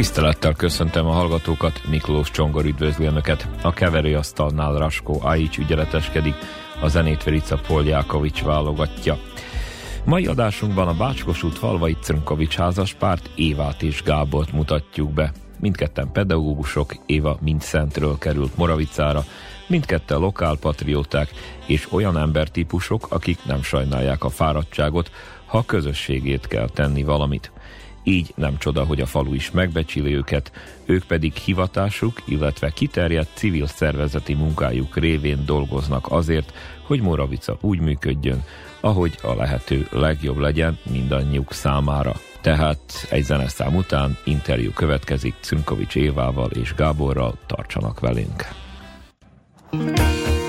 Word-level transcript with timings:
Tisztelettel 0.00 0.54
köszöntem 0.54 1.06
a 1.06 1.12
hallgatókat, 1.12 1.80
Miklós 1.88 2.30
Csongor 2.30 2.64
üdvözli 2.64 3.06
Önöket. 3.06 3.48
A 3.62 3.72
keverőasztalnál 3.72 4.78
Raskó 4.78 5.20
Aics 5.22 5.58
ügyeleteskedik, 5.58 6.34
a 6.80 6.88
zenét 6.88 7.24
Verica 7.24 7.58
Poljákovics 7.66 8.42
válogatja. 8.42 9.18
Mai 10.04 10.26
adásunkban 10.26 10.88
a 10.88 10.94
Bácskos 10.94 11.42
út 11.42 11.58
Falvai 11.58 11.96
Crnkovics 12.02 12.56
házaspárt 12.56 13.30
Évát 13.34 13.82
és 13.82 14.02
Gábort 14.02 14.52
mutatjuk 14.52 15.12
be. 15.12 15.32
Mindketten 15.58 16.12
pedagógusok, 16.12 16.94
Éva 17.06 17.38
Mindszentről 17.40 18.18
került 18.18 18.56
Moravicára, 18.56 19.24
mindketten 19.66 20.18
lokálpatrióták 20.18 21.30
és 21.66 21.92
olyan 21.92 22.18
embertípusok, 22.18 23.06
akik 23.10 23.38
nem 23.44 23.62
sajnálják 23.62 24.24
a 24.24 24.28
fáradtságot, 24.28 25.10
ha 25.46 25.64
közösségét 25.64 26.46
kell 26.46 26.68
tenni 26.68 27.02
valamit. 27.02 27.52
Így 28.02 28.32
nem 28.36 28.58
csoda, 28.58 28.84
hogy 28.84 29.00
a 29.00 29.06
falu 29.06 29.34
is 29.34 29.50
megbecsili 29.50 30.14
őket, 30.14 30.52
ők 30.84 31.04
pedig 31.04 31.32
hivatásuk, 31.32 32.22
illetve 32.24 32.70
kiterjedt 32.70 33.30
civil 33.34 33.66
szervezeti 33.66 34.34
munkájuk 34.34 34.96
révén 34.96 35.44
dolgoznak 35.46 36.06
azért, 36.10 36.52
hogy 36.86 37.00
Moravica 37.00 37.58
úgy 37.60 37.80
működjön, 37.80 38.44
ahogy 38.80 39.18
a 39.22 39.34
lehető 39.34 39.86
legjobb 39.90 40.38
legyen 40.38 40.78
mindannyiuk 40.90 41.52
számára. 41.52 42.12
Tehát 42.40 43.06
egy 43.10 43.24
zeneszám 43.24 43.76
után 43.76 44.16
interjú 44.24 44.70
következik 44.72 45.34
Cünkovics 45.40 45.94
Évával 45.94 46.50
és 46.50 46.74
Gáborral, 46.74 47.38
tartsanak 47.46 48.00
velünk! 48.00 48.48
thank 49.72 49.98
you 49.98 50.39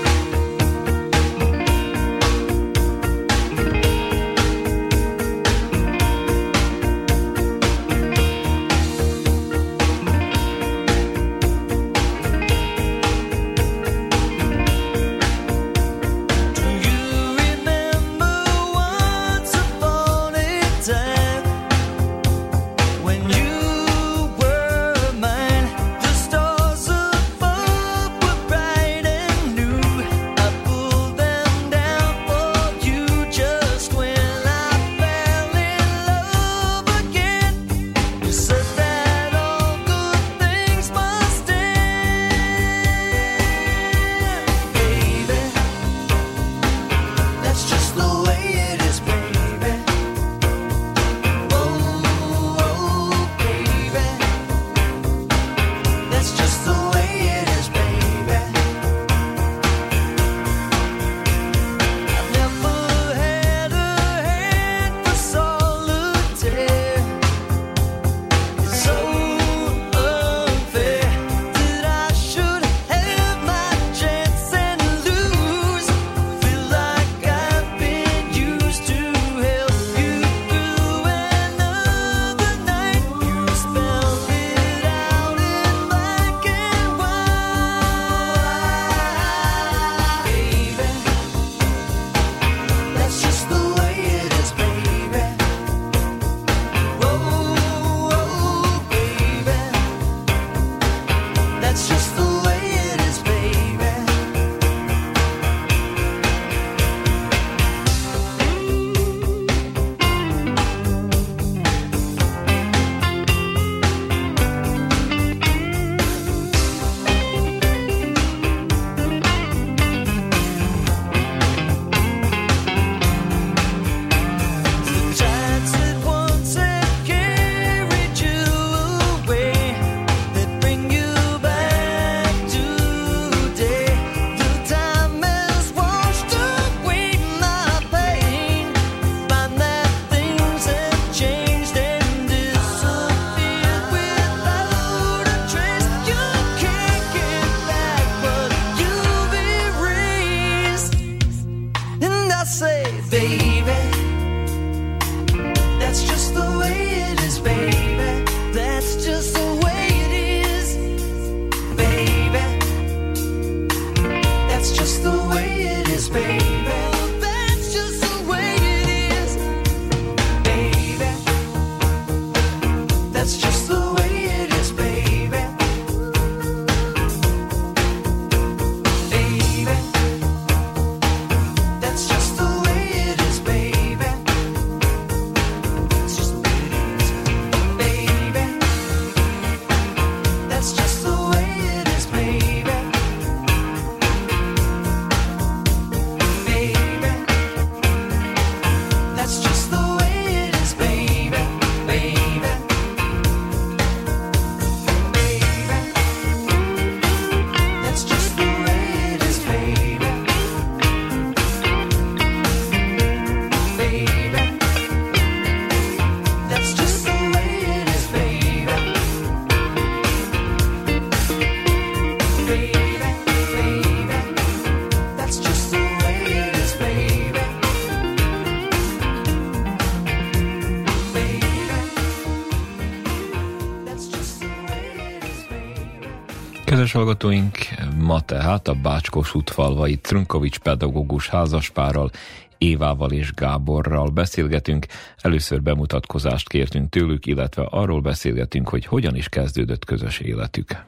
Kedves 236.72 236.92
hallgatóink, 236.92 237.58
ma 237.98 238.20
tehát 238.20 238.68
a 238.68 238.74
Bácskos 238.74 239.34
útfalvai 239.34 239.96
Trunkovics 239.96 240.58
pedagógus 240.58 241.28
házaspárral, 241.28 242.10
Évával 242.58 243.10
és 243.10 243.32
Gáborral 243.32 244.08
beszélgetünk. 244.08 244.86
Először 245.16 245.62
bemutatkozást 245.62 246.48
kértünk 246.48 246.90
tőlük, 246.90 247.26
illetve 247.26 247.62
arról 247.70 248.00
beszélgetünk, 248.00 248.68
hogy 248.68 248.86
hogyan 248.86 249.16
is 249.16 249.28
kezdődött 249.28 249.84
közös 249.84 250.18
életük. 250.18 250.84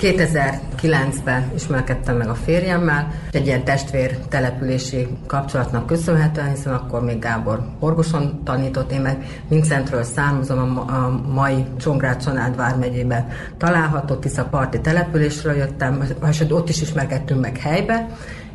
2009-ben 0.00 1.50
ismerkedtem 1.54 2.16
meg 2.16 2.28
a 2.28 2.34
férjemmel, 2.34 3.12
egy 3.32 3.46
ilyen 3.46 3.64
testvér 3.64 4.18
települési 4.28 5.06
kapcsolatnak 5.26 5.86
köszönhetően, 5.86 6.50
hiszen 6.50 6.74
akkor 6.74 7.04
még 7.04 7.18
Gábor 7.18 7.60
Orgoson 7.78 8.40
tanított, 8.44 8.92
én 8.92 9.00
meg 9.00 9.40
Vincentről 9.48 10.02
származom, 10.02 10.78
a, 10.78 11.22
mai 11.32 11.64
Csongrád 11.78 12.22
Csanád 12.24 12.56
vármegyében 12.56 13.28
található 13.58 14.14
Tisza 14.14 14.44
parti 14.44 14.80
településről 14.80 15.56
jöttem, 15.56 16.04
és 16.30 16.44
ott 16.50 16.68
is 16.68 16.80
ismerkedtünk 16.80 17.40
meg 17.40 17.56
helybe, 17.56 18.08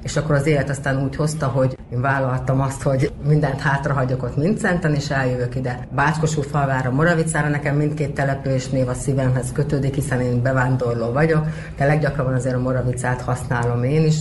és 0.03 0.18
akkor 0.18 0.36
az 0.36 0.45
élet 0.45 0.69
aztán 0.69 1.03
úgy 1.03 1.15
hozta, 1.15 1.48
hogy 1.48 1.77
én 1.92 2.01
vállaltam 2.01 2.62
azt, 2.62 2.81
hogy 2.81 3.12
mindent 3.27 3.62
hátrahagyok 3.62 4.24
ott 4.24 4.38
Mincenten, 4.38 4.94
és 4.94 5.09
eljövök 5.09 5.56
ide 5.56 5.88
Bácskosú 5.95 6.42
falvára, 6.42 6.92
Moravicára, 6.92 7.48
nekem 7.48 7.75
mindkét 7.75 8.13
település 8.13 8.69
név 8.69 8.88
a 8.88 8.94
szívemhez 8.94 9.51
kötődik, 9.51 9.95
hiszen 9.95 10.21
én 10.21 10.42
bevándorló 10.42 11.12
vagyok, 11.12 11.45
de 11.77 11.86
leggyakrabban 11.86 12.33
azért 12.33 12.56
a 12.56 12.59
Moravicát 12.59 13.21
használom 13.21 13.83
én 13.83 14.06
is, 14.06 14.18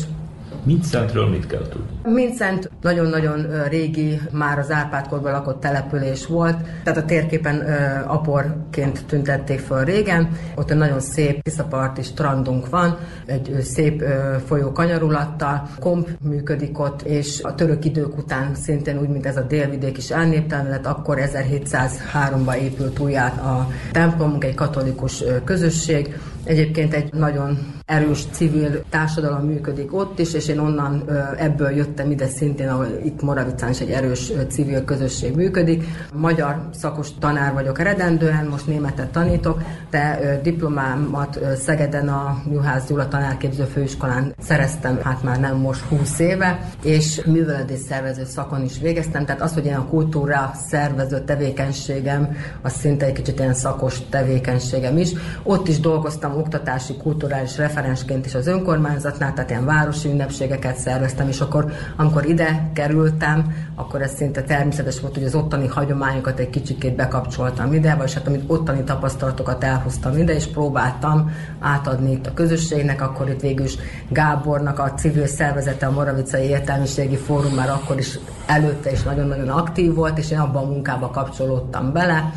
Mincentről 0.62 1.28
mit 1.28 1.46
kell 1.46 1.68
tudni? 1.68 2.12
Mincent 2.12 2.70
nagyon-nagyon 2.80 3.68
régi, 3.68 4.20
már 4.32 4.58
az 4.58 4.70
Árpádkorban 4.70 5.32
lakott 5.32 5.60
település 5.60 6.26
volt, 6.26 6.56
tehát 6.84 6.98
a 6.98 7.04
térképen 7.04 7.60
aporként 8.06 9.04
tüntették 9.06 9.58
föl 9.58 9.84
régen. 9.84 10.28
Ott 10.54 10.70
egy 10.70 10.76
nagyon 10.76 11.00
szép 11.00 11.42
tiszaparti 11.42 12.02
strandunk 12.02 12.68
van, 12.68 12.98
egy 13.26 13.56
szép 13.62 14.04
folyó 14.46 14.72
kanyarulattal, 14.72 15.68
komp 15.78 16.08
működik 16.22 16.78
ott, 16.78 17.02
és 17.02 17.42
a 17.42 17.54
török 17.54 17.84
idők 17.84 18.18
után 18.18 18.54
szintén 18.54 18.98
úgy, 18.98 19.08
mint 19.08 19.26
ez 19.26 19.36
a 19.36 19.42
délvidék 19.42 19.96
is 19.96 20.10
elnéptelen 20.10 20.68
lett, 20.68 20.86
akkor 20.86 21.18
1703-ban 21.20 22.54
épült 22.54 22.98
újjá 22.98 23.26
a 23.26 23.68
templomunk, 23.92 24.44
egy 24.44 24.54
katolikus 24.54 25.24
közösség, 25.44 26.18
Egyébként 26.44 26.94
egy 26.94 27.12
nagyon 27.12 27.58
erős 27.86 28.24
civil 28.30 28.84
társadalom 28.90 29.46
működik 29.46 29.94
ott 29.94 30.18
is, 30.18 30.34
és 30.34 30.48
én 30.48 30.58
onnan 30.58 31.04
ebből 31.38 31.70
jöttem 31.70 32.10
ide 32.10 32.26
szintén, 32.26 32.68
ahol 32.68 32.86
itt 33.04 33.22
Moravicán 33.22 33.70
is 33.70 33.80
egy 33.80 33.90
erős 33.90 34.32
civil 34.48 34.84
közösség 34.84 35.34
működik. 35.34 35.84
Magyar 36.14 36.68
szakos 36.72 37.08
tanár 37.18 37.52
vagyok 37.52 37.78
eredendően, 37.78 38.46
most 38.46 38.66
németet 38.66 39.10
tanítok, 39.10 39.62
de 39.90 40.40
diplomámat 40.42 41.38
Szegeden 41.56 42.08
a 42.08 42.42
Juhász 42.52 42.86
Gyula 42.86 43.08
tanárképző 43.08 43.64
főiskolán 43.64 44.34
szereztem, 44.40 44.98
hát 45.02 45.22
már 45.22 45.40
nem 45.40 45.56
most 45.56 45.80
20 45.80 46.18
éve, 46.18 46.70
és 46.82 47.22
művelődés 47.24 47.80
szervező 47.88 48.24
szakon 48.24 48.64
is 48.64 48.78
végeztem, 48.78 49.24
tehát 49.24 49.42
az, 49.42 49.52
hogy 49.52 49.66
én 49.66 49.74
a 49.74 49.86
kultúra 49.86 50.50
szervező 50.68 51.20
tevékenységem, 51.20 52.36
az 52.62 52.72
szinte 52.72 53.06
egy 53.06 53.12
kicsit 53.12 53.38
ilyen 53.38 53.54
szakos 53.54 53.98
tevékenységem 54.08 54.98
is. 54.98 55.12
Ott 55.42 55.68
is 55.68 55.80
dolgoztam 55.80 56.29
oktatási, 56.36 56.96
kulturális 56.96 57.56
referensként 57.56 58.26
is 58.26 58.34
az 58.34 58.46
önkormányzatnál, 58.46 59.32
tehát 59.34 59.50
ilyen 59.50 59.64
városi 59.64 60.08
ünnepségeket 60.08 60.76
szerveztem, 60.76 61.28
és 61.28 61.40
akkor, 61.40 61.72
amikor 61.96 62.24
ide 62.24 62.70
kerültem, 62.72 63.54
akkor 63.74 64.02
ez 64.02 64.14
szinte 64.14 64.42
természetes 64.42 65.00
volt, 65.00 65.14
hogy 65.14 65.24
az 65.24 65.34
ottani 65.34 65.66
hagyományokat 65.66 66.38
egy 66.38 66.50
kicsikét 66.50 66.96
bekapcsoltam 66.96 67.72
ide, 67.72 67.94
vagy 67.94 68.14
hát 68.14 68.26
amit 68.26 68.44
ottani 68.46 68.84
tapasztalatokat 68.84 69.64
elhoztam 69.64 70.16
ide, 70.16 70.34
és 70.34 70.46
próbáltam 70.46 71.32
átadni 71.60 72.12
itt 72.12 72.26
a 72.26 72.34
közösségnek, 72.34 73.02
akkor 73.02 73.28
itt 73.28 73.40
végül 73.40 73.64
is 73.64 73.76
Gábornak 74.08 74.78
a 74.78 74.92
civil 74.92 75.26
szervezete, 75.26 75.86
a 75.86 75.90
Moravicai 75.90 76.46
Értelmiségi 76.46 77.16
Fórum 77.16 77.54
már 77.54 77.70
akkor 77.70 77.98
is 77.98 78.18
előtte 78.46 78.90
is 78.90 79.02
nagyon-nagyon 79.02 79.48
aktív 79.48 79.94
volt, 79.94 80.18
és 80.18 80.30
én 80.30 80.38
abban 80.38 80.62
a 80.62 80.66
munkába 80.66 81.10
kapcsolódtam 81.10 81.92
bele, 81.92 82.32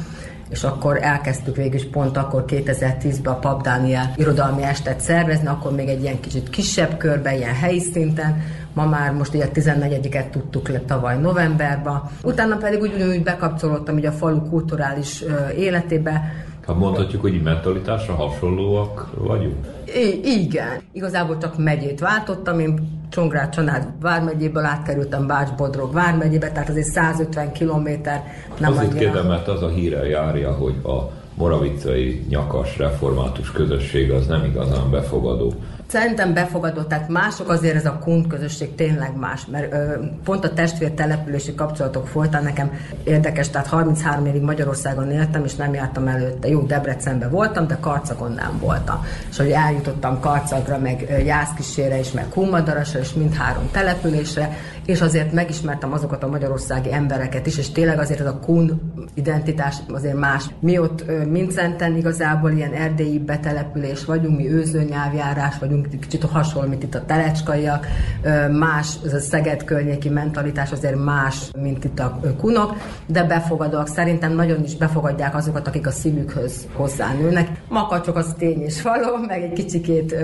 és 0.54 0.64
akkor 0.64 0.98
elkezdtük 1.02 1.56
végül 1.56 1.80
is 1.80 1.90
pont 1.90 2.18
akkor 2.18 2.46
2010-ben 2.48 3.34
a 3.34 3.40
Pap 3.40 3.64
Dániel 3.64 4.14
irodalmi 4.16 4.64
estet 4.64 5.00
szervezni, 5.00 5.48
akkor 5.48 5.72
még 5.72 5.88
egy 5.88 6.02
ilyen 6.02 6.20
kicsit 6.20 6.50
kisebb 6.50 6.98
körben, 6.98 7.34
ilyen 7.34 7.54
helyi 7.54 7.80
szinten, 7.80 8.42
ma 8.74 8.86
már 8.86 9.14
most 9.14 9.34
ugye 9.34 9.50
14-et 9.54 10.30
tudtuk 10.30 10.68
le 10.68 10.80
tavaly 10.80 11.18
novemberben, 11.18 12.02
utána 12.24 12.58
pedig 12.58 12.82
úgy, 12.82 13.04
úgy 13.10 13.24
bekapcsolódtam 13.24 13.96
ugye 13.96 14.10
a 14.10 14.12
falu 14.12 14.50
kulturális 14.50 15.24
életébe, 15.58 16.22
ha 16.66 16.74
mondhatjuk, 16.74 17.22
hogy 17.22 17.42
mentalitásra 17.42 18.14
hasonlóak 18.14 19.10
vagyunk? 19.18 19.56
I- 19.96 20.22
igen. 20.42 20.82
Igazából 20.92 21.38
csak 21.38 21.58
megyét 21.58 22.00
váltottam, 22.00 22.60
én 22.60 23.02
Csongrád 23.10 23.50
Csanád 23.50 23.88
vármegyéből 24.02 24.64
átkerültem 24.66 25.28
Bács-Bodrog 25.28 25.94
vármegyébe, 25.94 26.52
tehát 26.52 26.70
azért 26.70 26.88
150 26.88 27.52
kilométer 27.52 28.24
nem 28.58 28.72
Azért 28.72 28.90
annyira. 28.92 29.00
kérdem, 29.00 29.28
mert 29.28 29.48
az 29.48 29.62
a 29.62 29.68
híre 29.70 30.08
járja, 30.08 30.52
hogy 30.52 30.76
a 30.84 31.12
moravicai 31.36 32.26
nyakas 32.30 32.78
református 32.78 33.52
közösség 33.52 34.12
az 34.12 34.28
nem 34.28 34.44
igazán 34.46 34.92
befogadó. 34.92 35.54
Szerintem 35.94 36.34
befogadott, 36.34 36.88
tehát 36.88 37.10
mások 37.10 37.50
azért 37.50 37.76
ez 37.76 37.86
a 37.86 38.00
kund 38.04 38.28
közösség 38.28 38.76
tényleg 38.76 39.16
más, 39.16 39.46
mert 39.46 39.74
ö, 39.74 39.94
pont 40.24 40.46
a 40.46 40.54
testvér 40.54 40.92
települési 40.92 41.56
kapcsolatok 41.56 42.08
folytán 42.08 42.44
nekem 42.44 42.72
érdekes, 43.04 43.50
tehát 43.50 43.68
33 43.68 44.26
évig 44.26 44.42
Magyarországon 44.42 45.12
éltem, 45.12 45.44
és 45.44 45.56
nem 45.56 45.74
jártam 45.74 46.08
előtte. 46.08 46.48
Jó, 46.48 46.62
Debrecenben 46.62 47.30
voltam, 47.30 47.68
de 47.68 47.78
Karcagon 47.82 48.32
nem 48.32 48.58
voltam. 48.60 49.06
És 49.30 49.38
hogy 49.38 49.50
eljutottam 49.50 50.20
Karcagra, 50.20 50.78
meg 50.78 51.24
Jászkisére 51.26 52.00
is, 52.00 52.12
meg 52.12 52.30
Kumadarasra, 52.30 53.00
és 53.00 53.14
mindhárom 53.14 53.70
településre, 53.72 54.58
és 54.86 55.02
azért 55.02 55.34
megismertem 55.34 55.94
azokat 55.94 56.24
a 56.24 56.28
magyarországi 56.28 56.94
embereket 56.94 57.48
is, 57.48 57.58
és 57.58 57.72
tényleg 57.72 58.00
azért 58.00 58.20
ez 58.20 58.26
a 58.26 58.40
kun 58.40 58.92
identitás 59.14 59.78
azért 59.94 60.18
más. 60.18 60.46
Mi 60.60 60.80
ott 60.80 61.06
Mincenten 61.30 61.98
igazából 61.98 62.52
ilyen 62.52 62.74
erdélyi 62.74 63.20
betelepülés 63.20 64.06
vagyunk, 64.06 64.38
mi 64.38 64.52
őzőnyelvjárás 64.52 65.60
vagyunk, 65.60 65.88
kicsit 66.00 66.24
hasonló, 66.24 66.70
mint 66.70 66.84
itt 66.84 66.96
a 66.96 67.06
telecskaiak, 67.06 67.88
más, 68.52 68.96
ez 69.06 69.14
a 69.14 69.20
Szeged 69.20 69.64
környéki 69.64 70.10
mentalitás 70.10 70.72
azért 70.72 71.04
más, 71.04 71.52
mint 71.58 71.84
itt 71.84 72.00
a 72.00 72.20
kunok, 72.38 72.76
de 73.06 73.24
befogadóak. 73.24 73.88
Szerintem 73.88 74.34
nagyon 74.34 74.64
is 74.64 74.76
befogadják 74.76 75.36
azokat, 75.36 75.68
akik 75.68 75.88
a 75.88 75.92
szívükhöz 75.92 76.68
hozzánőnek. 76.74 77.50
Makacsok 77.70 78.16
az 78.16 78.34
tény 78.38 78.62
és 78.62 78.82
való, 78.82 79.18
meg 79.28 79.42
egy 79.42 79.54
kicsikét 79.54 80.16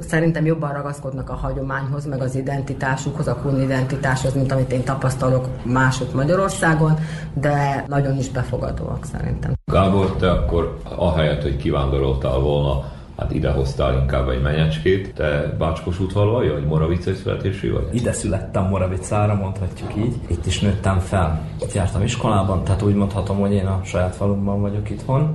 szerintem 0.00 0.44
jobban 0.44 0.72
ragaszkodnak 0.72 1.30
a 1.30 1.34
hagyományhoz, 1.34 2.06
meg 2.06 2.20
az 2.20 2.34
identitásukhoz, 2.34 3.26
a 3.26 3.36
kun 3.36 3.60
identitáshoz 3.60 4.00
mentalitáshoz, 4.02 4.34
mint 4.34 4.52
amit 4.52 4.72
én 4.72 4.84
tapasztalok 4.84 5.48
mások 5.62 6.14
Magyarországon, 6.14 6.98
de 7.34 7.84
nagyon 7.88 8.18
is 8.18 8.28
befogadóak 8.28 9.04
szerintem. 9.04 9.52
Gábor, 9.72 10.16
te 10.16 10.30
akkor 10.30 10.78
ahelyett, 10.96 11.42
hogy 11.42 11.56
kivándoroltál 11.56 12.38
volna 12.38 12.90
hát 13.16 13.34
ide 13.34 13.50
hoztál 13.50 13.94
inkább 13.94 14.28
egy 14.28 14.42
menyecskét. 14.42 15.14
Te 15.14 15.54
Bácskos 15.58 16.00
úthalvaj, 16.00 16.48
vagy 16.48 16.66
Moravicai 16.66 17.14
születésű 17.14 17.72
vagy? 17.72 17.88
Ide 17.92 18.12
születtem 18.12 18.64
Moravicára, 18.64 19.34
mondhatjuk 19.34 19.96
így. 19.96 20.14
Itt 20.26 20.46
is 20.46 20.60
nőttem 20.60 20.98
fel. 20.98 21.40
Itt 21.60 21.72
jártam 21.72 22.02
iskolában, 22.02 22.64
tehát 22.64 22.82
úgy 22.82 22.94
mondhatom, 22.94 23.38
hogy 23.38 23.52
én 23.52 23.66
a 23.66 23.80
saját 23.84 24.14
falumban 24.14 24.60
vagyok 24.60 24.90
itthon. 24.90 25.34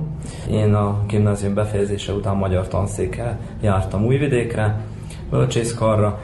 Én 0.50 0.74
a 0.74 0.98
gimnázium 1.06 1.54
befejezése 1.54 2.12
után 2.12 2.36
magyar 2.36 2.68
tanszékkel 2.68 3.38
jártam 3.60 4.04
Újvidékre, 4.04 4.80
bölcsészkarra, 5.30 6.18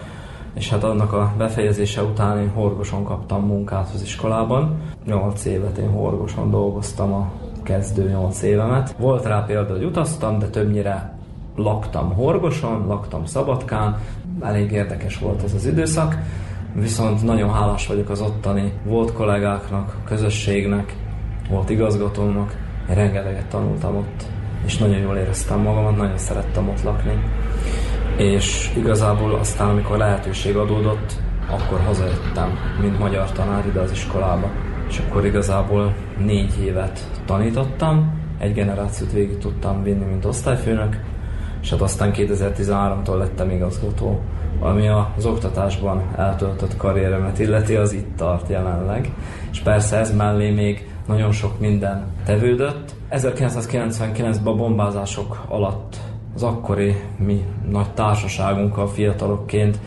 és 0.55 0.71
hát 0.71 0.85
annak 0.85 1.13
a 1.13 1.33
befejezése 1.39 2.03
után 2.03 2.39
én 2.39 2.51
Horgoson 2.51 3.05
kaptam 3.05 3.47
munkát 3.47 3.91
az 3.95 4.03
iskolában. 4.03 4.81
8 5.07 5.45
évet 5.45 5.79
én 5.79 5.91
Horgoson 5.91 6.51
dolgoztam 6.51 7.13
a 7.13 7.31
kezdő 7.63 8.09
8 8.09 8.43
évemet. 8.43 8.95
Volt 8.99 9.25
rá 9.25 9.45
példa, 9.47 9.73
hogy 9.73 9.85
utaztam, 9.85 10.39
de 10.39 10.47
többnyire 10.47 11.19
laktam 11.57 12.13
Horgoson, 12.13 12.87
laktam 12.87 13.25
Szabadkán, 13.25 13.99
elég 14.41 14.73
érdekes 14.73 15.19
volt 15.19 15.43
ez 15.43 15.55
az 15.55 15.67
időszak, 15.67 16.19
viszont 16.73 17.23
nagyon 17.23 17.53
hálás 17.53 17.87
vagyok 17.87 18.09
az 18.09 18.21
ottani 18.21 18.73
volt 18.85 19.13
kollégáknak, 19.13 19.97
közösségnek, 20.05 20.97
volt 21.51 21.71
igazgatónak, 21.71 22.57
én 22.89 22.95
rengeteget 22.95 23.47
tanultam 23.47 23.97
ott, 23.97 24.25
és 24.65 24.79
nagyon 24.79 24.99
jól 24.99 25.17
éreztem 25.17 25.61
magamat, 25.61 25.97
nagyon 25.97 26.19
szerettem 26.19 26.69
ott 26.69 26.83
lakni 26.83 27.23
és 28.17 28.71
igazából 28.77 29.35
aztán, 29.35 29.69
amikor 29.69 29.97
lehetőség 29.97 30.57
adódott, 30.57 31.13
akkor 31.51 31.81
hazajöttem, 31.81 32.59
mint 32.81 32.99
magyar 32.99 33.33
tanár 33.33 33.67
ide 33.67 33.81
az 33.81 33.91
iskolába. 33.91 34.51
És 34.89 34.99
akkor 34.99 35.25
igazából 35.25 35.95
négy 36.19 36.65
évet 36.65 37.01
tanítottam, 37.27 38.23
egy 38.39 38.55
generációt 38.55 39.13
végig 39.13 39.39
tudtam 39.39 39.83
vinni, 39.83 40.05
mint 40.05 40.25
osztályfőnök, 40.25 41.01
és 41.63 41.71
hát 41.71 41.81
aztán 41.81 42.13
2013-tól 42.15 43.19
lettem 43.19 43.51
igazgató, 43.51 44.21
ami 44.61 44.89
az 44.89 45.27
oktatásban 45.27 46.03
eltöltött 46.17 46.77
karrieremet 46.77 47.39
illeti, 47.39 47.75
az 47.75 47.93
itt 47.93 48.17
tart 48.17 48.49
jelenleg. 48.49 49.11
És 49.53 49.61
persze 49.61 49.97
ez 49.97 50.17
mellé 50.17 50.51
még 50.51 50.89
nagyon 51.07 51.33
sok 51.33 51.61
minden 51.61 52.07
tevődött. 52.25 52.95
1999-ben 53.11 54.53
a 54.53 54.57
bombázások 54.57 55.45
alatt 55.49 55.97
az 56.35 56.43
akkori 56.43 56.97
mi 57.17 57.45
nagy 57.71 57.91
társaságunkkal 57.91 58.89
fiatalokként 58.89 59.79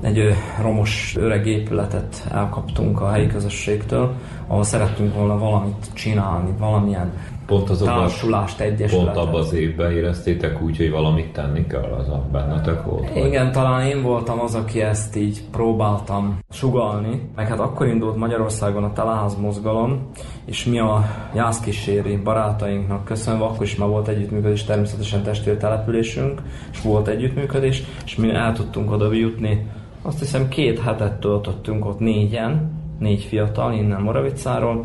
egy 0.00 0.34
romos 0.60 1.16
öreg 1.18 1.46
épületet 1.46 2.26
elkaptunk 2.30 3.00
a 3.00 3.10
helyi 3.10 3.26
közösségtől, 3.26 4.14
ahol 4.46 4.64
szerettünk 4.64 5.14
volna 5.14 5.38
valamit 5.38 5.86
csinálni, 5.92 6.50
valamilyen 6.58 7.12
pont 7.50 7.70
az 7.70 7.78
társulást, 7.78 8.60
egyesületet. 8.60 9.14
Pont 9.14 9.26
abban 9.28 9.40
az 9.40 9.52
évben 9.52 9.92
éreztétek 9.92 10.62
úgy, 10.62 10.76
hogy 10.76 10.90
valamit 10.90 11.32
tenni 11.32 11.66
kell, 11.66 11.96
az 11.98 12.08
a 12.08 12.24
bennetek 12.32 12.84
volt? 12.84 13.16
Igen, 13.16 13.44
vagy? 13.44 13.52
talán 13.52 13.86
én 13.86 14.02
voltam 14.02 14.40
az, 14.40 14.54
aki 14.54 14.80
ezt 14.80 15.16
így 15.16 15.42
próbáltam 15.50 16.38
sugalni. 16.50 17.30
Meg 17.36 17.48
hát 17.48 17.60
akkor 17.60 17.86
indult 17.86 18.16
Magyarországon 18.16 18.84
a 18.84 18.92
Teleház 18.92 19.36
mozgalom, 19.36 20.10
és 20.44 20.64
mi 20.64 20.78
a 20.78 21.04
jászkíséri 21.34 22.16
barátainknak 22.16 23.04
köszönve, 23.04 23.44
akkor 23.44 23.62
is 23.62 23.76
már 23.76 23.88
volt 23.88 24.08
együttműködés, 24.08 24.64
természetesen 24.64 25.22
testvértelepülésünk, 25.22 26.42
és 26.72 26.82
volt 26.82 27.08
együttműködés, 27.08 27.82
és 28.04 28.16
mi 28.16 28.30
el 28.30 28.52
tudtunk 28.52 28.90
oda 28.90 29.12
jutni. 29.12 29.66
Azt 30.02 30.18
hiszem 30.18 30.48
két 30.48 30.80
hetet 30.80 31.20
töltöttünk 31.20 31.86
ott 31.86 31.98
négyen, 31.98 32.70
négy 32.98 33.22
fiatal 33.22 33.72
innen 33.72 34.00
Moravicáról, 34.00 34.84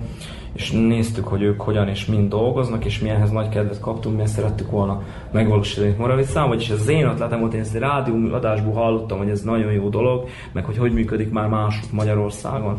és 0.56 0.72
néztük, 0.72 1.28
hogy 1.28 1.42
ők 1.42 1.62
hogyan 1.62 1.88
és 1.88 2.06
mind 2.06 2.30
dolgoznak, 2.30 2.86
és 2.86 3.00
mi 3.00 3.10
ehhez 3.10 3.32
nagy 3.32 3.50
kedvet 3.50 3.80
kaptunk, 3.80 4.16
mi 4.16 4.22
ezt 4.22 4.34
szerettük 4.34 4.72
volna 4.72 5.02
megvalósítani 5.32 5.96
Moravicán, 5.98 6.48
vagyis 6.48 6.70
az 6.70 6.88
én 6.88 7.06
ötletem 7.06 7.40
volt, 7.40 7.54
én 7.54 7.60
ezt 7.60 7.76
egy 7.76 7.82
rádió 7.82 8.16
adásból 8.34 8.74
hallottam, 8.74 9.18
hogy 9.18 9.30
ez 9.30 9.42
nagyon 9.42 9.72
jó 9.72 9.90
dolog, 9.90 10.28
meg 10.52 10.66
hogy 10.66 10.78
hogy 10.78 10.94
működik 10.94 11.32
már 11.32 11.48
más 11.48 11.80
Magyarországon. 11.92 12.78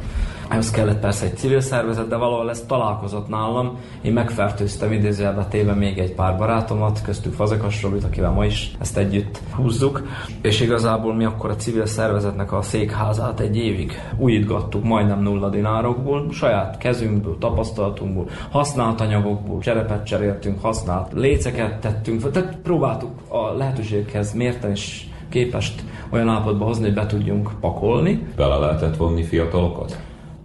Ehhez 0.49 0.71
kellett 0.71 1.01
persze 1.01 1.27
egy 1.27 1.37
civil 1.37 1.61
szervezet, 1.61 2.09
de 2.09 2.17
valahol 2.17 2.51
ez 2.51 2.65
találkozott 2.67 3.29
nálam. 3.29 3.79
Én 4.03 4.13
megfertőztem 4.13 4.93
idézőjelbe 4.93 5.45
téve 5.45 5.73
még 5.73 5.99
egy 5.99 6.15
pár 6.15 6.37
barátomat, 6.37 7.03
köztük 7.03 7.33
Fazekas 7.33 7.83
Robit, 7.83 8.05
akivel 8.05 8.31
ma 8.31 8.45
is 8.45 8.73
ezt 8.79 8.97
együtt 8.97 9.41
húzzuk. 9.55 10.03
És 10.43 10.61
igazából 10.61 11.15
mi 11.15 11.25
akkor 11.25 11.51
a 11.51 11.57
civil 11.57 11.87
szervezetnek 11.87 12.53
a 12.53 12.63
székházát 12.63 13.41
egy 13.41 13.57
évig 13.57 13.93
újítgattuk, 14.17 14.85
majdnem 14.85 15.23
nulla 15.23 15.49
dinárokból, 15.49 16.27
saját 16.33 16.79
kezünkből, 16.79 17.39
tapasztalatunkból, 17.67 18.29
használt 18.51 19.01
anyagokból, 19.01 19.61
cserepet 19.61 20.07
cseréltünk, 20.07 20.61
használt 20.61 21.13
léceket 21.13 21.81
tettünk, 21.81 22.31
tehát 22.31 22.57
próbáltuk 22.63 23.11
a 23.29 23.53
lehetőséghez 23.57 24.33
mérten 24.33 24.71
és 24.71 25.05
képest 25.29 25.85
olyan 26.11 26.29
állapotba 26.29 26.65
hozni, 26.65 26.85
hogy 26.85 26.95
be 26.95 27.07
tudjunk 27.07 27.51
pakolni. 27.61 28.27
Bele 28.37 28.57
lehetett 28.57 28.97
vonni 28.97 29.23
fiatalokat? 29.23 29.99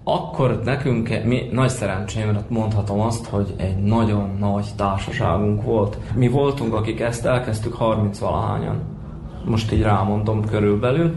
akkor 0.03 0.61
nekünk 0.63 1.23
mi 1.25 1.49
nagy 1.51 1.69
szerencsémre 1.69 2.43
mondhatom 2.47 2.99
azt, 2.99 3.25
hogy 3.25 3.53
egy 3.57 3.77
nagyon 3.77 4.35
nagy 4.39 4.65
társaságunk 4.75 5.63
volt. 5.63 5.97
Mi 6.15 6.27
voltunk, 6.27 6.73
akik 6.73 6.99
ezt 6.99 7.25
elkezdtük 7.25 7.73
30 7.73 8.19
valahányan. 8.19 8.81
Most 9.45 9.71
így 9.71 9.81
rámondom 9.81 10.45
körülbelül. 10.45 11.13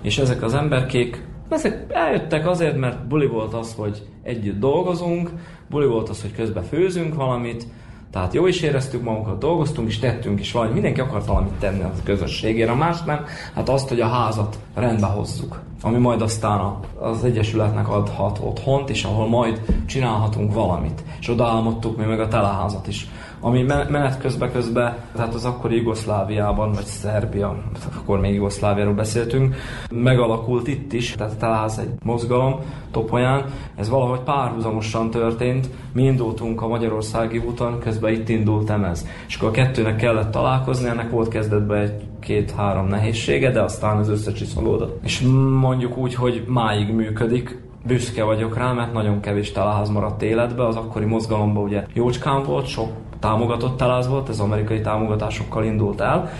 És 0.00 0.18
ezek 0.18 0.42
az 0.42 0.54
emberkék, 0.54 1.25
ezek 1.48 1.84
eljöttek 1.88 2.46
azért, 2.46 2.76
mert 2.76 3.06
buli 3.06 3.26
volt 3.26 3.54
az, 3.54 3.74
hogy 3.76 4.02
együtt 4.22 4.58
dolgozunk, 4.58 5.30
buli 5.70 5.86
volt 5.86 6.08
az, 6.08 6.22
hogy 6.22 6.32
közben 6.32 6.62
főzünk 6.62 7.14
valamit, 7.14 7.66
tehát 8.10 8.34
jó 8.34 8.46
is 8.46 8.60
éreztük 8.60 9.02
magunkat, 9.02 9.38
dolgoztunk 9.38 9.88
is, 9.88 9.98
tettünk 9.98 10.40
is 10.40 10.52
valamit, 10.52 10.74
mindenki 10.74 11.00
akart 11.00 11.26
valamit 11.26 11.52
tenni 11.52 11.82
a 11.82 11.92
közösségére, 12.04 12.74
más 12.74 13.02
nem, 13.02 13.24
hát 13.54 13.68
azt, 13.68 13.88
hogy 13.88 14.00
a 14.00 14.06
házat 14.06 14.58
rendbe 14.74 15.06
hozzuk, 15.06 15.60
ami 15.82 15.98
majd 15.98 16.22
aztán 16.22 16.74
az 16.98 17.24
Egyesületnek 17.24 17.88
adhat 17.88 18.38
otthont, 18.42 18.90
és 18.90 19.04
ahol 19.04 19.28
majd 19.28 19.60
csinálhatunk 19.86 20.54
valamit. 20.54 21.02
És 21.20 21.28
oda 21.28 21.46
álmodtuk 21.46 21.96
mi 21.96 22.04
meg 22.04 22.20
a 22.20 22.28
teleházat 22.28 22.86
is 22.86 23.08
ami 23.40 23.62
menet 23.62 24.18
közben 24.18 24.52
közben, 24.52 24.96
tehát 25.14 25.34
az 25.34 25.44
akkori 25.44 25.76
Jugoszláviában, 25.76 26.72
vagy 26.72 26.84
Szerbia, 26.84 27.56
akkor 27.96 28.20
még 28.20 28.34
Jugoszláviáról 28.34 28.94
beszéltünk, 28.94 29.54
megalakult 29.90 30.68
itt 30.68 30.92
is, 30.92 31.10
tehát 31.10 31.38
találsz 31.38 31.78
egy 31.78 31.90
mozgalom 32.04 32.60
Topolyán, 32.90 33.44
ez 33.76 33.88
valahogy 33.88 34.20
párhuzamosan 34.20 35.10
történt, 35.10 35.68
mi 35.92 36.02
indultunk 36.02 36.62
a 36.62 36.68
Magyarországi 36.68 37.38
úton, 37.38 37.78
közben 37.78 38.12
itt 38.12 38.28
indult 38.28 38.70
ez. 38.70 39.06
És 39.28 39.36
akkor 39.36 39.48
a 39.48 39.52
kettőnek 39.52 39.96
kellett 39.96 40.30
találkozni, 40.30 40.88
ennek 40.88 41.10
volt 41.10 41.28
kezdetben 41.28 41.80
egy 41.80 42.02
két-három 42.20 42.86
nehézsége, 42.86 43.50
de 43.50 43.62
aztán 43.62 43.96
az 43.96 44.08
összecsiszolódott. 44.08 45.04
És 45.04 45.20
mondjuk 45.60 45.96
úgy, 45.96 46.14
hogy 46.14 46.44
máig 46.46 46.92
működik, 46.92 47.62
büszke 47.86 48.24
vagyok 48.24 48.56
rá, 48.56 48.72
mert 48.72 48.92
nagyon 48.92 49.20
kevés 49.20 49.52
találház 49.52 49.88
maradt 49.88 50.22
életbe, 50.22 50.66
az 50.66 50.76
akkori 50.76 51.04
mozgalomban 51.04 51.62
ugye 51.62 51.84
jócskán 51.94 52.42
volt, 52.42 52.66
sok 52.66 52.88
támogatott 53.26 53.76
teláz 53.76 54.08
volt, 54.08 54.28
ez 54.28 54.38
amerikai 54.38 54.80
támogatásokkal 54.80 55.64
indult 55.64 56.00
el, 56.00 56.30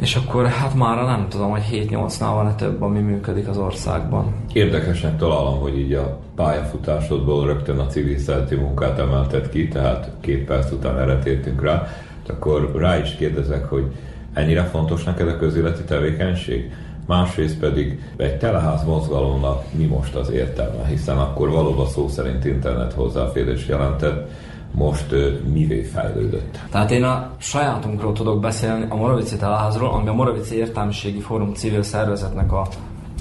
és 0.00 0.16
akkor 0.16 0.46
hát 0.46 0.74
már 0.74 1.04
nem 1.04 1.26
tudom, 1.28 1.50
hogy 1.50 1.62
7-8-nál 1.72 2.30
van-e 2.34 2.54
több, 2.54 2.82
ami 2.82 2.98
működik 2.98 3.48
az 3.48 3.56
országban. 3.58 4.34
Érdekesnek 4.52 5.16
találom, 5.16 5.58
hogy 5.60 5.78
így 5.78 5.92
a 5.92 6.18
pályafutásodból 6.36 7.46
rögtön 7.46 7.78
a 7.78 7.86
civil 7.86 8.18
szereti 8.18 8.54
munkát 8.54 8.98
emelted 8.98 9.48
ki, 9.48 9.68
tehát 9.68 10.10
két 10.20 10.44
perc 10.44 10.72
után 10.72 10.98
erre 10.98 11.18
tértünk 11.18 11.62
rá, 11.62 11.86
akkor 12.28 12.72
rá 12.74 12.98
is 12.98 13.14
kérdezek, 13.14 13.64
hogy 13.64 13.84
ennyire 14.32 14.62
fontos 14.62 15.04
neked 15.04 15.28
a 15.28 15.36
közéleti 15.36 15.82
tevékenység? 15.82 16.72
Másrészt 17.06 17.58
pedig 17.58 18.00
egy 18.16 18.38
teleház 18.38 18.84
mozgalomnak 18.84 19.64
mi 19.72 19.84
most 19.84 20.14
az 20.14 20.30
értelme, 20.30 20.86
hiszen 20.86 21.18
akkor 21.18 21.50
valóban 21.50 21.86
szó 21.86 22.08
szerint 22.08 22.44
internet 22.44 22.92
hozzáférés 22.92 23.66
jelentett, 23.66 24.30
most 24.72 25.14
mivé 25.52 25.82
fejlődött? 25.82 26.58
Tehát 26.70 26.90
én 26.90 27.04
a 27.04 27.30
sajátunkról 27.38 28.12
tudok 28.12 28.40
beszélni, 28.40 28.86
a 28.88 28.96
Moravici 28.96 29.36
Teleházról, 29.36 29.90
ami 29.90 30.08
a 30.08 30.12
Moravici 30.12 30.54
Értelmiségi 30.56 31.20
Fórum 31.20 31.54
civil 31.54 31.82
szervezetnek 31.82 32.52
a 32.52 32.68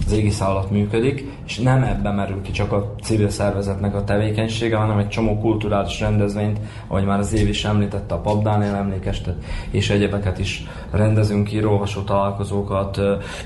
az 0.05 0.11
égisze 0.11 0.45
alatt 0.45 0.71
működik, 0.71 1.36
és 1.47 1.59
nem 1.59 1.83
ebben 1.83 2.15
merül 2.15 2.41
ki 2.41 2.51
csak 2.51 2.71
a 2.71 2.93
civil 3.03 3.29
szervezetnek 3.29 3.95
a 3.95 4.03
tevékenysége, 4.03 4.75
hanem 4.75 4.97
egy 4.97 5.07
csomó 5.07 5.39
kulturális 5.39 5.99
rendezvényt, 5.99 6.59
ahogy 6.87 7.05
már 7.05 7.19
az 7.19 7.33
év 7.33 7.47
is 7.47 7.65
említette, 7.65 8.13
a 8.13 8.19
Pap 8.19 8.43
Dániel 8.43 8.75
emlékestet, 8.75 9.35
és 9.71 9.89
egyebeket 9.89 10.39
is 10.39 10.67
rendezünk 10.91 11.53
írólvasó 11.53 12.01
találkozókat, 12.01 13.01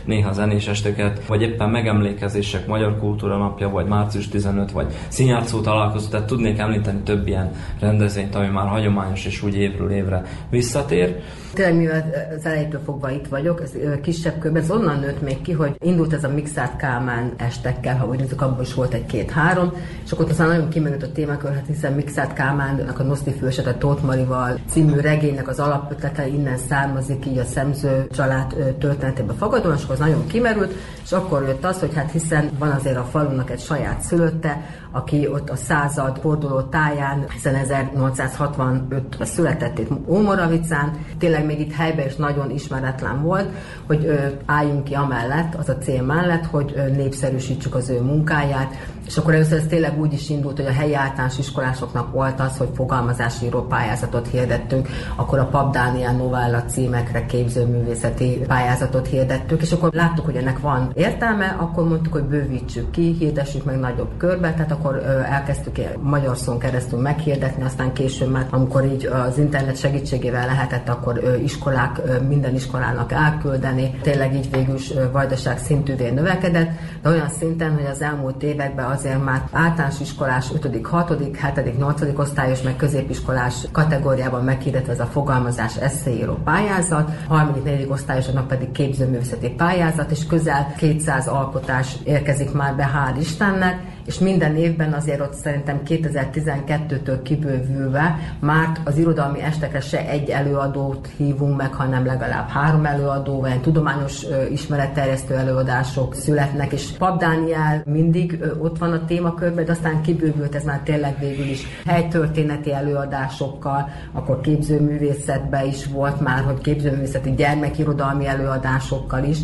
néha 0.06 0.32
zenés 0.32 0.68
esteket, 0.68 1.26
vagy 1.26 1.42
éppen 1.42 1.70
megemlékezések, 1.70 2.68
Magyar 2.68 3.00
Kultúra 3.00 3.38
Napja, 3.38 3.70
vagy 3.70 3.86
március 3.86 4.28
15, 4.28 4.72
vagy 4.72 4.94
színjátszó 5.08 5.62
találkozó, 5.62 6.08
tehát 6.08 6.28
tudnék 6.28 6.60
említeni 6.60 7.00
több 7.00 7.28
ilyen 7.28 7.52
rendezvényt, 7.80 8.36
ami 8.36 8.48
már 8.48 8.68
hagyományos 8.68 9.26
és 9.26 9.44
úgy 9.44 9.56
évről 9.56 9.92
évre 9.92 10.24
visszatér. 10.50 11.22
Tényleg, 11.54 11.76
mivel 11.76 12.06
az 12.38 12.46
elejétől 12.46 12.82
fogva 12.86 13.10
itt 13.10 13.28
vagyok, 13.28 13.62
ez 13.62 13.72
kisebb 14.02 14.40
körben, 14.40 14.62
ez 14.62 14.72
onnan 14.72 15.00
nőtt 15.00 15.22
még 15.22 15.42
ki, 15.42 15.52
hogy 15.52 15.76
indult 15.80 16.14
ez 16.14 16.24
a 16.24 16.30
Mixát 16.30 16.76
Kálmán 16.76 17.34
estekkel, 17.38 17.91
ha 17.98 18.06
úgy 18.06 18.20
nézzük, 18.20 18.42
abban 18.42 18.62
is 18.62 18.74
volt 18.74 18.94
egy-két-három, 18.94 19.74
és 20.06 20.12
akkor 20.12 20.30
aztán 20.30 20.48
nagyon 20.48 20.70
kimenült 20.70 21.04
a 21.04 21.12
témakör, 21.12 21.54
hát 21.54 21.68
hiszen 21.68 21.94
Mixát 21.94 22.34
Kálmánnak 22.34 23.00
a 23.00 23.04
Noszti 23.04 23.32
fősete 23.32 23.74
Tóth 23.74 24.04
Marival 24.04 24.60
című 24.70 25.00
regénynek 25.00 25.48
az 25.48 25.60
alapötlete 25.60 26.28
innen 26.28 26.58
származik, 26.58 27.26
így 27.26 27.38
a 27.38 27.46
szemző 27.46 28.08
család 28.12 28.76
történetében 28.80 29.36
fogadóan, 29.36 29.76
és 29.76 29.84
akkor 29.84 29.96
az 29.96 30.02
nagyon 30.02 30.28
kimerült, 30.28 30.74
és 31.04 31.12
akkor 31.12 31.44
jött 31.48 31.66
az, 31.66 31.80
hogy 31.80 31.94
hát 31.96 32.12
hiszen 32.12 32.50
van 32.60 32.72
azért 32.72 32.98
a 32.98 33.08
falunak 33.12 33.50
egy 33.50 33.60
saját 33.60 34.02
szülötte, 34.02 34.62
aki 34.92 35.28
ott 35.28 35.50
a 35.50 35.56
század 35.56 36.18
forduló 36.18 36.62
táján, 36.62 37.26
hiszen 37.34 37.56
1865-ben 37.68 39.26
született 39.26 39.80
itt 39.80 39.90
Ómoravicán, 40.08 40.92
tényleg 41.18 41.46
még 41.46 41.60
itt 41.60 41.74
helyben 41.74 42.06
is 42.06 42.16
nagyon 42.16 42.52
ismeretlen 42.52 43.22
volt, 43.22 43.50
hogy 43.88 44.06
ö, 44.06 44.26
álljunk 44.46 44.84
ki 44.84 44.94
amellett, 44.94 45.56
az 45.56 45.70
a 45.70 45.78
cél 45.78 46.02
mellett, 46.04 46.46
hogy 46.46 46.76
népszerűsítsük 46.96 47.76
az 47.76 47.81
ő 47.90 48.02
munkáját, 48.02 48.76
és 49.06 49.18
akkor 49.18 49.34
először 49.34 49.58
ez 49.58 49.66
tényleg 49.68 50.00
úgy 50.00 50.14
is 50.14 50.30
indult, 50.30 50.58
hogy 50.58 50.66
a 50.66 50.72
helyi 50.72 50.96
általános 50.96 51.38
iskolásoknak 51.38 52.12
volt 52.12 52.40
az, 52.40 52.58
hogy 52.58 52.70
fogalmazási 52.76 53.50
pályázatot 53.70 54.28
hirdettünk, 54.28 54.88
akkor 55.16 55.40
a 55.40 55.46
Pap 55.46 55.74
Dániel 55.74 56.14
novella 56.14 56.64
címekre 56.64 57.26
képzőművészeti 57.26 58.42
pályázatot 58.48 59.08
hirdettük, 59.08 59.62
és 59.62 59.72
akkor 59.72 59.94
láttuk, 59.94 60.26
hogy 60.26 60.36
ennek 60.36 60.60
van 60.60 60.92
értelme, 60.94 61.56
akkor 61.60 61.88
mondtuk, 61.88 62.14
hogy 62.14 62.24
bővítsük 62.24 62.92
ki, 62.92 63.16
hirdessük 63.20 63.64
meg 63.64 63.80
nagyobb 63.80 64.10
körbe, 64.18 64.54
tehát 64.54 64.72
akkor 64.72 64.96
elkezdtük 65.30 65.80
magyar 66.02 66.38
szón 66.38 66.60
keresztül 66.60 67.00
meghirdetni, 67.00 67.64
aztán 67.64 67.94
később 67.94 68.32
már, 68.32 68.48
amikor 68.50 68.86
így 68.86 69.06
az 69.06 69.38
internet 69.38 69.78
segítségével 69.78 70.46
lehetett, 70.46 70.90
akkor 70.90 71.40
iskolák, 71.44 72.02
minden 72.28 72.56
iskolának 72.56 73.12
elküldeni, 73.12 74.00
tényleg 74.02 74.36
így 74.36 74.52
végül 74.52 74.76
is 74.76 74.94
vajdaság 75.12 75.58
szintűvé 75.58 76.10
növekedett, 76.10 76.70
de 77.02 77.10
olyan 77.10 77.30
szinten, 77.30 77.74
hogy 77.74 77.86
az 77.92 78.02
elmúlt 78.02 78.44
években 78.44 78.86
azért 78.92 79.24
már 79.24 79.42
általános 79.52 80.00
iskolás 80.00 80.52
5., 80.54 80.88
6., 80.88 81.10
7., 81.54 81.78
8. 81.78 82.02
osztályos, 82.16 82.62
meg 82.62 82.76
középiskolás 82.76 83.54
kategóriában 83.72 84.44
meghirdetve 84.44 84.92
ez 84.92 85.00
a 85.00 85.06
fogalmazás 85.06 85.78
eszéíró 85.78 86.34
pályázat, 86.44 87.12
3., 87.30 87.62
4. 87.64 87.88
osztályosoknak 87.90 88.48
pedig 88.48 88.72
képzőművészeti 88.72 89.50
pályázat, 89.50 90.12
és 90.12 90.26
közel 90.26 90.74
200 90.78 91.28
alkotás 91.28 91.96
érkezik 92.04 92.52
már 92.52 92.76
be, 92.76 92.90
hál' 92.94 93.20
Istennek, 93.20 93.80
és 94.06 94.20
minden 94.20 94.56
évben 94.56 94.94
azért 94.94 95.22
ott 95.22 95.34
szerintem 95.34 95.82
2012-től 95.86 97.20
kibővülve 97.24 98.20
már 98.40 98.68
az 98.84 98.98
irodalmi 98.98 99.42
estekre 99.42 99.80
se 99.80 100.08
egy 100.08 100.30
előadót 100.30 101.10
hívunk 101.18 101.58
meg, 101.58 101.74
hanem 101.74 102.06
legalább 102.06 102.50
három 102.50 102.86
előadó, 102.86 103.40
vagy 103.40 103.62
tudományos 103.62 104.26
ismeretterjesztő 104.52 105.36
előadások 105.36 106.16
születnek, 106.16 106.72
és 106.72 106.92
Pap 106.98 107.20
Dániel 107.20 107.82
mindig 107.86 108.40
ott 108.60 108.78
van 108.78 108.92
a 108.92 109.06
témakörben, 109.06 109.66
de 109.66 109.72
aztán 109.72 110.02
kibővült 110.02 110.56
ez 110.56 110.64
már 110.64 110.80
tényleg 110.80 111.20
végül 111.20 111.46
is 111.46 111.66
helytörténeti 111.86 112.74
előadásokkal, 112.74 113.90
akkor 114.12 114.42
képzőművészetben 114.42 115.68
is 115.68 115.86
volt 115.86 116.20
már, 116.20 116.44
hogy 116.44 116.62
képzőművészeti 116.62 117.32
gyermekirodalmi 117.32 118.28
előadásokkal 118.28 119.24
is, 119.24 119.38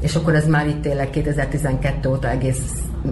és 0.00 0.14
akkor 0.14 0.34
ez 0.34 0.46
már 0.46 0.66
itt 0.66 0.82
tényleg 0.82 1.10
2012 1.10 2.08
óta 2.08 2.28
egész 2.28 2.62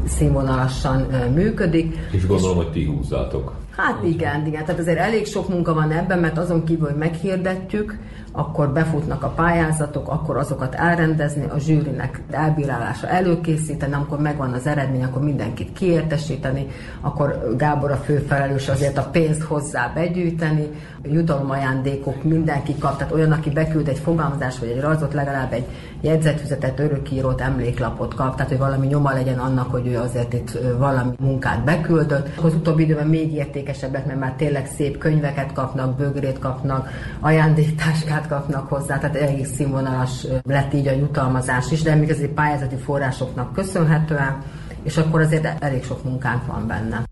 színvonalasan 0.06 1.00
működik. 1.34 1.96
És 2.10 2.26
gondolom, 2.26 2.56
hogy 2.56 2.70
ti 2.70 2.84
húzzátok. 2.84 3.52
Hát 3.76 4.04
igen, 4.04 4.46
igen. 4.46 4.64
Tehát 4.64 4.80
azért 4.80 4.98
elég 4.98 5.26
sok 5.26 5.48
munka 5.48 5.74
van 5.74 5.90
ebben, 5.90 6.18
mert 6.18 6.38
azon 6.38 6.64
kívül, 6.64 6.86
hogy 6.88 6.96
meghirdetjük, 6.96 7.98
akkor 8.38 8.72
befutnak 8.72 9.22
a 9.22 9.28
pályázatok, 9.28 10.08
akkor 10.08 10.36
azokat 10.36 10.74
elrendezni, 10.74 11.44
a 11.48 11.58
zsűrinek 11.58 12.22
elbírálása 12.30 13.08
előkészíteni, 13.08 13.94
amikor 13.94 14.20
megvan 14.20 14.52
az 14.52 14.66
eredmény, 14.66 15.04
akkor 15.04 15.22
mindenkit 15.22 15.72
kiértesíteni, 15.72 16.66
akkor 17.00 17.54
Gábor 17.56 17.90
a 17.90 17.96
főfelelős 17.96 18.68
azért 18.68 18.98
a 18.98 19.08
pénzt 19.12 19.42
hozzá 19.42 19.90
begyűjteni, 19.94 20.68
jutalomajándékok 21.02 22.24
mindenki 22.24 22.78
kap, 22.78 22.96
tehát 22.96 23.12
olyan, 23.12 23.32
aki 23.32 23.50
beküld 23.50 23.88
egy 23.88 23.98
fogalmazás 23.98 24.58
vagy 24.58 24.68
egy 24.68 24.80
rajzot, 24.80 25.14
legalább 25.14 25.52
egy 25.52 25.66
jegyzetfüzetet, 26.00 26.78
örökírót, 26.78 27.40
emléklapot 27.40 28.14
kap, 28.14 28.34
tehát 28.34 28.50
hogy 28.50 28.58
valami 28.58 28.86
nyoma 28.86 29.12
legyen 29.12 29.38
annak, 29.38 29.70
hogy 29.70 29.86
ő 29.86 29.98
azért 29.98 30.32
itt 30.32 30.58
valami 30.78 31.10
munkát 31.20 31.64
beküldött. 31.64 32.28
Az 32.42 32.54
utóbbi 32.54 32.82
időben 32.82 33.06
még 33.06 33.32
értékesebbek, 33.32 34.06
mert 34.06 34.18
már 34.18 34.32
tényleg 34.36 34.66
szép 34.66 34.98
könyveket 34.98 35.52
kapnak, 35.52 35.96
bögrét 35.96 36.38
kapnak, 36.38 36.88
ajándéktáskát 37.20 38.27
kapnak 38.28 38.68
hozzá, 38.68 38.98
tehát 38.98 39.16
egész 39.16 39.54
színvonalas 39.54 40.26
lett 40.42 40.74
így 40.74 40.86
a 40.86 40.92
jutalmazás 40.92 41.70
is, 41.70 41.82
de 41.82 41.94
még 41.94 42.10
azért 42.10 42.32
pályázati 42.32 42.76
forrásoknak 42.76 43.52
köszönhetően, 43.52 44.42
és 44.82 44.96
akkor 44.96 45.20
azért 45.20 45.62
elég 45.62 45.84
sok 45.84 46.04
munkánk 46.04 46.46
van 46.46 46.66
benne. 46.66 47.02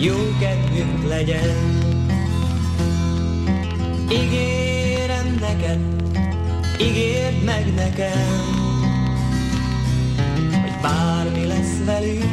Jó 0.00 0.16
kedvünk 0.38 1.08
legyen. 1.08 1.78
Ígérem 4.12 5.36
neked, 5.40 5.80
ígérd 6.80 7.44
meg 7.44 7.74
nekem, 7.74 8.18
hogy 10.62 10.80
bármi 10.82 11.46
lesz 11.46 11.84
velünk, 11.84 12.24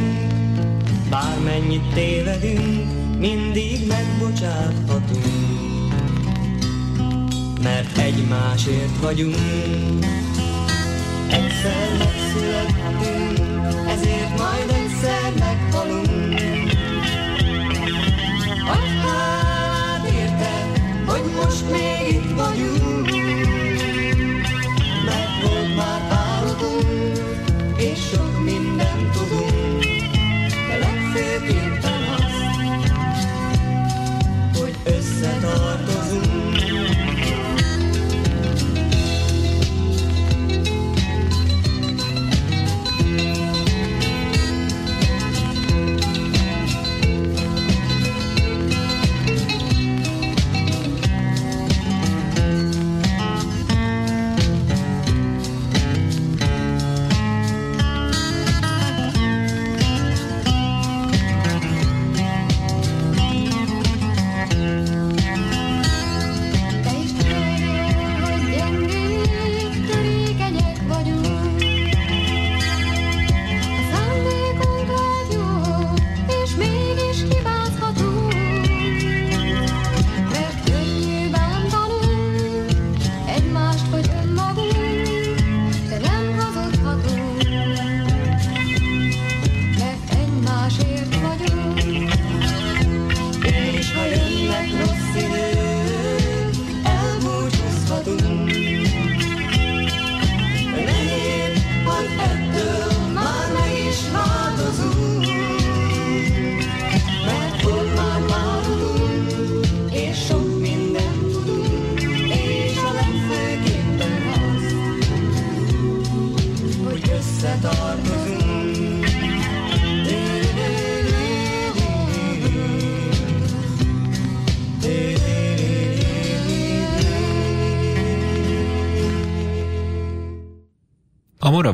bármennyit 1.10 1.94
tévedünk, 1.94 2.86
mindig 3.18 3.88
megbocsáthatunk. 3.88 5.26
Mert 7.62 7.98
egymásért 7.98 9.00
vagyunk, 9.02 9.36
egyszer 11.30 11.88
megszülettünk, 11.98 13.40
ezért 13.90 14.38
majd 14.38 14.70
egyszer 14.70 15.34
meghalunk. 15.40 16.07
Most 21.44 21.72
még 21.72 22.14
itt 22.14 22.32
vagyunk, 22.36 23.17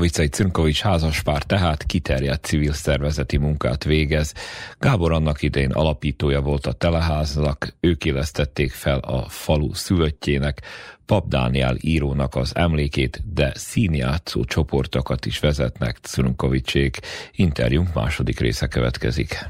Moravicai 0.03 0.27
Cünkovics 0.27 0.81
házaspár 0.81 1.43
tehát 1.43 1.83
kiterjedt 1.83 2.45
civil 2.45 2.73
szervezeti 2.73 3.37
munkát 3.37 3.83
végez. 3.83 4.33
Gábor 4.79 5.11
annak 5.11 5.41
idején 5.41 5.71
alapítója 5.71 6.41
volt 6.41 6.65
a 6.65 6.71
Teleháznak, 6.71 7.75
ők 7.79 8.05
élesztették 8.05 8.71
fel 8.71 8.97
a 8.99 9.25
falu 9.29 9.73
szülöttjének, 9.73 10.61
Pap 11.05 11.27
Dániel 11.27 11.75
írónak 11.79 12.35
az 12.35 12.55
emlékét, 12.55 13.21
de 13.33 13.51
színjátszó 13.55 14.43
csoportokat 14.45 15.25
is 15.25 15.39
vezetnek 15.39 15.97
Cünkovicsék. 16.01 16.99
Interjúnk 17.31 17.93
második 17.93 18.39
része 18.39 18.67
következik. 18.67 19.45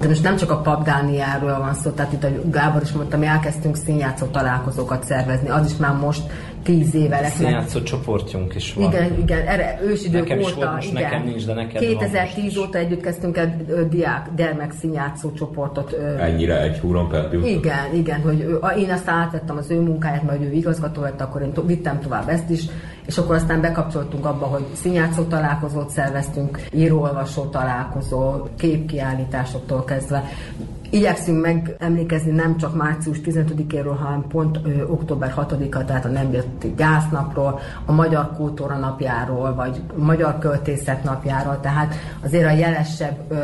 De 0.00 0.08
most 0.08 0.22
nem 0.22 0.36
csak 0.36 0.50
a 0.50 0.60
Pap 0.60 0.84
Dániáról 0.84 1.58
van 1.58 1.74
szó, 1.74 1.90
tehát 1.90 2.12
itt 2.12 2.24
a 2.24 2.50
Gábor 2.50 2.82
is 2.82 2.92
mondta, 2.92 3.16
mi 3.16 3.26
elkezdtünk 3.26 3.76
színjátszó 3.76 4.26
találkozókat 4.26 5.04
szervezni, 5.04 5.48
az 5.48 5.70
is 5.70 5.76
már 5.76 5.94
most 5.94 6.22
tíz 6.62 6.94
éve 6.94 7.20
lesz. 7.20 7.34
Színjátszó 7.34 7.82
csoportjunk 7.82 8.54
is 8.54 8.74
van. 8.74 8.92
Igen, 8.92 9.18
igen, 9.20 9.46
erre 9.46 9.78
ősidők 9.84 10.20
Nekem 10.20 10.38
is 10.40 10.46
óta, 10.46 10.54
volt, 10.56 10.74
most 10.74 10.90
igen. 10.90 11.02
nekem 11.02 11.22
nincs, 11.24 11.46
de 11.46 11.54
neked 11.54 11.72
van 11.72 11.88
2010 11.88 12.42
most 12.44 12.46
is. 12.56 12.58
óta 12.58 12.78
együtt 12.78 13.00
kezdtünk 13.00 13.36
egy 13.36 13.66
diák, 13.88 14.28
gyermek 14.36 14.72
színjátszó 14.80 15.32
csoportot. 15.32 15.92
ö, 15.92 16.18
Ennyire 16.18 16.60
egy 16.62 16.78
húron 16.78 17.08
perdült. 17.08 17.46
igen, 17.46 17.94
igen, 17.94 18.20
hogy 18.20 18.40
ő, 18.40 18.58
a- 18.60 18.68
én 18.70 18.90
aztán 18.90 19.18
átvettem 19.18 19.56
az 19.56 19.70
ő 19.70 19.80
munkáját, 19.80 20.22
mert 20.22 20.40
ő 20.42 20.52
igazgató 20.52 21.02
lett, 21.02 21.20
akkor 21.20 21.42
én 21.42 21.52
to- 21.52 21.66
vittem 21.66 22.00
tovább 22.00 22.28
ezt 22.28 22.50
is, 22.50 22.64
és 23.06 23.18
akkor 23.18 23.34
aztán 23.34 23.60
bekapcsoltunk 23.60 24.26
abba, 24.26 24.46
hogy 24.46 24.64
színjátszó 24.72 25.22
találkozót 25.22 25.90
szerveztünk, 25.90 26.60
író-olvasó 26.74 27.42
találkozó, 27.44 28.32
képkiállításoktól 28.58 29.84
kezdve. 29.84 30.24
Igyekszünk 30.92 31.40
megemlékezni 31.40 32.30
nem 32.30 32.56
csak 32.56 32.76
március 32.76 33.16
15-éről, 33.24 33.96
hanem 33.98 34.24
pont 34.28 34.58
ö, 34.64 34.82
október 34.82 35.34
6-a, 35.36 35.84
tehát 35.84 36.04
a 36.04 36.08
Nemzeti 36.08 36.74
Gyásznapról, 36.76 37.60
a 37.84 37.92
Magyar 37.92 38.30
Kultúra 38.36 38.76
napjáról, 38.76 39.54
vagy 39.54 39.80
a 39.96 40.02
Magyar 40.02 40.38
Költészet 40.38 41.04
napjáról, 41.04 41.60
tehát 41.60 41.94
azért 42.24 42.46
a 42.46 42.50
jelesebb 42.50 43.16
ö, 43.28 43.36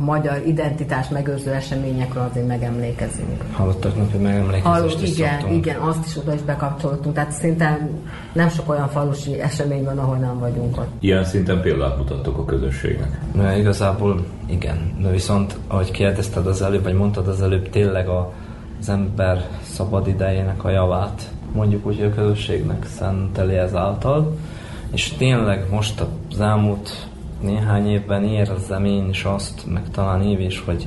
magyar 0.00 0.42
identitás 0.46 1.08
megőrző 1.08 1.50
eseményekről 1.50 2.28
azért 2.30 2.46
megemlékezünk. 2.46 3.42
Hallottak 3.52 3.92
hogy 4.10 4.20
megemlékezést 4.20 4.66
Halló, 4.66 4.86
is 4.86 5.18
igen, 5.18 5.38
szoktunk. 5.40 5.66
igen, 5.66 5.80
azt 5.80 6.06
is 6.06 6.16
oda 6.16 6.34
is 6.34 6.42
bekapcsoltunk, 6.42 7.14
tehát 7.14 7.32
szinte 7.32 7.88
nem 8.32 8.48
sok 8.48 8.70
olyan 8.70 8.88
falusi 8.88 9.40
esemény 9.40 9.84
van, 9.84 9.98
ahol 9.98 10.16
nem 10.16 10.38
vagyunk 10.38 10.76
ott. 10.76 10.90
Ilyen 11.00 11.24
szinten 11.24 11.60
példát 11.60 11.96
mutattok 11.96 12.38
a 12.38 12.44
közösségnek. 12.44 13.20
Na, 13.32 13.56
igazából 13.56 14.24
igen, 14.46 14.96
de 15.02 15.10
viszont 15.10 15.56
ahogy 15.66 15.90
kérdezted 15.90 16.46
az 16.46 16.62
előbb, 16.62 16.86
vagy 16.92 17.00
mondtad 17.00 17.28
az 17.28 17.42
előbb, 17.42 17.68
tényleg 17.70 18.08
a, 18.08 18.32
az 18.80 18.88
ember 18.88 19.48
szabad 19.62 20.06
idejének 20.06 20.64
a 20.64 20.70
javát 20.70 21.30
mondjuk 21.52 21.86
úgy, 21.86 21.96
hogy 21.96 22.04
a 22.04 22.14
közösségnek 22.14 22.86
szenteli 22.86 23.54
ezáltal, 23.54 24.36
és 24.92 25.08
tényleg 25.08 25.66
most 25.70 26.04
az 26.30 26.40
elmúlt 26.40 27.06
néhány 27.40 27.88
évben 27.88 28.24
érzem 28.24 28.84
én 28.84 29.08
is 29.08 29.24
azt, 29.24 29.62
meg 29.66 29.82
talán 29.90 30.22
év 30.22 30.40
is, 30.40 30.62
hogy 30.64 30.86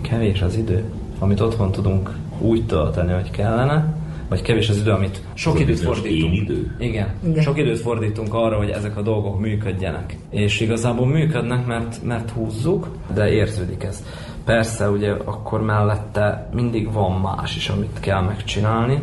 kevés 0.00 0.42
az 0.42 0.56
idő, 0.56 0.84
amit 1.18 1.40
otthon 1.40 1.72
tudunk 1.72 2.16
úgy 2.38 2.66
tölteni, 2.66 3.12
hogy 3.12 3.30
kellene, 3.30 3.94
vagy 4.28 4.42
kevés 4.42 4.68
az 4.68 4.76
idő, 4.76 4.90
amit 4.90 5.22
sok 5.34 5.60
időt 5.60 5.80
fordítunk. 5.80 6.34
idő. 6.34 6.76
Igen. 6.78 6.92
Igen. 6.94 7.30
Igen. 7.30 7.42
Sok 7.42 7.58
időt 7.58 7.80
fordítunk 7.80 8.34
arra, 8.34 8.56
hogy 8.56 8.70
ezek 8.70 8.96
a 8.96 9.02
dolgok 9.02 9.40
működjenek. 9.40 10.16
És 10.30 10.60
igazából 10.60 11.06
működnek, 11.06 11.66
mert, 11.66 12.02
mert 12.02 12.30
húzzuk, 12.30 12.88
de 13.14 13.32
érződik 13.32 13.82
ez. 13.82 14.04
Persze, 14.44 14.90
ugye 14.90 15.12
akkor 15.24 15.62
mellette 15.62 16.48
mindig 16.54 16.92
van 16.92 17.20
más 17.20 17.56
is, 17.56 17.68
amit 17.68 18.00
kell 18.00 18.22
megcsinálni, 18.22 19.02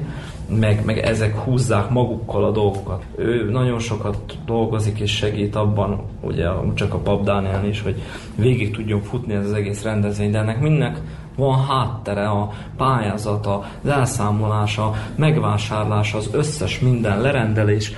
meg, 0.60 0.86
meg 0.86 0.98
ezek 0.98 1.38
húzzák 1.38 1.90
magukkal 1.90 2.44
a 2.44 2.52
dolgokat. 2.52 3.04
Ő 3.16 3.50
nagyon 3.52 3.80
sokat 3.80 4.38
dolgozik 4.46 5.00
és 5.00 5.16
segít 5.16 5.56
abban, 5.56 6.02
ugye 6.22 6.48
csak 6.74 6.94
a 6.94 6.98
Pap 6.98 7.24
Dániel 7.24 7.66
is, 7.66 7.82
hogy 7.82 8.02
végig 8.36 8.72
tudjon 8.76 9.02
futni 9.02 9.34
ez 9.34 9.46
az 9.46 9.54
egész 9.54 9.84
rendezvény, 9.84 10.32
de 10.32 10.38
ennek 10.38 10.60
mindnek 10.60 11.00
van 11.42 11.66
háttere, 11.66 12.30
a 12.30 12.50
pályázata, 12.78 13.66
az 13.84 13.90
elszámolása, 13.90 14.94
megvásárlása, 15.16 16.18
az 16.18 16.30
összes 16.32 16.80
minden 16.80 17.22
lerendelés, 17.22 17.92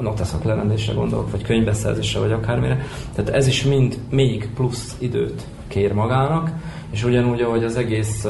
noteszak 0.00 0.44
lerendelésre 0.44 0.94
gondolok, 0.94 1.30
vagy 1.30 1.42
könyvbeszerzésre, 1.42 2.20
vagy 2.20 2.32
akármire. 2.32 2.84
Tehát 3.14 3.30
ez 3.30 3.46
is 3.46 3.64
mind 3.64 3.98
még 4.10 4.48
plusz 4.54 4.96
időt 4.98 5.46
kér 5.68 5.92
magának, 5.92 6.50
és 6.90 7.04
ugyanúgy, 7.04 7.40
ahogy 7.40 7.64
az 7.64 7.76
egész 7.76 8.26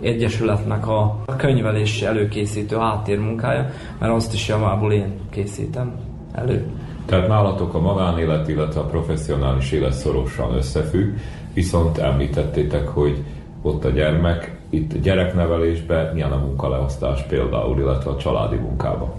egyesületnek 0.00 0.88
a 0.88 1.24
könyvelési 1.36 2.04
előkészítő 2.04 2.76
háttérmunkája, 2.76 3.70
mert 3.98 4.12
azt 4.12 4.34
is 4.34 4.48
javából 4.48 4.92
én 4.92 5.12
készítem 5.30 5.92
elő. 6.32 6.66
Tehát 7.06 7.28
nálatok 7.28 7.74
a 7.74 7.80
magánélet, 7.80 8.48
illetve 8.48 8.80
a 8.80 8.86
professzionális 8.86 9.72
élet 9.72 9.92
szorosan 9.92 10.54
összefügg, 10.54 11.16
viszont 11.54 11.98
említettétek, 11.98 12.88
hogy 12.88 13.24
ott 13.68 13.84
a 13.84 13.90
gyermek, 13.90 14.56
itt 14.70 14.92
a 14.92 14.98
gyereknevelésben 14.98 16.12
milyen 16.14 16.32
a 16.32 16.38
munkaleosztás 16.38 17.22
például, 17.22 17.80
illetve 17.80 18.10
a 18.10 18.16
családi 18.16 18.56
munkában. 18.56 19.10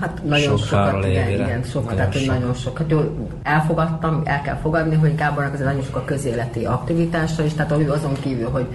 Hát 0.00 0.24
nagyon 0.24 0.56
Sok 0.56 0.66
sokat, 0.66 1.04
igen, 1.04 1.28
évére. 1.28 1.44
igen, 1.44 1.62
sokat, 1.62 1.82
Nagyon 1.84 1.96
tehát 1.96 2.12
hogy 2.12 2.22
sok. 2.22 2.34
nagyon 2.34 2.54
sokat. 2.54 2.90
Jó, 2.90 3.00
elfogadtam, 3.42 4.20
el 4.24 4.40
kell 4.42 4.56
fogadni, 4.56 4.94
hogy 4.94 5.14
Gábornak 5.14 5.52
azért 5.52 5.68
nagyon 5.68 5.84
sok 5.84 5.96
a 5.96 6.04
közéleti 6.04 6.64
aktivitása 6.64 7.44
is, 7.44 7.54
tehát 7.54 7.72
ő 7.72 7.90
azon 7.90 8.12
kívül, 8.20 8.48
hogy 8.50 8.66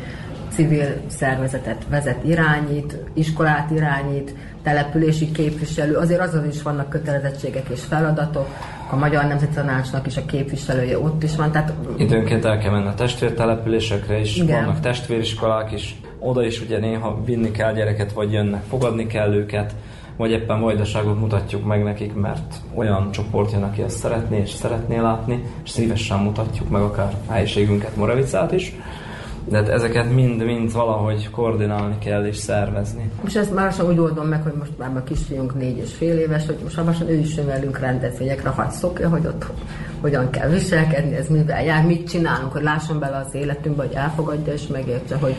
civil 0.49 0.85
szervezetet 1.07 1.85
vezet, 1.89 2.23
irányít, 2.23 2.97
iskolát 3.13 3.71
irányít, 3.71 4.35
települési 4.63 5.31
képviselő, 5.31 5.95
azért 5.95 6.21
azon 6.21 6.47
is 6.47 6.61
vannak 6.61 6.89
kötelezettségek 6.89 7.69
és 7.69 7.83
feladatok, 7.83 8.47
a 8.91 8.95
Magyar 8.95 9.25
Nemzeti 9.25 9.53
Tanácsnak 9.53 10.07
is 10.07 10.17
a 10.17 10.25
képviselője 10.25 10.99
ott 10.99 11.23
is 11.23 11.35
van, 11.35 11.51
tehát 11.51 11.73
Időnként 11.97 12.45
el 12.45 12.57
kell 12.57 12.71
menni 12.71 12.87
a 12.87 12.93
testvértelepülésekre 12.93 14.19
is, 14.19 14.37
Igen. 14.37 14.63
vannak 14.65 14.79
testvériskolák 14.79 15.71
is, 15.71 15.95
oda 16.19 16.43
is 16.45 16.61
ugye 16.61 16.79
néha 16.79 17.23
vinni 17.25 17.51
kell 17.51 17.73
gyereket, 17.73 18.11
vagy 18.11 18.31
jönnek, 18.31 18.63
fogadni 18.69 19.07
kell 19.07 19.33
őket, 19.33 19.75
vagy 20.17 20.31
éppen 20.31 20.61
vajdaságot 20.61 21.19
mutatjuk 21.19 21.65
meg 21.65 21.83
nekik, 21.83 22.13
mert 22.13 22.55
olyan 22.73 23.11
csoport 23.11 23.51
jön, 23.51 23.63
aki 23.63 23.81
ezt 23.81 23.97
szeretné 23.97 24.39
és 24.39 24.49
szeretné 24.49 24.97
látni, 24.97 25.43
és 25.63 25.69
szívesen 25.69 26.19
mutatjuk 26.19 26.69
meg 26.69 26.81
akár 26.81 27.13
helyiségünket, 27.29 27.95
Moravicát 27.95 28.51
is. 28.51 28.75
De 29.45 29.57
hát 29.57 29.69
ezeket 29.69 30.13
mind-mind 30.13 30.73
valahogy 30.73 31.29
koordinálni 31.29 31.97
kell 31.97 32.25
és 32.25 32.37
szervezni. 32.37 33.11
Most 33.23 33.37
ezt 33.37 33.53
már 33.53 33.65
lassan 33.65 33.87
úgy 33.87 33.99
oldom 33.99 34.27
meg, 34.27 34.43
hogy 34.43 34.53
most 34.59 34.77
már 34.77 34.91
a 34.95 35.03
kisfiunk 35.03 35.55
négy 35.55 35.77
és 35.77 35.93
fél 35.93 36.17
éves, 36.17 36.45
hogy 36.45 36.57
most 36.63 36.85
már 36.85 36.95
ő 37.07 37.17
is 37.17 37.35
velünk 37.35 37.79
rendezvényekre, 37.79 38.49
hagy 38.49 38.71
szokja, 38.71 39.09
hogy 39.09 39.25
ott 39.25 39.45
hogyan 40.01 40.29
kell 40.29 40.49
viselkedni, 40.49 41.15
ez 41.15 41.27
mivel 41.27 41.63
jár, 41.63 41.85
mit 41.85 42.09
csinálunk, 42.09 42.51
hogy 42.51 42.63
lásson 42.63 42.99
bele 42.99 43.17
az 43.27 43.35
életünkbe, 43.35 43.83
hogy 43.85 43.95
elfogadja 43.95 44.53
és 44.53 44.67
megértse, 44.67 45.15
hogy 45.15 45.35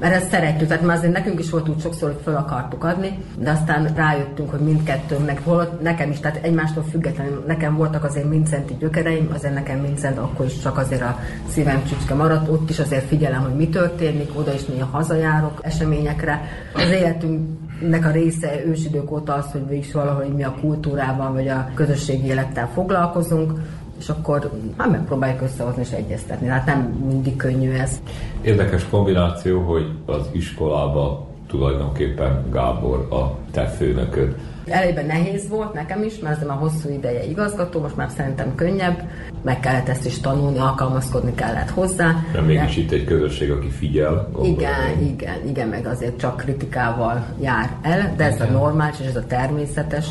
mert 0.00 0.14
ezt 0.14 0.30
szeretjük, 0.30 0.68
tehát 0.68 0.84
már 0.84 0.96
azért 0.96 1.12
nekünk 1.12 1.38
is 1.38 1.50
volt 1.50 1.68
úgy 1.68 1.80
sokszor, 1.80 2.10
hogy 2.12 2.20
fel 2.24 2.36
akartuk 2.36 2.84
adni, 2.84 3.18
de 3.38 3.50
aztán 3.50 3.94
rájöttünk, 3.94 4.50
hogy 4.50 4.60
mindkettőnknek, 4.60 5.44
holott 5.44 5.82
nekem 5.82 6.10
is, 6.10 6.20
tehát 6.20 6.44
egymástól 6.44 6.84
függetlenül, 6.90 7.44
nekem 7.46 7.76
voltak 7.76 8.04
azért 8.04 8.28
Mincenti 8.28 8.76
gyökereim, 8.78 9.30
azért 9.34 9.54
nekem 9.54 9.78
Mincent 9.78 10.18
akkor 10.18 10.46
is 10.46 10.58
csak 10.58 10.78
azért 10.78 11.02
a 11.02 11.18
szívem 11.48 11.84
csücske 11.84 12.14
maradt, 12.14 12.48
ott 12.48 12.70
is 12.70 12.78
azért 12.78 13.04
figyelem, 13.04 13.40
hogy 13.40 13.54
mi 13.54 13.68
történik, 13.68 14.38
oda 14.38 14.52
is 14.52 14.64
néha 14.64 14.86
hazajárok 14.86 15.60
eseményekre. 15.62 16.40
Az 16.74 16.90
életünknek 16.90 18.06
a 18.06 18.10
része 18.10 18.64
ősidők 18.66 19.10
óta 19.10 19.34
az, 19.34 19.52
hogy 19.52 19.72
is 19.72 19.92
valahogy 19.92 20.34
mi 20.34 20.44
a 20.44 20.56
kultúrával 20.60 21.32
vagy 21.32 21.48
a 21.48 21.70
közösségi 21.74 22.26
élettel 22.26 22.68
foglalkozunk, 22.74 23.52
és 24.00 24.08
akkor 24.08 24.50
hát 24.76 24.90
megpróbáljuk 24.90 25.42
összehozni 25.42 25.82
és 25.82 25.90
egyeztetni. 25.90 26.46
Hát 26.46 26.66
nem 26.66 26.80
mindig 27.08 27.36
könnyű 27.36 27.70
ez. 27.70 28.00
Érdekes 28.42 28.88
kombináció, 28.90 29.60
hogy 29.60 29.90
az 30.06 30.28
iskolába 30.32 31.28
tulajdonképpen 31.46 32.44
Gábor 32.52 33.06
a 33.10 33.38
te 33.50 33.66
főnököd. 33.66 34.34
Elejében 34.66 35.06
nehéz 35.06 35.48
volt 35.48 35.72
nekem 35.72 36.02
is, 36.02 36.18
mert 36.18 36.40
ez 36.40 36.46
már 36.46 36.56
hosszú 36.56 36.88
ideje 36.88 37.24
igazgató, 37.24 37.80
most 37.80 37.96
már 37.96 38.10
szerintem 38.16 38.54
könnyebb. 38.54 39.02
Meg 39.42 39.60
kellett 39.60 39.88
ezt 39.88 40.06
is 40.06 40.20
tanulni, 40.20 40.58
alkalmazkodni 40.58 41.34
kellett 41.34 41.70
hozzá. 41.70 42.16
Mert 42.32 42.46
mégis 42.46 42.76
itt 42.76 42.90
egy 42.90 43.04
közösség, 43.04 43.50
aki 43.50 43.68
figyel. 43.68 44.28
gondolom. 44.32 44.58
Igen, 44.58 45.08
igen, 45.12 45.48
igen, 45.48 45.68
meg 45.68 45.86
azért 45.86 46.18
csak 46.18 46.36
kritikával 46.36 47.26
jár 47.40 47.70
el, 47.82 48.14
de 48.16 48.24
ez 48.24 48.40
a 48.40 48.44
normális 48.44 49.00
és 49.00 49.06
ez 49.06 49.16
a 49.16 49.26
természetes. 49.26 50.06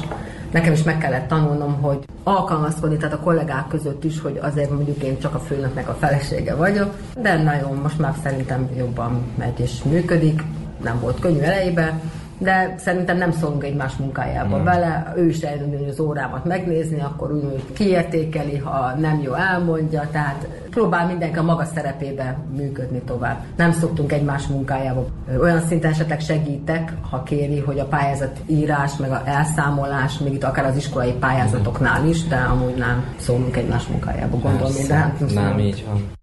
Nekem 0.51 0.73
is 0.73 0.83
meg 0.83 0.97
kellett 0.97 1.27
tanulnom, 1.27 1.81
hogy 1.81 1.99
alkalmazkodni, 2.23 2.97
tehát 2.97 3.13
a 3.13 3.19
kollégák 3.19 3.67
között 3.67 4.03
is, 4.03 4.21
hogy 4.21 4.39
azért 4.41 4.69
mondjuk 4.69 5.03
én 5.03 5.19
csak 5.19 5.35
a 5.35 5.39
főnöknek 5.39 5.89
a 5.89 5.93
felesége 5.93 6.55
vagyok, 6.55 6.95
de 7.21 7.43
nagyon 7.43 7.75
most 7.75 7.99
már 7.99 8.13
szerintem 8.23 8.69
jobban 8.77 9.21
megy 9.37 9.59
és 9.59 9.83
működik, 9.83 10.43
nem 10.83 10.99
volt 10.99 11.19
könnyű 11.19 11.39
elejében, 11.39 12.01
de 12.39 12.75
szerintem 12.77 13.17
nem 13.17 13.31
szólunk 13.31 13.63
egymás 13.63 13.95
munkájába 13.95 14.55
hmm. 14.55 14.63
bele, 14.63 15.13
ő 15.15 15.27
is 15.27 15.41
eljön 15.41 15.87
az 15.89 15.99
órámat 15.99 16.45
megnézni, 16.45 17.01
akkor 17.01 17.31
úgy 17.31 17.73
kiértékeli, 17.73 18.57
ha 18.57 18.93
nem 18.99 19.21
jó 19.21 19.33
elmondja, 19.33 20.09
tehát 20.11 20.47
próbál 20.69 21.07
mindenki 21.07 21.37
a 21.37 21.43
maga 21.43 21.65
szerepébe 21.65 22.37
működni 22.55 23.01
tovább. 23.01 23.43
Nem 23.55 23.71
szoktunk 23.71 24.11
egymás 24.11 24.47
munkájába. 24.47 25.05
Olyan 25.39 25.61
szinten 25.61 25.91
esetleg 25.91 26.19
segítek, 26.19 26.93
ha 27.09 27.23
kéri, 27.23 27.59
hogy 27.59 27.79
a 27.79 27.85
pályázat 27.85 28.39
írás, 28.45 28.97
meg 28.97 29.11
a 29.11 29.21
elszámolás, 29.25 30.17
még 30.17 30.33
itt 30.33 30.43
akár 30.43 30.65
az 30.65 30.75
iskolai 30.75 31.11
pályázatoknál 31.11 32.07
is, 32.07 32.27
de 32.27 32.35
amúgy 32.35 32.75
nem 32.75 33.03
szólunk 33.17 33.57
egymás 33.57 33.87
munkájába, 33.87 34.37
gondolom 34.37 34.71
de 34.87 34.93
hát 34.93 35.19
most 35.19 35.35
nem 35.35 35.59
így 35.59 35.85
van. 35.87 36.17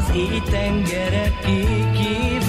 Az 0.00 0.10
éjtengerek 0.14 1.38
kékjével. 1.40 2.39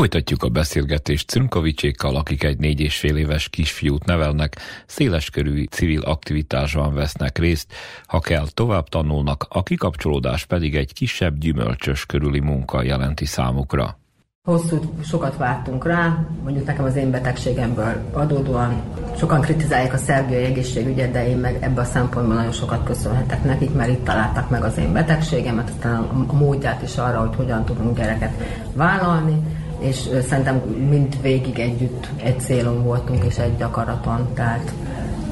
Folytatjuk 0.00 0.42
a 0.42 0.48
beszélgetést 0.48 1.28
Cünkovicsékkal, 1.28 2.16
akik 2.16 2.42
egy 2.42 2.58
négy 2.58 2.80
és 2.80 2.98
fél 2.98 3.16
éves 3.16 3.48
kisfiút 3.48 4.04
nevelnek, 4.04 4.56
széleskörű 4.86 5.64
civil 5.64 6.00
aktivitásban 6.02 6.94
vesznek 6.94 7.38
részt, 7.38 7.72
ha 8.06 8.18
kell 8.18 8.46
tovább 8.54 8.88
tanulnak, 8.88 9.46
a 9.48 9.62
kikapcsolódás 9.62 10.44
pedig 10.44 10.76
egy 10.76 10.92
kisebb 10.92 11.38
gyümölcsös 11.38 12.06
körüli 12.06 12.40
munka 12.40 12.82
jelenti 12.82 13.24
számukra. 13.24 13.98
Hosszú, 14.42 14.94
sokat 15.04 15.36
vártunk 15.36 15.86
rá, 15.86 16.26
mondjuk 16.42 16.66
nekem 16.66 16.84
az 16.84 16.96
én 16.96 17.10
betegségemből 17.10 18.10
adódóan. 18.12 18.82
Sokan 19.18 19.40
kritizálják 19.40 19.92
a 19.92 19.96
szerbiai 19.96 20.44
egészségügyet, 20.44 21.12
de 21.12 21.28
én 21.28 21.36
meg 21.36 21.54
ebben 21.54 21.84
a 21.84 21.88
szempontból 21.88 22.34
nagyon 22.34 22.52
sokat 22.52 22.84
köszönhetek 22.84 23.44
nekik, 23.44 23.74
mert 23.74 23.90
itt 23.90 24.04
találtak 24.04 24.50
meg 24.50 24.64
az 24.64 24.78
én 24.78 24.92
betegségemet, 24.92 25.68
aztán 25.68 26.02
a 26.26 26.32
módját 26.32 26.82
is 26.82 26.96
arra, 26.96 27.20
hogy 27.20 27.36
hogyan 27.36 27.64
tudunk 27.64 27.96
gyereket 27.96 28.32
vállalni, 28.74 29.59
és 29.80 30.08
szerintem 30.28 30.56
mind 30.90 31.22
végig 31.22 31.58
együtt 31.58 32.08
egy 32.16 32.40
célon 32.40 32.84
voltunk, 32.84 33.24
és 33.24 33.38
egy 33.38 33.62
akaraton, 33.62 34.28
tehát 34.34 34.72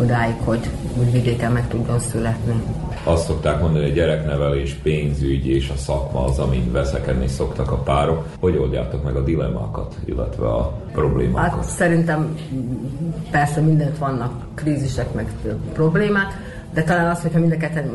odáig, 0.00 0.34
hogy 0.44 0.70
úgy 0.98 1.12
vidéken 1.12 1.52
meg 1.52 1.68
tudjon 1.68 1.98
születni. 1.98 2.62
Azt 3.04 3.26
szokták 3.26 3.61
mondani, 3.61 3.84
hogy 3.84 3.94
gyereknevelés, 3.94 4.74
pénzügy 4.74 5.46
és 5.46 5.70
a 5.70 5.76
szakma 5.76 6.24
az, 6.24 6.38
amin 6.38 6.72
veszekedni 6.72 7.28
szoktak 7.28 7.70
a 7.72 7.76
párok. 7.76 8.26
Hogy 8.40 8.56
oldjátok 8.56 9.04
meg 9.04 9.16
a 9.16 9.22
dilemmákat, 9.22 9.94
illetve 10.04 10.46
a 10.46 10.80
problémákat? 10.92 11.50
Hát 11.50 11.64
szerintem 11.64 12.37
persze 13.30 13.61
mindent 13.61 13.98
vannak 13.98 14.46
krízisek, 14.54 15.14
meg 15.14 15.32
problémák. 15.72 16.56
De 16.74 16.83
talán 16.83 17.11
az, 17.11 17.22
hogyha 17.22 17.38
mind 17.38 17.52
a 17.52 17.57
ketten 17.57 17.90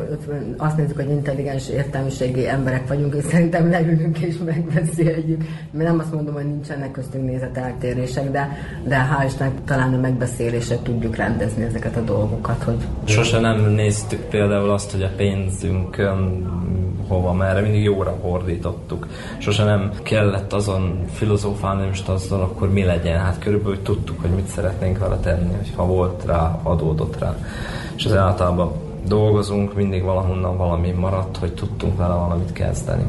azt 0.56 0.76
nézzük, 0.76 0.96
hogy 0.96 1.10
intelligens 1.10 1.68
értelmiségi 1.68 2.48
emberek 2.48 2.88
vagyunk, 2.88 3.14
és 3.14 3.24
szerintem 3.24 3.70
leülünk 3.70 4.18
és 4.18 4.36
megbeszéljük. 4.44 5.44
Mert 5.70 5.88
nem 5.88 5.98
azt 5.98 6.12
mondom, 6.12 6.34
hogy 6.34 6.46
nincsenek 6.46 6.90
köztünk 6.90 7.24
nézeteltérések, 7.24 8.30
de, 8.30 8.48
de 8.84 8.96
hál' 8.96 9.26
Istennek 9.26 9.64
talán 9.64 9.94
a 9.94 10.00
megbeszélésre 10.00 10.76
tudjuk 10.82 11.16
rendezni 11.16 11.64
ezeket 11.64 11.96
a 11.96 12.00
dolgokat. 12.00 12.62
Hogy... 12.62 12.76
Sose 13.04 13.40
nem 13.40 13.70
néztük 13.70 14.20
például 14.20 14.70
azt, 14.70 14.90
hogy 14.90 15.02
a 15.02 15.10
pénzünkön 15.16 16.46
hova, 17.08 17.32
merre, 17.32 17.60
mindig 17.60 17.82
jóra 17.82 18.18
fordítottuk. 18.22 19.06
Sose 19.38 19.64
nem 19.64 19.92
kellett 20.02 20.52
azon 20.52 21.04
filozófálni, 21.12 21.86
most 21.86 22.08
azzal 22.08 22.40
akkor 22.40 22.72
mi 22.72 22.84
legyen. 22.84 23.18
Hát 23.18 23.38
körülbelül 23.38 23.82
tudtuk, 23.82 24.20
hogy 24.20 24.30
mit 24.30 24.46
szeretnénk 24.46 24.98
vele 24.98 25.16
tenni, 25.16 25.54
ha 25.76 25.86
volt 25.86 26.24
rá, 26.26 26.60
adódott 26.62 27.18
rá. 27.18 27.36
És 27.96 28.04
az 28.04 28.16
általában 28.16 28.72
dolgozunk, 29.08 29.74
mindig 29.74 30.02
valahonnan 30.02 30.56
valami 30.56 30.90
maradt, 30.90 31.36
hogy 31.36 31.52
tudtunk 31.52 31.96
vele 31.96 32.14
valamit 32.14 32.52
kezdeni. 32.52 33.04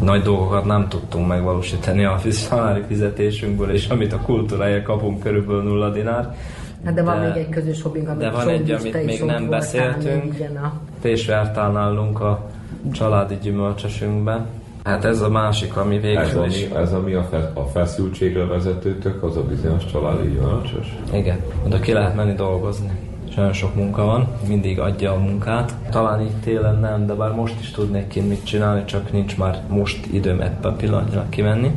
Nagy 0.00 0.22
dolgokat 0.22 0.64
nem 0.64 0.88
tudtunk 0.88 1.26
megvalósítani 1.26 2.04
a 2.04 2.20
tanári 2.48 2.82
fizetésünkből, 2.86 3.70
és 3.70 3.88
amit 3.88 4.12
a 4.12 4.18
kultúrája 4.18 4.82
kapunk 4.82 5.20
körülbelül 5.20 5.62
nulla 5.62 5.90
dinár. 5.90 6.36
Hát 6.84 6.94
de 6.94 7.02
van 7.02 7.20
de, 7.20 7.26
még 7.26 7.36
egy 7.36 7.48
közös 7.48 7.82
hobbink, 7.82 8.08
amit 8.08 8.20
De 8.20 8.30
van 8.30 8.48
egy, 8.48 8.70
amit 8.70 9.04
még 9.04 9.22
nem 9.24 9.48
beszéltünk. 9.48 10.22
Még, 10.22 10.34
igen, 10.34 10.56
a... 10.56 10.72
Pésvártál 11.00 11.70
nálunk 11.70 12.20
a 12.20 12.50
családi 12.92 13.38
gyümölcsösünkben. 13.42 14.46
Hát 14.84 15.04
ez 15.04 15.20
a 15.20 15.28
másik, 15.28 15.76
ami 15.76 15.98
végül 15.98 16.18
ez 16.18 16.34
ami, 16.34 16.46
is... 16.46 16.68
Ez 16.76 16.92
ami 16.92 17.12
a, 17.12 17.22
fe, 17.22 17.50
a 17.54 17.62
feszültségre 17.62 18.44
vezetőtök, 18.44 19.22
az 19.22 19.36
a 19.36 19.42
bizonyos 19.42 19.86
családi 19.86 20.28
gyümölcsös? 20.28 20.98
Igen, 21.12 21.38
oda 21.66 21.80
ki 21.80 21.92
lehet 21.92 22.14
menni 22.14 22.34
dolgozni. 22.34 22.90
És 23.32 23.38
nagyon 23.38 23.52
sok 23.52 23.74
munka 23.74 24.04
van, 24.04 24.28
mindig 24.48 24.78
adja 24.78 25.12
a 25.12 25.18
munkát. 25.18 25.74
Talán 25.90 26.20
így 26.20 26.40
télen 26.40 26.78
nem, 26.78 27.06
de 27.06 27.14
bár 27.14 27.34
most 27.34 27.60
is 27.60 27.70
tudnék 27.70 28.08
ki 28.08 28.20
mit 28.20 28.44
csinálni, 28.44 28.84
csak 28.84 29.12
nincs 29.12 29.36
már 29.36 29.62
most 29.68 30.06
időm 30.06 30.40
ebben 30.40 30.76
pillanatnyilag 30.76 31.28
kimenni. 31.28 31.72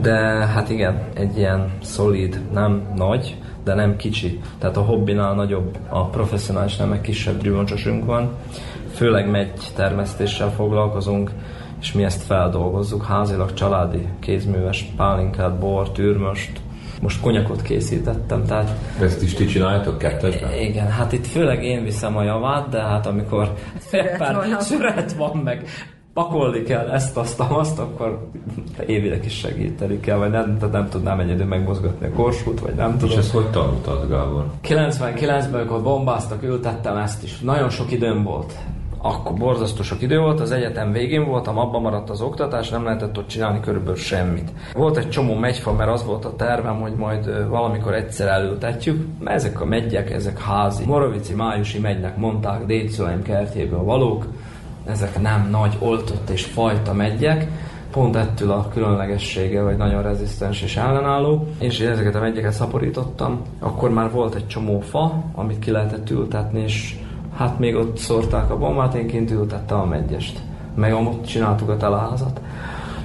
De 0.00 0.16
hát 0.46 0.70
igen, 0.70 1.02
egy 1.14 1.36
ilyen 1.36 1.72
szolid, 1.82 2.40
nem 2.52 2.82
nagy, 2.96 3.36
de 3.64 3.74
nem 3.74 3.96
kicsi. 3.96 4.40
Tehát 4.58 4.76
a 4.76 4.80
hobbinál 4.80 5.34
nagyobb, 5.34 5.78
a 5.88 6.04
professzionális 6.04 6.76
nem 6.76 6.92
egy 6.92 7.00
kisebb 7.00 7.42
gyümölcsösünk 7.42 8.04
van. 8.04 8.30
Főleg 8.94 9.30
megy 9.30 9.52
termesztéssel 9.74 10.50
foglalkozunk, 10.50 11.30
és 11.80 11.92
mi 11.92 12.04
ezt 12.04 12.22
feldolgozzuk 12.22 13.04
házilag, 13.04 13.52
családi, 13.52 14.08
kézműves 14.20 14.92
pálinkát, 14.96 15.58
bor, 15.58 15.90
türmöst, 15.90 16.60
most 17.00 17.20
konyakot 17.20 17.62
készítettem, 17.62 18.44
tehát... 18.44 18.70
Ezt 19.00 19.22
is 19.22 19.34
ti 19.34 19.44
csináljátok 19.44 19.98
kettesben? 19.98 20.52
Igen, 20.60 20.90
hát 20.90 21.12
itt 21.12 21.26
főleg 21.26 21.64
én 21.64 21.84
viszem 21.84 22.16
a 22.16 22.22
javát, 22.22 22.68
de 22.68 22.82
hát 22.82 23.06
amikor 23.06 23.54
éppen 23.90 24.60
szüret 24.60 25.12
van, 25.12 25.36
meg 25.36 25.64
pakolni 26.16 26.62
kell 26.62 26.88
ezt, 26.88 27.16
azt, 27.16 27.40
azt, 27.48 27.78
akkor 27.78 28.28
évileg 28.86 29.24
is 29.24 29.38
segíteni 29.38 30.00
kell, 30.00 30.16
vagy 30.16 30.30
nem, 30.30 30.58
tehát 30.58 30.74
nem 30.74 30.88
tudnám 30.88 31.20
egyedül 31.20 31.46
megmozgatni 31.46 32.06
a 32.06 32.10
korsút, 32.10 32.60
vagy 32.60 32.74
nem 32.74 32.92
tudom. 32.92 33.10
És 33.10 33.16
ezt 33.16 33.30
hogy 33.30 33.50
tanultad, 33.50 34.08
Gábor? 34.08 34.46
99-ben, 34.62 35.60
amikor 35.60 35.82
bombáztak, 35.82 36.42
ültettem 36.42 36.96
ezt 36.96 37.22
is. 37.22 37.38
Nagyon 37.38 37.70
sok 37.70 37.92
időm 37.92 38.22
volt 38.22 38.54
akkor 39.06 39.36
borzasztó 39.36 39.82
sok 39.82 40.02
idő 40.02 40.18
volt, 40.18 40.40
az 40.40 40.50
egyetem 40.50 40.92
végén 40.92 41.24
voltam, 41.24 41.58
abban 41.58 41.82
maradt 41.82 42.10
az 42.10 42.20
oktatás, 42.20 42.68
nem 42.68 42.84
lehetett 42.84 43.18
ott 43.18 43.28
csinálni 43.28 43.60
körülbelül 43.60 43.96
semmit. 43.96 44.50
Volt 44.72 44.96
egy 44.96 45.08
csomó 45.08 45.34
megyfa, 45.34 45.72
mert 45.72 45.90
az 45.90 46.04
volt 46.04 46.24
a 46.24 46.36
tervem, 46.36 46.80
hogy 46.80 46.92
majd 46.92 47.48
valamikor 47.48 47.94
egyszer 47.94 48.28
elültetjük, 48.28 49.06
ezek 49.24 49.60
a 49.60 49.64
megyek, 49.64 50.10
ezek 50.10 50.40
házi. 50.40 50.84
Morovici, 50.84 51.34
májusi 51.34 51.78
megynek 51.78 52.16
mondták, 52.16 52.66
Déculaim 52.66 53.22
kertjéből 53.22 53.82
valók, 53.82 54.26
ezek 54.86 55.20
nem 55.20 55.48
nagy, 55.50 55.76
oltott 55.78 56.30
és 56.30 56.44
fajta 56.44 56.92
megyek, 56.92 57.46
pont 57.90 58.16
ettől 58.16 58.50
a 58.50 58.68
különlegessége, 58.72 59.62
vagy 59.62 59.76
nagyon 59.76 60.02
rezisztens 60.02 60.62
és 60.62 60.76
ellenálló, 60.76 61.48
és 61.58 61.80
ezeket 61.80 62.14
a 62.14 62.20
megyeket 62.20 62.52
szaporítottam, 62.52 63.40
akkor 63.58 63.90
már 63.90 64.10
volt 64.10 64.34
egy 64.34 64.46
csomó 64.46 64.80
fa, 64.80 65.24
amit 65.34 65.58
ki 65.58 65.70
lehetett 65.70 66.10
ültetni, 66.10 66.60
és 66.60 66.96
hát 67.36 67.58
még 67.58 67.74
ott 67.74 67.96
szórták 67.96 68.50
a 68.50 68.58
bombát, 68.58 68.94
én 68.94 69.06
kint 69.06 69.30
ültettem 69.30 69.80
a 69.80 69.84
megyest. 69.84 70.40
Meg 70.74 70.94
ott 70.94 71.26
csináltuk 71.26 71.68
a 71.68 71.76
teleházat. 71.76 72.40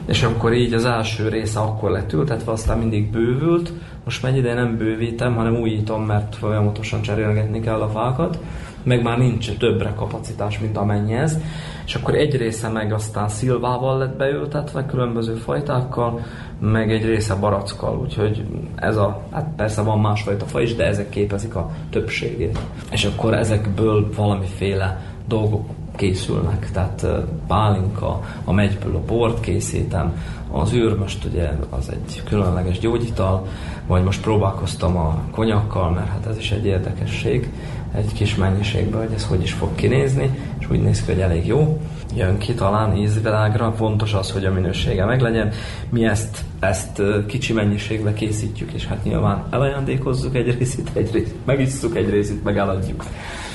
És 0.06 0.24
akkor 0.24 0.54
így 0.54 0.74
az 0.74 0.86
első 0.86 1.28
része 1.28 1.60
akkor 1.60 1.92
lett 1.92 2.14
ültetve, 2.14 2.52
aztán 2.52 2.78
mindig 2.78 3.12
bővült. 3.12 3.74
Most 4.04 4.24
megy 4.24 4.38
ide 4.38 4.54
nem 4.54 4.78
bővítem, 4.78 5.36
hanem 5.36 5.56
újítom, 5.56 6.06
mert 6.06 6.36
folyamatosan 6.36 7.02
cserélgetni 7.02 7.60
kell 7.60 7.82
a 7.82 7.90
fákat. 7.90 8.40
Meg 8.84 9.04
már 9.04 9.18
nincs 9.18 9.58
többre 9.58 9.94
kapacitás, 9.96 10.60
mint 10.60 10.78
amennyi 10.78 11.14
ez. 11.14 11.38
És 11.86 11.96
akkor 11.96 12.16
egy 12.16 12.38
része 12.38 12.70
meg 12.70 12.94
aztán 12.94 13.30
szilvával 13.30 13.98
lett 13.98 14.18
beültetve, 14.18 14.86
különböző 14.86 15.34
fajtákkal, 15.34 16.20
meg 16.62 16.92
egy 16.92 17.06
része 17.06 17.36
barackkal, 17.36 18.00
úgyhogy 18.00 18.44
ez 18.76 18.98
a, 18.98 19.22
hát 19.32 19.48
persze 19.56 19.82
van 19.82 20.00
másfajta 20.00 20.46
faj 20.46 20.64
is, 20.64 20.76
de 20.76 20.86
ezek 20.86 21.10
képezik 21.10 21.56
a 21.56 21.72
többségét. 21.90 22.60
És 22.92 23.06
akkor 23.06 23.34
ezekből 23.34 24.10
valamiféle 24.16 25.02
dolgok 25.28 25.66
készülnek, 25.96 26.72
tehát 26.72 27.06
pálinka, 27.48 28.22
a 28.44 28.52
megyből 28.52 28.96
a 28.96 29.06
bort 29.06 29.40
készítem, 29.40 30.14
az 30.52 30.74
űrmöst 30.74 31.26
ugye 31.26 31.50
az 31.70 31.90
egy 31.90 32.24
különleges 32.26 32.80
gyógyital, 32.80 33.48
vagy 33.88 34.04
most 34.04 34.22
próbálkoztam 34.22 34.98
a 34.98 35.22
konyakkal, 35.32 35.92
mert 35.92 36.08
hát 36.08 36.26
ez 36.26 36.38
is 36.38 36.52
egy 36.52 36.66
érdekesség, 36.66 37.50
egy 37.96 38.14
kis 38.14 38.36
mennyiségben, 38.36 39.00
hogy 39.00 39.14
ez 39.14 39.26
hogy 39.26 39.42
is 39.42 39.54
fog 39.54 39.76
kinézni, 39.76 40.30
és 40.60 40.70
úgy 40.70 40.82
néz 40.82 41.04
ki, 41.06 41.12
hogy 41.12 41.22
elég 41.22 41.46
jó. 41.46 41.82
Jön 42.16 42.38
ki 42.38 42.54
talán 42.54 42.96
ízvilágra, 42.98 43.72
fontos 43.72 44.14
az, 44.14 44.32
hogy 44.32 44.46
a 44.46 44.52
minősége 44.52 45.06
meglegyen. 45.06 45.52
Mi 45.90 46.06
ezt, 46.06 46.44
ezt 46.60 47.02
kicsi 47.28 47.54
mennyiségbe 47.54 48.14
készítjük, 48.14 48.72
és 48.72 48.86
hát 48.86 49.04
nyilván 49.04 49.46
elajándékozzuk 49.50 50.36
egy 50.36 50.58
részét, 50.58 50.90
egy 50.94 51.12
részét, 51.12 51.46
megisszuk 51.46 51.96
egy 51.96 52.10
részét, 52.10 52.44
meg 52.44 52.58
eladjuk. 52.58 53.04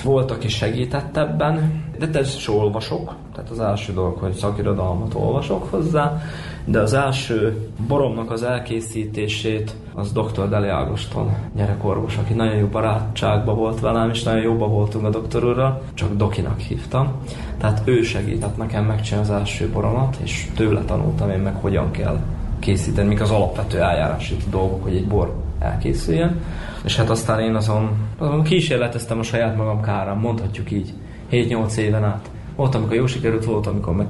Volt, 0.05 0.31
aki 0.31 0.49
segített 0.49 1.17
ebben, 1.17 1.85
de 1.99 2.19
ez 2.19 2.35
is 2.37 2.49
olvasok, 2.49 3.15
tehát 3.37 3.51
az 3.51 3.61
első 3.61 3.93
dolog, 3.93 4.17
hogy 4.19 4.33
szakirodalmat 4.33 5.15
olvasok 5.15 5.71
hozzá, 5.71 6.21
de 6.65 6.81
az 6.81 6.93
első 6.93 7.69
boromnak 7.89 8.31
az 8.31 8.43
elkészítését 8.43 9.75
az 9.95 10.13
dr. 10.13 10.49
Deli 10.49 10.69
Ágoston 10.69 11.35
gyerekorvos, 11.57 12.17
aki 12.17 12.33
nagyon 12.33 12.57
jó 12.57 12.67
barátságban 12.67 13.57
volt 13.57 13.81
velem, 13.81 14.11
és 14.11 14.23
nagyon 14.23 14.43
jobban 14.43 14.71
voltunk 14.71 15.05
a 15.05 15.11
doktor 15.11 15.45
úrral, 15.45 15.83
csak 15.95 16.17
Dokinak 16.17 16.59
hívtam. 16.59 17.13
Tehát 17.59 17.83
ő 17.85 18.03
segített 18.03 18.57
nekem 18.57 18.85
megcsinálni 18.85 19.29
az 19.29 19.35
első 19.35 19.69
boromat, 19.69 20.17
és 20.23 20.49
tőle 20.55 20.81
tanultam 20.81 21.31
én 21.31 21.39
meg, 21.39 21.55
hogyan 21.55 21.91
kell 21.91 22.19
készíteni, 22.59 23.09
mik 23.09 23.21
az 23.21 23.31
alapvető 23.31 23.81
eljárási 23.81 24.37
dolgok, 24.51 24.83
hogy 24.83 24.97
egy 24.97 25.07
bor 25.07 25.35
elkészüljön. 25.59 26.41
És 26.85 26.97
hát 26.97 27.11
aztán 27.11 27.41
én 27.41 27.55
azon, 27.55 27.91
azon 28.19 28.43
kísérleteztem 28.43 29.19
a 29.19 29.23
saját 29.23 29.57
magam 29.57 29.81
kárán, 29.81 30.17
mondhatjuk 30.17 30.71
így, 30.71 30.93
7-8 31.31 31.77
éven 31.77 32.05
át. 32.05 32.31
Volt, 32.57 32.75
amikor 32.75 32.95
jó 32.95 33.07
sikerült, 33.07 33.45
volt, 33.45 33.67
amikor 33.67 33.95
meg 33.95 34.09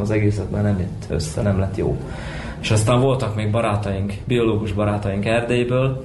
az 0.00 0.10
egészet, 0.10 0.50
mert 0.50 0.64
nem 0.64 0.78
jött 0.78 1.04
össze, 1.08 1.42
nem 1.42 1.58
lett 1.58 1.76
jó. 1.76 1.96
És 2.60 2.70
aztán 2.70 3.00
voltak 3.00 3.34
még 3.34 3.50
barátaink, 3.50 4.12
biológus 4.26 4.72
barátaink 4.72 5.24
Erdélyből, 5.24 6.04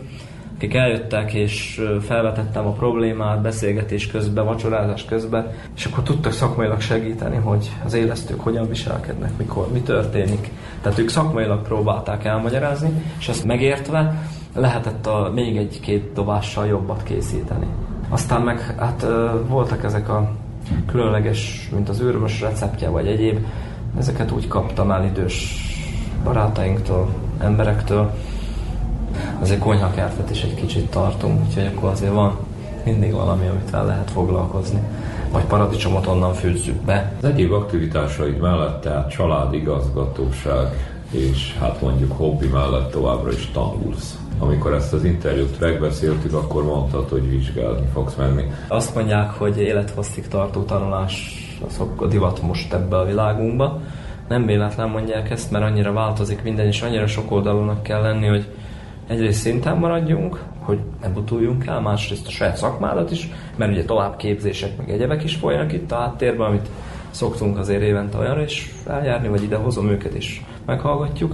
akik 0.55 0.73
eljöttek, 0.73 1.33
és 1.33 1.81
felvetettem 2.01 2.65
a 2.65 2.71
problémát 2.71 3.41
beszélgetés 3.41 4.07
közben, 4.07 4.45
vacsorázás 4.45 5.05
közben, 5.05 5.51
és 5.75 5.85
akkor 5.85 6.03
tudtak 6.03 6.31
szakmailag 6.31 6.81
segíteni, 6.81 7.35
hogy 7.35 7.71
az 7.85 7.93
élesztők 7.93 8.39
hogyan 8.39 8.67
viselkednek, 8.67 9.37
mikor, 9.37 9.71
mi 9.71 9.79
történik. 9.79 10.51
Tehát 10.81 10.99
ők 10.99 11.09
szakmailag 11.09 11.61
próbálták 11.61 12.25
elmagyarázni, 12.25 13.03
és 13.19 13.27
ezt 13.29 13.45
megértve 13.45 14.27
lehetett 14.55 15.07
a, 15.07 15.31
még 15.33 15.57
egy-két 15.57 16.13
dobással 16.13 16.65
jobbat 16.65 17.03
készíteni. 17.03 17.67
Aztán 18.09 18.41
meg 18.41 18.75
hát 18.77 19.05
voltak 19.47 19.83
ezek 19.83 20.09
a 20.09 20.31
különleges, 20.85 21.69
mint 21.73 21.89
az 21.89 21.99
őrmös 21.99 22.41
receptje 22.41 22.89
vagy 22.89 23.07
egyéb, 23.07 23.45
ezeket 23.97 24.31
úgy 24.31 24.47
kaptam 24.47 24.91
el 24.91 25.05
idős 25.05 25.57
barátainktól, 26.23 27.09
emberektől. 27.39 28.13
Azért 29.39 29.59
konyhakertet 29.59 30.29
is 30.29 30.43
egy 30.43 30.55
kicsit 30.55 30.89
tartunk, 30.89 31.41
úgyhogy 31.45 31.65
akkor 31.75 31.89
azért 31.89 32.13
van 32.13 32.37
mindig 32.85 33.11
valami, 33.13 33.47
amit 33.47 33.73
el 33.73 33.85
lehet 33.85 34.11
foglalkozni. 34.11 34.79
Vagy 35.31 35.43
paradicsomot 35.43 36.07
onnan 36.07 36.33
fűzzük 36.33 36.81
be. 36.81 37.13
Az 37.21 37.29
egyéb 37.29 37.51
aktivitásaid 37.51 38.37
mellett, 38.37 38.81
tehát 38.81 39.09
családigazgatóság, 39.09 40.67
és 41.11 41.55
hát 41.59 41.81
mondjuk 41.81 42.11
hobbi 42.11 42.47
mellett 42.47 42.91
továbbra 42.91 43.31
is 43.31 43.51
tanulsz. 43.53 44.17
Amikor 44.43 44.73
ezt 44.73 44.93
az 44.93 45.03
interjút 45.03 45.59
megbeszéltük, 45.59 46.33
akkor 46.33 46.63
mondtad, 46.63 47.09
hogy 47.09 47.29
vizsgálni 47.29 47.87
fogsz 47.93 48.15
menni. 48.15 48.43
Azt 48.67 48.95
mondják, 48.95 49.29
hogy 49.29 49.59
élethosszig 49.59 50.27
tartó 50.27 50.63
tanulás 50.63 51.43
az 51.67 51.81
a 51.95 52.05
divat 52.05 52.41
most 52.41 52.73
ebbe 52.73 52.97
a 52.97 53.05
világunkba. 53.05 53.81
Nem 54.27 54.45
véletlen 54.45 54.89
mondják 54.89 55.29
ezt, 55.29 55.51
mert 55.51 55.65
annyira 55.65 55.93
változik 55.93 56.43
minden, 56.43 56.65
és 56.65 56.81
annyira 56.81 57.07
sok 57.07 57.31
oldalúnak 57.31 57.83
kell 57.83 58.01
lenni, 58.01 58.27
hogy 58.27 58.45
egyrészt 59.07 59.39
szinten 59.39 59.77
maradjunk, 59.77 60.43
hogy 60.59 60.79
ne 61.01 61.09
butuljunk 61.09 61.65
el, 61.65 61.81
másrészt 61.81 62.27
a 62.27 62.31
saját 62.31 62.57
szakmádat 62.57 63.11
is, 63.11 63.29
mert 63.55 63.71
ugye 63.71 63.85
továbbképzések 63.85 64.77
meg 64.77 64.89
egyebek 64.89 65.23
is 65.23 65.35
folynak 65.35 65.73
itt 65.73 65.91
a 65.91 65.95
háttérben, 65.95 66.47
amit 66.47 66.69
szoktunk 67.09 67.57
azért 67.57 67.81
évente 67.81 68.17
olyanra 68.17 68.43
is 68.43 68.73
eljárni, 68.87 69.27
vagy 69.27 69.43
ide 69.43 69.55
hozom 69.55 69.89
őket 69.89 70.15
is 70.15 70.45
meghallgatjuk. 70.65 71.33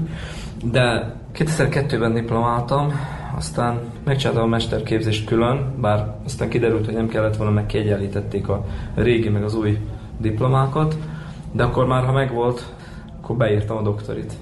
De 0.72 1.16
2002-ben 1.34 2.14
diplomáltam, 2.14 2.92
aztán 3.36 3.80
megcsináltam 4.04 4.44
a 4.44 4.48
mesterképzést 4.48 5.26
külön, 5.26 5.76
bár 5.82 6.16
aztán 6.26 6.50
kiderült, 6.50 6.86
hogy 6.86 6.94
nem 6.94 7.08
kellett 7.08 7.36
volna, 7.36 7.52
meg 7.52 7.66
kiegyenlítették 7.66 8.48
a 8.48 8.66
régi 8.96 9.30
meg 9.30 9.44
az 9.44 9.56
új 9.56 9.78
diplomákat, 10.18 10.98
de 11.52 11.64
akkor 11.64 11.88
már, 11.88 12.06
ha 12.06 12.12
megvolt, 12.12 12.74
akkor 13.22 13.36
beírtam 13.36 13.78
a 13.78 13.82
doktorit. 13.82 14.34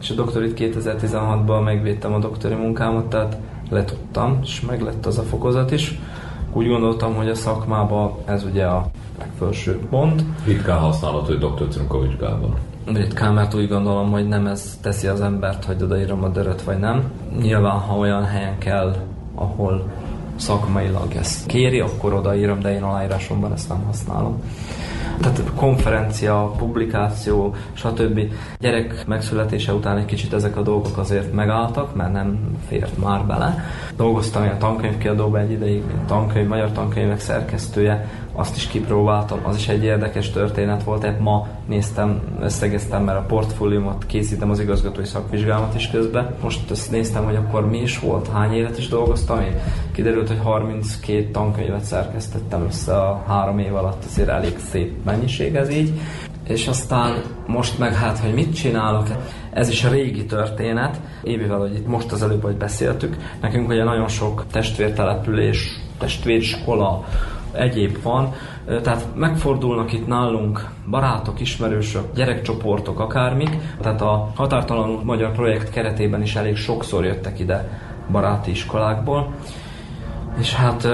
És 0.00 0.10
a 0.10 0.14
doktorit 0.14 0.58
2016-ban 0.60 1.64
megvédtem 1.64 2.14
a 2.14 2.18
doktori 2.18 2.54
munkámat, 2.54 3.06
tehát 3.06 3.38
letudtam, 3.70 4.38
és 4.42 4.60
meglett 4.60 5.06
az 5.06 5.18
a 5.18 5.22
fokozat 5.22 5.70
is. 5.70 5.98
Úgy 6.52 6.68
gondoltam, 6.68 7.14
hogy 7.14 7.28
a 7.28 7.34
szakmában 7.34 8.12
ez 8.24 8.44
ugye 8.44 8.64
a 8.64 8.90
legfelső 9.18 9.78
pont. 9.90 10.22
Ritkán 10.44 10.78
használható, 10.78 11.26
hogy 11.26 11.38
Dr. 11.38 11.68
Cinkovicskában. 12.86 12.94
Ritkán, 12.94 13.34
mert 13.34 13.54
úgy 13.54 13.68
gondolom, 13.68 14.10
hogy 14.10 14.28
nem 14.28 14.46
ez 14.46 14.78
teszi 14.82 15.06
az 15.06 15.20
embert, 15.20 15.64
hogy 15.64 15.82
odaírom 15.82 16.24
a 16.24 16.28
döröt, 16.28 16.62
vagy 16.62 16.78
nem. 16.78 17.10
Nyilván, 17.40 17.78
ha 17.78 17.96
olyan 17.96 18.24
helyen 18.24 18.58
kell, 18.58 18.96
ahol 19.34 19.90
szakmailag 20.36 21.14
ezt 21.14 21.46
kéri, 21.46 21.80
akkor 21.80 22.14
odaírom, 22.14 22.60
de 22.60 22.74
én 22.74 22.82
aláírásomban 22.82 23.52
ezt 23.52 23.68
nem 23.68 23.82
használom. 23.86 24.42
Tehát 25.20 25.42
konferencia, 25.54 26.54
publikáció, 26.58 27.54
stb. 27.72 28.20
Gyerek 28.58 29.06
megszületése 29.06 29.72
után 29.72 29.96
egy 29.96 30.04
kicsit 30.04 30.32
ezek 30.32 30.56
a 30.56 30.62
dolgok 30.62 30.98
azért 30.98 31.32
megálltak, 31.32 31.94
mert 31.94 32.12
nem 32.12 32.56
fért 32.68 32.98
már 32.98 33.24
bele. 33.24 33.64
Dolgoztam 33.96 34.42
a 34.42 34.56
tankönyvkiadóban 34.56 35.40
egy 35.40 35.50
ideig, 35.50 35.82
tankönyv, 36.06 36.48
magyar 36.48 36.72
tankönyvek 36.72 37.20
szerkesztője, 37.20 38.08
azt 38.36 38.56
is 38.56 38.66
kipróbáltam, 38.66 39.38
az 39.42 39.56
is 39.56 39.68
egy 39.68 39.84
érdekes 39.84 40.30
történet 40.30 40.82
volt. 40.82 41.04
Épp 41.04 41.18
ma 41.18 41.46
néztem, 41.66 42.20
összegeztem, 42.40 43.02
mert 43.02 43.18
a 43.18 43.22
portfóliumot 43.22 44.06
készítem 44.06 44.50
az 44.50 44.60
igazgatói 44.60 45.04
szakvizsgámat 45.04 45.74
is 45.74 45.90
közben. 45.90 46.34
Most 46.42 46.70
ezt 46.70 46.90
néztem, 46.90 47.24
hogy 47.24 47.36
akkor 47.36 47.68
mi 47.68 47.78
is 47.78 47.98
volt, 47.98 48.28
hány 48.28 48.52
évet 48.52 48.78
is 48.78 48.88
dolgoztam 48.88 49.40
én. 49.40 49.60
Kiderült, 49.92 50.28
hogy 50.28 50.40
32 50.42 51.30
tankönyvet 51.30 51.84
szerkesztettem 51.84 52.64
össze 52.64 52.96
a 52.96 53.22
három 53.26 53.58
év 53.58 53.74
alatt, 53.74 54.04
azért 54.04 54.28
elég 54.28 54.58
szép 54.70 55.04
mennyiség 55.04 55.54
ez 55.54 55.70
így. 55.70 56.00
És 56.48 56.66
aztán 56.66 57.22
most 57.46 57.78
meg 57.78 57.94
hát, 57.94 58.18
hogy 58.18 58.34
mit 58.34 58.54
csinálok, 58.54 59.06
ez 59.52 59.68
is 59.68 59.84
a 59.84 59.88
régi 59.88 60.24
történet. 60.24 61.00
Évivel, 61.22 61.58
hogy 61.58 61.74
itt 61.74 61.86
most 61.86 62.12
az 62.12 62.22
előbb, 62.22 62.42
hogy 62.42 62.56
beszéltük, 62.56 63.16
nekünk 63.40 63.68
ugye 63.68 63.84
nagyon 63.84 64.08
sok 64.08 64.44
testvértelepülés, 64.50 65.80
testvériskola, 65.98 67.04
egyéb 67.56 68.02
van, 68.02 68.32
tehát 68.82 69.06
megfordulnak 69.14 69.92
itt 69.92 70.06
nálunk 70.06 70.68
barátok, 70.90 71.40
ismerősök, 71.40 72.04
gyerekcsoportok, 72.14 73.00
akármik, 73.00 73.50
tehát 73.80 74.00
a 74.00 74.30
Határtalanul 74.34 75.04
Magyar 75.04 75.32
Projekt 75.32 75.70
keretében 75.70 76.22
is 76.22 76.36
elég 76.36 76.56
sokszor 76.56 77.04
jöttek 77.04 77.38
ide 77.38 77.68
baráti 78.10 78.50
iskolákból, 78.50 79.34
és 80.38 80.54
hát 80.54 80.88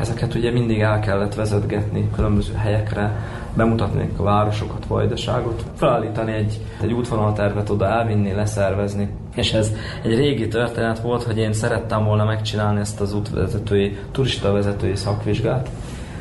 ezeket 0.00 0.34
ugye 0.34 0.50
mindig 0.50 0.80
el 0.80 1.00
kellett 1.00 1.34
vezetgetni 1.34 2.10
különböző 2.14 2.54
helyekre, 2.54 3.12
bemutatni 3.56 4.10
a 4.16 4.22
városokat, 4.22 4.86
vajdaságot, 4.86 5.64
felállítani 5.76 6.32
egy, 6.32 6.60
egy 6.82 6.92
útvonaltervet 6.92 7.70
oda 7.70 7.86
elvinni, 7.86 8.32
leszervezni. 8.32 9.08
És 9.34 9.52
ez 9.52 9.72
egy 10.02 10.14
régi 10.14 10.48
történet 10.48 10.98
volt, 10.98 11.22
hogy 11.22 11.38
én 11.38 11.52
szerettem 11.52 12.04
volna 12.04 12.24
megcsinálni 12.24 12.80
ezt 12.80 13.00
az 13.00 13.14
útvezetői, 13.14 13.98
turista 14.10 14.52
vezetői 14.52 14.96
szakvizsgát, 14.96 15.68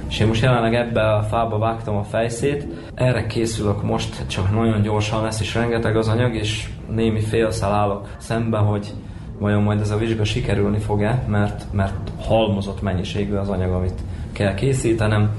és 0.10 0.20
én 0.20 0.28
most 0.28 0.42
jelenleg 0.42 0.76
ebbe 0.76 1.14
a 1.14 1.22
fába 1.22 1.58
vágtam 1.58 1.96
a 1.96 2.04
fejszét, 2.04 2.68
erre 2.96 3.26
készülök 3.26 3.84
most, 3.84 4.28
csak 4.28 4.52
nagyon 4.52 4.82
gyorsan 4.82 5.24
lesz, 5.24 5.40
és 5.40 5.56
rengeteg 5.56 5.98
az 5.98 6.08
anyag, 6.08 6.36
és 6.36 6.70
némi 6.90 7.22
félszál 7.22 7.74
állok 7.74 8.16
szembe, 8.18 8.58
hogy 8.58 8.94
vajon 9.40 9.62
majd 9.62 9.80
ez 9.80 9.92
a 9.92 9.98
vizsga 9.98 10.24
sikerülni 10.24 10.80
fog-e, 10.80 11.24
mert, 11.28 11.66
mert 11.72 12.12
halmozott 12.22 12.82
mennyiségű 12.82 13.36
az 13.36 13.50
anyag, 13.50 13.72
amit 13.74 14.02
kell 14.32 14.54
készítenem, 14.54 15.32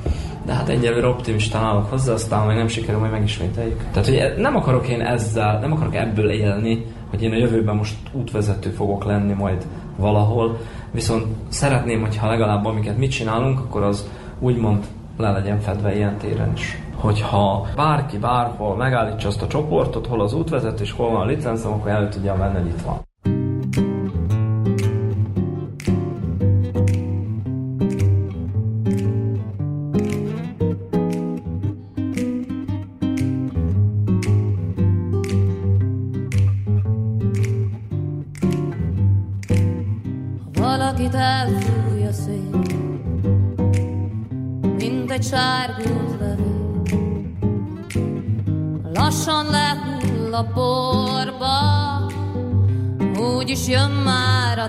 de 0.47 0.53
hát 0.53 0.69
egyelőre 0.69 1.07
optimistán 1.07 1.65
állok 1.65 1.91
hozzá, 1.91 2.13
aztán 2.13 2.47
meg 2.47 2.57
nem 2.57 2.69
sikerül, 2.69 3.01
majd 3.01 3.13
megismételjük. 3.13 3.85
Tehát, 3.93 4.09
hogy 4.09 4.43
nem 4.43 4.57
akarok 4.57 4.89
én 4.89 5.01
ezzel, 5.01 5.59
nem 5.59 5.73
akarok 5.73 5.95
ebből 5.95 6.31
élni, 6.31 6.85
hogy 7.11 7.23
én 7.23 7.33
a 7.33 7.37
jövőben 7.37 7.77
most 7.77 7.97
útvezető 8.13 8.71
fogok 8.71 9.05
lenni 9.05 9.33
majd 9.33 9.67
valahol, 9.97 10.59
viszont 10.91 11.25
szeretném, 11.49 12.01
hogyha 12.01 12.29
legalább 12.29 12.65
amiket 12.65 12.99
mit 12.99 13.11
csinálunk, 13.11 13.59
akkor 13.59 13.83
az 13.83 14.09
úgymond 14.39 14.87
le 15.17 15.31
legyen 15.31 15.61
fedve 15.61 15.95
ilyen 15.95 16.17
téren 16.17 16.53
is. 16.53 16.83
Hogyha 16.95 17.67
bárki 17.77 18.19
bárhol 18.19 18.77
megállítsa 18.77 19.29
azt 19.29 19.43
a 19.43 19.47
csoportot, 19.47 20.07
hol 20.07 20.21
az 20.21 20.33
útvezető 20.33 20.83
és 20.83 20.93
hol 20.93 21.11
van 21.11 21.21
a 21.21 21.25
licencem, 21.25 21.73
akkor 21.73 21.91
el 21.91 22.09
tudja 22.09 22.37
venni, 22.37 22.59
hogy 22.59 22.67
itt 22.67 22.83
van. 22.83 23.01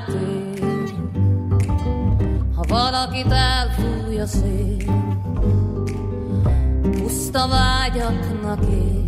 Tél. 0.06 0.86
Ha 2.56 2.64
valakit 2.68 3.32
elfúj 3.32 4.20
a 4.20 4.26
szél, 4.26 4.78
puszta 6.82 7.48
vágyaknak 7.48 8.60
él. 8.70 9.06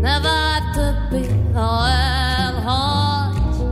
Ne 0.00 0.20
várj 0.20 0.64
többé, 0.74 1.26
ha 1.54 1.88
elhagy, 2.38 3.68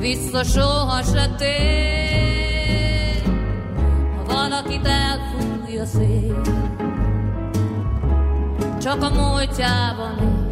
vissza 0.00 0.44
soha 0.44 1.02
se 1.02 1.28
tér. 1.36 3.22
Ha 4.16 4.34
valakit 4.34 4.86
elfúj 4.86 5.78
a 5.78 5.84
szél, 5.84 6.40
csak 8.80 9.02
a 9.02 9.10
múltjában 9.10 10.18
él. 10.18 10.47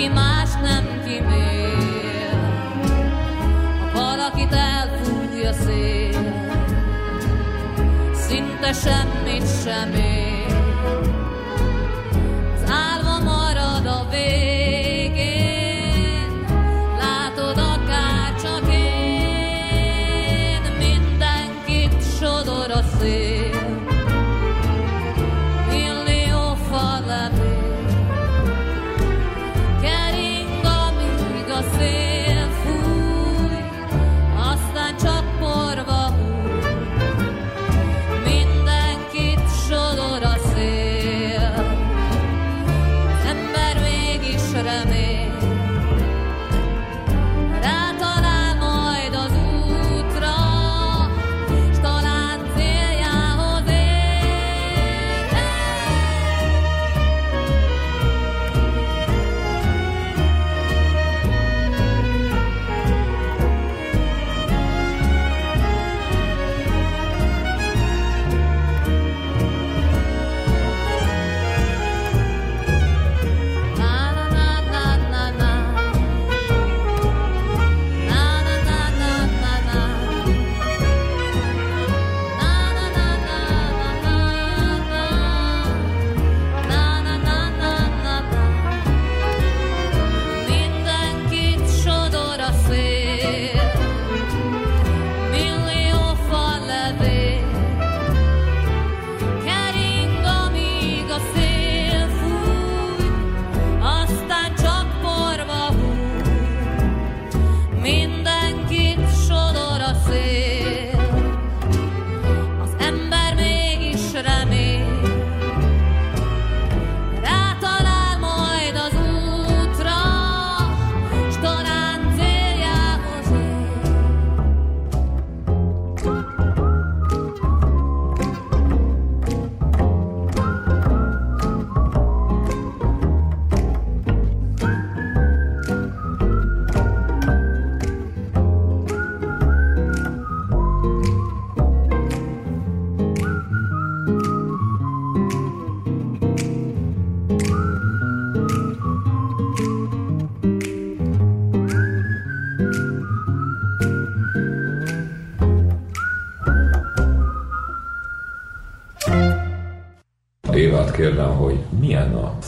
Senki 0.00 0.14
más 0.14 0.50
nem 0.62 1.02
kimér. 1.04 2.38
Ha 3.92 4.00
valakit 4.00 4.52
elfúj 4.52 5.46
a 5.46 5.52
szél, 5.52 6.44
szinte 8.14 8.72
semmit 8.72 9.62
sem 9.62 9.94
ér. 9.94 10.09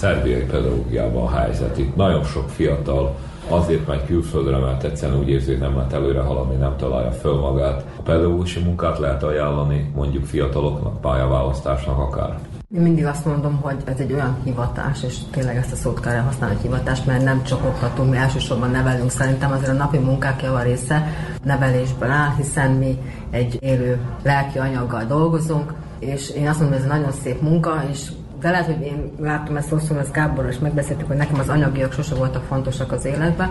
Szerbiai 0.03 0.45
pedagógiában 0.45 1.23
a 1.23 1.31
helyzet. 1.31 1.79
Itt 1.79 1.97
nagyon 1.97 2.25
sok 2.25 2.49
fiatal 2.49 3.15
azért 3.49 3.87
megy 3.87 4.05
külföldre, 4.07 4.57
mert 4.59 4.85
egyszerűen 4.85 5.19
úgy 5.19 5.29
érzi, 5.29 5.51
hogy 5.51 5.61
nem 5.61 5.77
lehet 5.77 5.93
előre 5.93 6.21
haladni, 6.21 6.55
nem 6.55 6.77
találja 6.77 7.11
föl 7.11 7.39
magát. 7.39 7.85
A 7.99 8.03
pedagógusi 8.03 8.63
munkát 8.63 8.99
lehet 8.99 9.23
ajánlani 9.23 9.91
mondjuk 9.95 10.25
fiataloknak, 10.25 11.01
pályaválasztásnak 11.01 11.99
akár. 11.99 12.39
Én 12.75 12.81
mindig 12.81 13.07
azt 13.07 13.25
mondom, 13.25 13.61
hogy 13.61 13.77
ez 13.85 13.99
egy 13.99 14.13
olyan 14.13 14.37
hivatás, 14.45 15.03
és 15.03 15.17
tényleg 15.31 15.57
ezt 15.57 15.73
a 15.73 15.77
szót 15.77 16.01
kell 16.01 16.21
használni, 16.21 16.55
hogy 16.55 16.65
hivatás, 16.65 17.05
mert 17.05 17.25
nem 17.25 17.43
csak 17.43 17.65
oktatunk, 17.65 18.11
mi 18.11 18.17
elsősorban 18.17 18.71
nevelünk. 18.71 19.11
Szerintem 19.11 19.53
azért 19.53 19.71
a 19.71 19.73
napi 19.73 19.99
munkák 19.99 20.43
java 20.43 20.63
része 20.63 21.07
nevelésből 21.45 22.11
áll, 22.11 22.35
hiszen 22.37 22.71
mi 22.71 22.99
egy 23.31 23.59
élő 23.61 24.01
lelki 24.23 24.59
anyaggal 24.59 25.05
dolgozunk, 25.05 25.73
és 25.99 26.31
én 26.31 26.49
azt 26.49 26.61
mondom, 26.61 26.79
hogy 26.79 26.87
ez 26.87 26.93
egy 26.93 26.99
nagyon 26.99 27.13
szép 27.23 27.41
munka, 27.41 27.85
és 27.91 28.11
de 28.43 28.51
lehet, 28.51 28.66
hogy 28.66 28.80
én 28.80 29.11
láttam 29.18 29.57
ezt 29.57 29.70
rosszul, 29.70 29.99
ezt 29.99 30.12
Gáborral 30.12 30.51
is 30.51 30.59
megbeszéltük, 30.59 31.07
hogy 31.07 31.16
nekem 31.16 31.38
az 31.38 31.49
anyagiak 31.49 31.93
sose 31.93 32.14
voltak 32.14 32.45
fontosak 32.45 32.93
az 32.93 33.05
életben. 33.05 33.51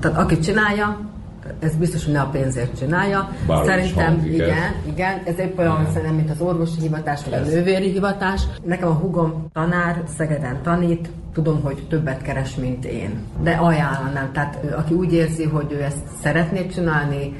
Tehát 0.00 0.18
aki 0.18 0.38
csinálja, 0.38 0.98
ez 1.58 1.76
biztos, 1.76 2.04
hogy 2.04 2.12
ne 2.12 2.20
a 2.20 2.28
pénzért 2.28 2.78
csinálja. 2.78 3.30
Bár 3.46 3.64
Szerintem 3.64 4.06
hangzik 4.06 4.32
igen, 4.32 4.48
ez. 4.48 4.92
igen, 4.92 5.20
ez 5.24 5.38
épp 5.38 5.58
olyan, 5.58 5.86
szerintem, 5.92 6.14
mint 6.14 6.30
az 6.30 6.40
orvosi 6.40 6.80
hivatás, 6.80 7.24
vagy 7.24 7.32
a 7.32 7.40
nővéri 7.40 7.90
hivatás. 7.90 8.42
Nekem 8.64 8.88
a 8.88 8.92
hugom 8.92 9.46
tanár, 9.52 10.02
Szegeden 10.16 10.62
tanít, 10.62 11.10
tudom, 11.32 11.62
hogy 11.62 11.86
többet 11.88 12.22
keres, 12.22 12.54
mint 12.54 12.84
én. 12.84 13.18
De 13.42 13.50
ajánlanám, 13.50 14.32
tehát 14.32 14.64
aki 14.76 14.94
úgy 14.94 15.12
érzi, 15.12 15.44
hogy 15.44 15.72
ő 15.72 15.82
ezt 15.82 16.06
szeretné 16.22 16.66
csinálni, 16.66 17.36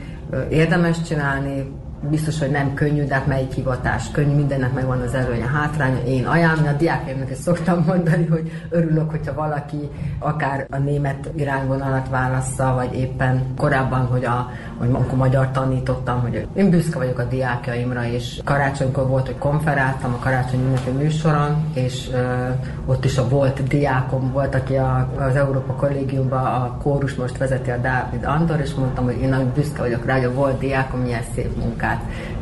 érdemes 0.50 1.02
csinálni, 1.02 1.72
biztos, 2.00 2.38
hogy 2.38 2.50
nem 2.50 2.74
könnyű, 2.74 3.04
de 3.04 3.14
hát 3.14 3.26
melyik 3.26 3.52
hivatás 3.52 4.10
könnyű, 4.10 4.34
mindennek 4.34 4.72
megvan 4.72 5.00
az 5.00 5.14
előnye, 5.14 5.46
hátránya. 5.46 6.02
Én 6.02 6.26
ajánlom, 6.26 6.66
a 6.66 6.72
diákérnek 6.72 7.30
is 7.30 7.36
szoktam 7.36 7.84
mondani, 7.86 8.26
hogy 8.26 8.52
örülök, 8.70 9.10
hogyha 9.10 9.34
valaki 9.34 9.88
akár 10.18 10.66
a 10.70 10.78
német 10.78 11.30
irányvonalat 11.36 12.08
válassza, 12.08 12.74
vagy 12.74 12.94
éppen 12.94 13.42
korábban, 13.56 14.06
hogy, 14.06 14.24
a, 14.24 14.50
hogy 14.78 14.88
akkor 14.92 15.18
magyar 15.18 15.50
tanítottam, 15.50 16.20
hogy 16.20 16.46
én 16.54 16.70
büszke 16.70 16.98
vagyok 16.98 17.18
a 17.18 17.24
diákjaimra, 17.24 18.06
és 18.06 18.40
karácsonykor 18.44 19.06
volt, 19.06 19.26
hogy 19.26 19.38
konferáltam 19.38 20.12
a 20.12 20.18
karácsony 20.18 20.60
ünnepi 20.60 20.90
műsoron, 20.90 21.70
és 21.74 22.08
ö, 22.12 22.48
ott 22.86 23.04
is 23.04 23.18
a 23.18 23.28
volt 23.28 23.62
diákom 23.62 24.32
volt, 24.32 24.54
aki 24.54 24.76
a, 24.76 25.08
az 25.18 25.36
Európa 25.36 25.72
Kollégiumban 25.72 26.44
a 26.44 26.76
kórus 26.82 27.14
most 27.14 27.38
vezeti 27.38 27.70
a 27.70 27.76
Dávid 27.76 28.24
Andor, 28.24 28.60
és 28.60 28.74
mondtam, 28.74 29.04
hogy 29.04 29.20
én 29.22 29.28
nagyon 29.28 29.52
büszke 29.54 29.80
vagyok 29.80 30.04
rá, 30.04 30.14
hogy 30.14 30.24
a 30.24 30.32
volt 30.32 30.58
diákom 30.58 31.00
milyen 31.00 31.22
szép 31.34 31.56
munkát 31.56 31.87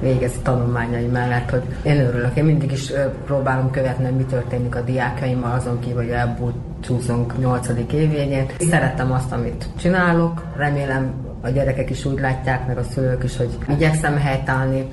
végez 0.00 0.32
tanulmányai 0.42 1.06
mellett, 1.06 1.50
hogy 1.50 1.62
én 1.82 2.00
örülök. 2.00 2.36
Én 2.36 2.44
mindig 2.44 2.72
is 2.72 2.92
próbálom 3.24 3.70
követni, 3.70 4.10
mi 4.10 4.24
történik 4.24 4.74
a 4.74 4.80
diákjaimmal, 4.80 5.52
azon 5.52 5.80
kívül, 5.80 6.02
hogy 6.02 6.10
elbúcsúzunk 6.10 7.38
8. 7.38 7.68
évvégén. 7.92 8.46
Szeretem 8.58 9.12
azt, 9.12 9.32
amit 9.32 9.68
csinálok, 9.78 10.44
remélem 10.56 11.14
a 11.40 11.48
gyerekek 11.48 11.90
is 11.90 12.04
úgy 12.04 12.20
látják, 12.20 12.66
meg 12.66 12.78
a 12.78 12.82
szülők 12.82 13.24
is, 13.24 13.36
hogy 13.36 13.58
igyekszem 13.68 14.16
helytállni. 14.16 14.88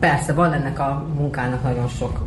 Persze 0.00 0.32
van 0.32 0.52
ennek 0.52 0.78
a 0.78 1.06
munkának 1.16 1.62
nagyon 1.62 1.88
sok 1.88 2.20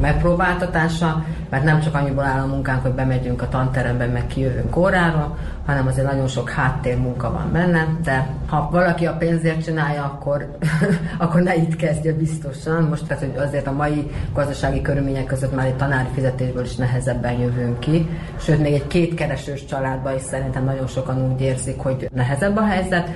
megpróbáltatása, 0.00 1.24
mert 1.50 1.64
nem 1.64 1.80
csak 1.80 1.94
annyiból 1.94 2.24
áll 2.24 2.40
a 2.40 2.46
munkánk, 2.46 2.82
hogy 2.82 2.92
bemegyünk 2.92 3.42
a 3.42 3.48
tanterembe, 3.48 4.06
meg 4.06 4.26
kijövünk 4.26 4.76
órára, 4.76 5.38
hanem 5.66 5.86
azért 5.86 6.06
nagyon 6.06 6.26
sok 6.26 6.50
háttérmunka 6.50 7.32
van 7.32 7.52
benne, 7.52 7.88
de 8.02 8.28
ha 8.46 8.68
valaki 8.70 9.06
a 9.06 9.16
pénzért 9.16 9.64
csinálja, 9.64 10.02
akkor, 10.02 10.56
akkor 11.18 11.40
ne 11.40 11.54
itt 11.54 11.76
kezdje 11.76 12.12
biztosan. 12.12 12.82
Most 12.82 13.06
tehát, 13.06 13.22
hogy 13.22 13.34
azért 13.36 13.66
a 13.66 13.72
mai 13.72 14.10
gazdasági 14.32 14.82
körülmények 14.82 15.24
között 15.24 15.54
már 15.54 15.66
egy 15.66 15.76
tanári 15.76 16.08
fizetésből 16.14 16.64
is 16.64 16.76
nehezebben 16.76 17.32
jövünk 17.32 17.80
ki, 17.80 18.08
sőt, 18.40 18.60
még 18.60 18.72
egy 18.72 18.86
kétkeresős 18.86 19.64
családban 19.64 20.14
is 20.14 20.22
szerintem 20.22 20.64
nagyon 20.64 20.86
sokan 20.86 21.32
úgy 21.32 21.40
érzik, 21.40 21.78
hogy 21.78 22.08
nehezebb 22.14 22.56
a 22.56 22.64
helyzet, 22.64 23.08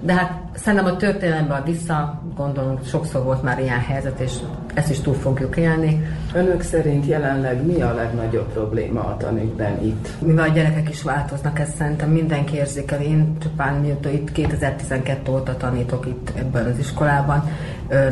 de 0.00 0.12
hát 0.12 0.40
szerintem 0.54 0.94
a 0.94 0.96
történelemben 0.96 1.64
vissza 1.64 2.22
gondolunk, 2.36 2.84
sokszor 2.84 3.22
volt 3.22 3.42
már 3.42 3.58
ilyen 3.58 3.80
helyzet, 3.80 4.20
és 4.20 4.32
ezt 4.74 4.90
is 4.90 5.00
túl 5.00 5.14
fogjuk 5.14 5.56
élni. 5.56 6.06
Önök 6.34 6.62
szerint 6.62 7.06
jelenleg 7.06 7.66
mi 7.66 7.82
a 7.82 7.94
legnagyobb 7.94 8.52
probléma 8.52 9.00
a 9.00 9.16
tanükben 9.16 9.82
itt? 9.82 10.08
Mivel 10.18 10.48
a 10.48 10.52
gyerekek 10.52 10.88
is 10.88 11.02
változnak, 11.02 11.58
ezt 11.58 11.76
szerintem 11.76 12.10
mindenki 12.10 12.56
érzékel. 12.56 13.00
Én 13.00 13.36
csupán 13.38 13.74
mióta 13.74 14.10
itt 14.10 14.32
2012 14.32 15.32
óta 15.32 15.56
tanítok 15.56 16.06
itt 16.06 16.32
ebben 16.34 16.66
az 16.66 16.78
iskolában, 16.78 17.50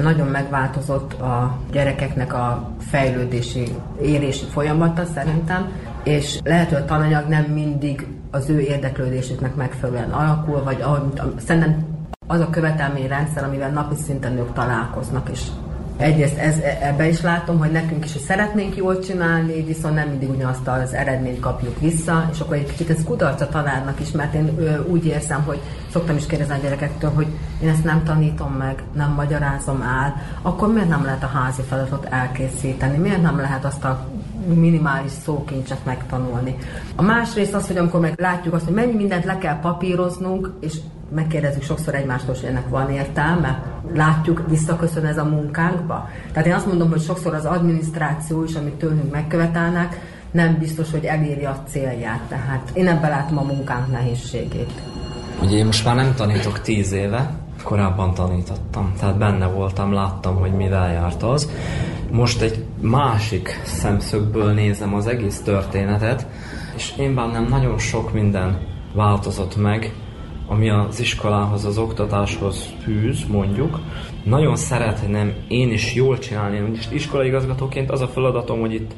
nagyon 0.03 0.26
megváltozott 0.26 1.12
a 1.12 1.59
gyerekeknek 1.72 2.35
a 2.35 2.70
fejlődési, 2.78 3.74
érési 4.03 4.45
folyamata 4.45 5.05
szerintem, 5.14 5.72
és 6.05 6.38
lehet, 6.44 6.68
hogy 6.68 6.78
a 6.78 6.84
tananyag 6.84 7.28
nem 7.28 7.44
mindig 7.44 8.07
az 8.30 8.48
ő 8.48 8.61
érdeklődésüknek 8.61 9.55
megfelelően 9.55 10.11
alakul, 10.11 10.62
vagy 10.62 10.80
ahogy, 10.80 11.02
szerintem 11.46 11.86
az 12.26 12.40
a 12.40 12.50
követelményrendszer, 12.50 13.44
amivel 13.44 13.70
napi 13.70 13.94
szinten 13.94 14.36
ők 14.38 14.52
találkoznak, 14.52 15.28
és 15.32 15.40
Egyrészt 15.96 16.38
ez, 16.38 16.59
ebbe 16.80 17.09
is 17.09 17.20
látom, 17.20 17.59
hogy 17.59 17.70
nekünk 17.70 18.05
is 18.05 18.12
hogy 18.12 18.22
szeretnénk 18.22 18.76
jól 18.76 18.98
csinálni, 18.98 19.64
viszont 19.64 19.94
nem 19.94 20.09
mindig 20.09 20.30
ugyanazt 20.30 20.68
az 20.68 20.92
eredményt 20.94 21.40
kapjuk 21.40 21.80
vissza, 21.80 22.28
és 22.32 22.40
akkor 22.40 22.57
egy 22.57 22.70
kicsit 22.70 22.90
ez 22.90 23.05
kudarc 23.05 23.40
a 23.40 23.48
tanárnak 23.48 24.00
is, 24.00 24.11
mert 24.11 24.34
én 24.34 24.59
ö, 24.59 24.82
úgy 24.84 25.07
érzem, 25.07 25.42
hogy 25.42 25.61
szoktam 25.90 26.16
is 26.16 26.26
kérdezni 26.26 26.55
a 26.55 26.62
gyerekektől, 26.62 27.11
hogy 27.11 27.26
én 27.62 27.68
ezt 27.68 27.84
nem 27.84 28.02
tanítom 28.05 28.52
meg, 28.52 28.82
nem 28.94 29.11
magyarázom 29.11 29.82
el, 29.82 30.14
akkor 30.42 30.72
miért 30.72 30.88
nem 30.88 31.05
lehet 31.05 31.22
a 31.22 31.30
házi 31.34 31.62
feladatot 31.62 32.07
elkészíteni, 32.11 32.96
miért 32.96 33.22
nem 33.22 33.36
lehet 33.40 33.64
azt 33.64 33.84
a 33.84 34.07
minimális 34.47 35.12
szókincset 35.24 35.84
megtanulni. 35.84 36.57
A 36.97 37.03
másrészt 37.03 37.55
az, 37.55 37.66
hogy 37.66 37.76
amikor 37.76 38.01
meg 38.01 38.14
látjuk 38.16 38.55
azt, 38.55 38.64
hogy 38.64 38.74
mennyi 38.74 38.95
mindent 38.95 39.24
le 39.24 39.38
kell 39.38 39.61
papíroznunk, 39.61 40.53
és 40.61 40.76
megkérdezzük 41.14 41.62
sokszor 41.62 41.95
egymástól, 41.95 42.34
hogy 42.40 42.49
ennek 42.49 42.68
van 42.68 42.90
értelme, 42.90 43.62
látjuk, 43.95 44.45
visszaköszön 44.49 45.05
ez 45.05 45.18
a 45.18 45.24
munkánkba. 45.24 46.09
Tehát 46.32 46.49
én 46.49 46.55
azt 46.55 46.66
mondom, 46.66 46.90
hogy 46.90 47.03
sokszor 47.03 47.34
az 47.34 47.45
adminisztráció 47.45 48.45
is, 48.45 48.55
amit 48.55 48.74
tőlünk 48.74 49.12
megkövetelnek, 49.12 50.01
nem 50.30 50.59
biztos, 50.59 50.90
hogy 50.90 51.05
eléri 51.05 51.45
a 51.45 51.62
célját. 51.68 52.20
Tehát 52.28 52.70
én 52.72 52.88
ebben 52.88 53.11
látom 53.11 53.38
a 53.38 53.42
munkánk 53.42 53.90
nehézségét. 53.90 54.72
Ugye 55.42 55.57
én 55.57 55.66
most 55.66 55.84
már 55.84 55.95
nem 55.95 56.14
tanítok 56.14 56.61
tíz 56.61 56.92
éve, 56.92 57.30
korábban 57.62 58.14
tanítottam, 58.14 58.92
tehát 58.99 59.18
benne 59.18 59.47
voltam, 59.47 59.92
láttam, 59.92 60.36
hogy 60.36 60.53
mivel 60.53 60.92
járt 60.92 61.22
az. 61.22 61.51
Most 62.11 62.40
egy 62.40 62.64
másik 62.85 63.61
szemszögből 63.64 64.53
nézem 64.53 64.95
az 64.95 65.07
egész 65.07 65.41
történetet, 65.41 66.26
és 66.76 66.93
én 66.99 67.14
bennem 67.14 67.47
nagyon 67.49 67.78
sok 67.78 68.12
minden 68.12 68.59
változott 68.93 69.57
meg, 69.57 69.95
ami 70.47 70.70
az 70.70 71.01
iskolához, 71.01 71.64
az 71.64 71.78
oktatáshoz 71.78 72.72
fűz, 72.82 73.24
mondjuk. 73.28 73.80
Nagyon 74.24 74.57
szeretném 74.57 75.32
én 75.49 75.72
is 75.72 75.95
jól 75.95 76.18
csinálni, 76.18 76.61
úgyis 76.61 76.89
iskolaigazgatóként 76.91 77.91
az 77.91 78.01
a 78.01 78.09
feladatom, 78.09 78.61
hogy 78.61 78.74
itt 78.74 78.93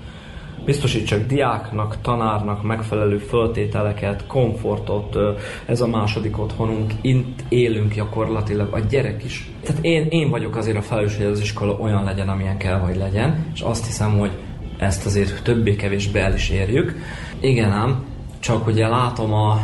biztosítsak 0.67 1.27
diáknak, 1.27 1.97
tanárnak 2.03 2.62
megfelelő 2.62 3.19
föltételeket, 3.19 4.27
komfortot, 4.27 5.17
ez 5.67 5.81
a 5.81 5.87
második 5.87 6.39
otthonunk, 6.39 6.93
itt 7.01 7.45
élünk 7.49 7.95
gyakorlatilag, 7.95 8.75
a 8.75 8.79
gyerek 8.79 9.25
is. 9.25 9.51
Tehát 9.62 9.85
én, 9.85 10.07
én 10.09 10.31
vagyok 10.31 10.57
azért 10.57 10.77
a 10.77 10.83
felelős, 10.83 11.17
hogy 11.17 11.27
az 11.27 11.41
iskola 11.41 11.73
olyan 11.73 12.05
legyen, 12.05 12.29
amilyen 12.29 12.59
kell, 12.59 12.79
hogy 12.79 12.97
legyen, 12.97 13.47
és 13.55 13.61
azt 13.61 13.87
hiszem, 13.87 14.19
hogy 14.19 14.31
ezt 14.79 15.07
azért 15.07 15.43
többé-kevésbé 15.43 16.21
el 16.21 16.35
is 16.35 16.51
érjük. 16.51 16.97
Igen 17.41 17.71
ám, 17.71 18.05
csak 18.39 18.67
ugye 18.67 18.89
látom 18.89 19.33
a, 19.33 19.59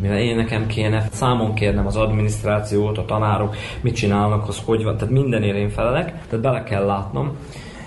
mivel 0.00 0.18
én 0.18 0.36
nekem 0.36 0.66
kéne 0.66 1.08
számon 1.10 1.54
kérnem 1.54 1.86
az 1.86 1.96
adminisztrációt, 1.96 2.98
a 2.98 3.04
tanárok 3.04 3.56
mit 3.80 3.94
csinálnak, 3.94 4.48
az 4.48 4.60
hogy 4.64 4.84
van, 4.84 4.96
tehát 4.96 5.14
mindenért 5.14 5.56
én 5.56 5.68
felelek, 5.68 6.04
tehát 6.04 6.40
bele 6.40 6.62
kell 6.62 6.84
látnom. 6.84 7.36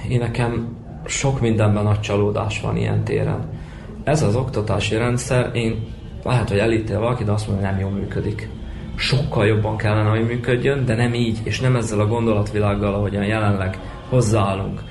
Én 0.09 0.19
nekem 0.19 0.81
sok 1.05 1.41
mindenben 1.41 1.83
nagy 1.83 1.99
csalódás 1.99 2.61
van 2.61 2.77
ilyen 2.77 3.03
téren. 3.03 3.49
Ez 4.03 4.23
az 4.23 4.35
oktatási 4.35 4.95
rendszer, 4.95 5.49
én 5.53 5.85
lehet, 6.23 6.49
hogy 6.49 6.57
elítél 6.57 6.99
valaki, 6.99 7.23
de 7.23 7.31
azt 7.31 7.47
mondja, 7.47 7.67
hogy 7.67 7.75
nem 7.75 7.85
jól 7.87 7.99
működik. 7.99 8.49
Sokkal 8.95 9.45
jobban 9.45 9.77
kellene, 9.77 10.09
hogy 10.09 10.25
működjön, 10.25 10.85
de 10.85 10.95
nem 10.95 11.13
így, 11.13 11.39
és 11.43 11.59
nem 11.59 11.75
ezzel 11.75 11.99
a 11.99 12.07
gondolatvilággal, 12.07 12.93
ahogyan 12.93 13.25
jelenleg 13.25 13.79
hozzáállunk. 14.09 14.81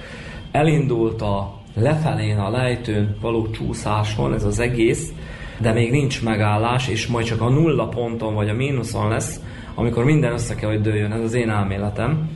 Elindult 0.53 1.23
a 1.23 1.61
lefelén, 1.75 2.39
a 2.39 2.51
lejtőn 2.51 3.17
való 3.21 3.51
csúszáson 3.51 4.35
ez 4.35 4.45
az 4.45 4.59
egész, 4.59 5.13
de 5.59 5.73
még 5.73 5.91
nincs 5.91 6.23
megállás, 6.23 6.89
és 6.89 7.07
majd 7.07 7.27
csak 7.27 7.41
a 7.41 7.49
nulla 7.49 7.89
ponton 7.89 8.35
vagy 8.35 8.49
a 8.49 8.55
mínuszon 8.55 9.09
lesz, 9.09 9.41
amikor 9.75 10.05
minden 10.05 10.33
össze 10.33 10.55
kell, 10.55 10.71
hogy 10.71 10.81
dőljön. 10.81 11.13
Ez 11.13 11.21
az 11.21 11.35
én 11.35 11.51
elméletem 11.51 12.31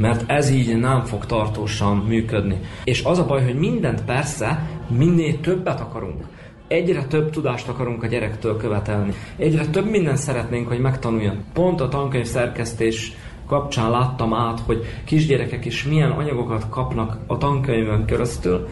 mert 0.00 0.30
ez 0.30 0.50
így 0.50 0.78
nem 0.78 1.04
fog 1.04 1.26
tartósan 1.26 1.96
működni. 1.96 2.60
És 2.84 3.04
az 3.04 3.18
a 3.18 3.26
baj, 3.26 3.44
hogy 3.44 3.58
mindent 3.58 4.04
persze 4.04 4.68
minél 4.88 5.40
többet 5.40 5.80
akarunk. 5.80 6.24
Egyre 6.68 7.04
több 7.04 7.30
tudást 7.30 7.68
akarunk 7.68 8.02
a 8.02 8.06
gyerektől 8.06 8.56
követelni. 8.56 9.12
Egyre 9.36 9.66
több 9.66 9.90
minden 9.90 10.16
szeretnénk, 10.16 10.68
hogy 10.68 10.80
megtanuljon. 10.80 11.44
Pont 11.52 11.80
a 11.80 11.88
tankönyv 11.88 12.26
szerkesztés 12.26 13.12
kapcsán 13.46 13.90
láttam 13.90 14.34
át, 14.34 14.60
hogy 14.60 14.84
kisgyerekek 15.04 15.64
is 15.64 15.84
milyen 15.84 16.10
anyagokat 16.10 16.68
kapnak 16.68 17.18
a 17.26 17.38
tankönyvön 17.38 18.04
keresztül, 18.04 18.68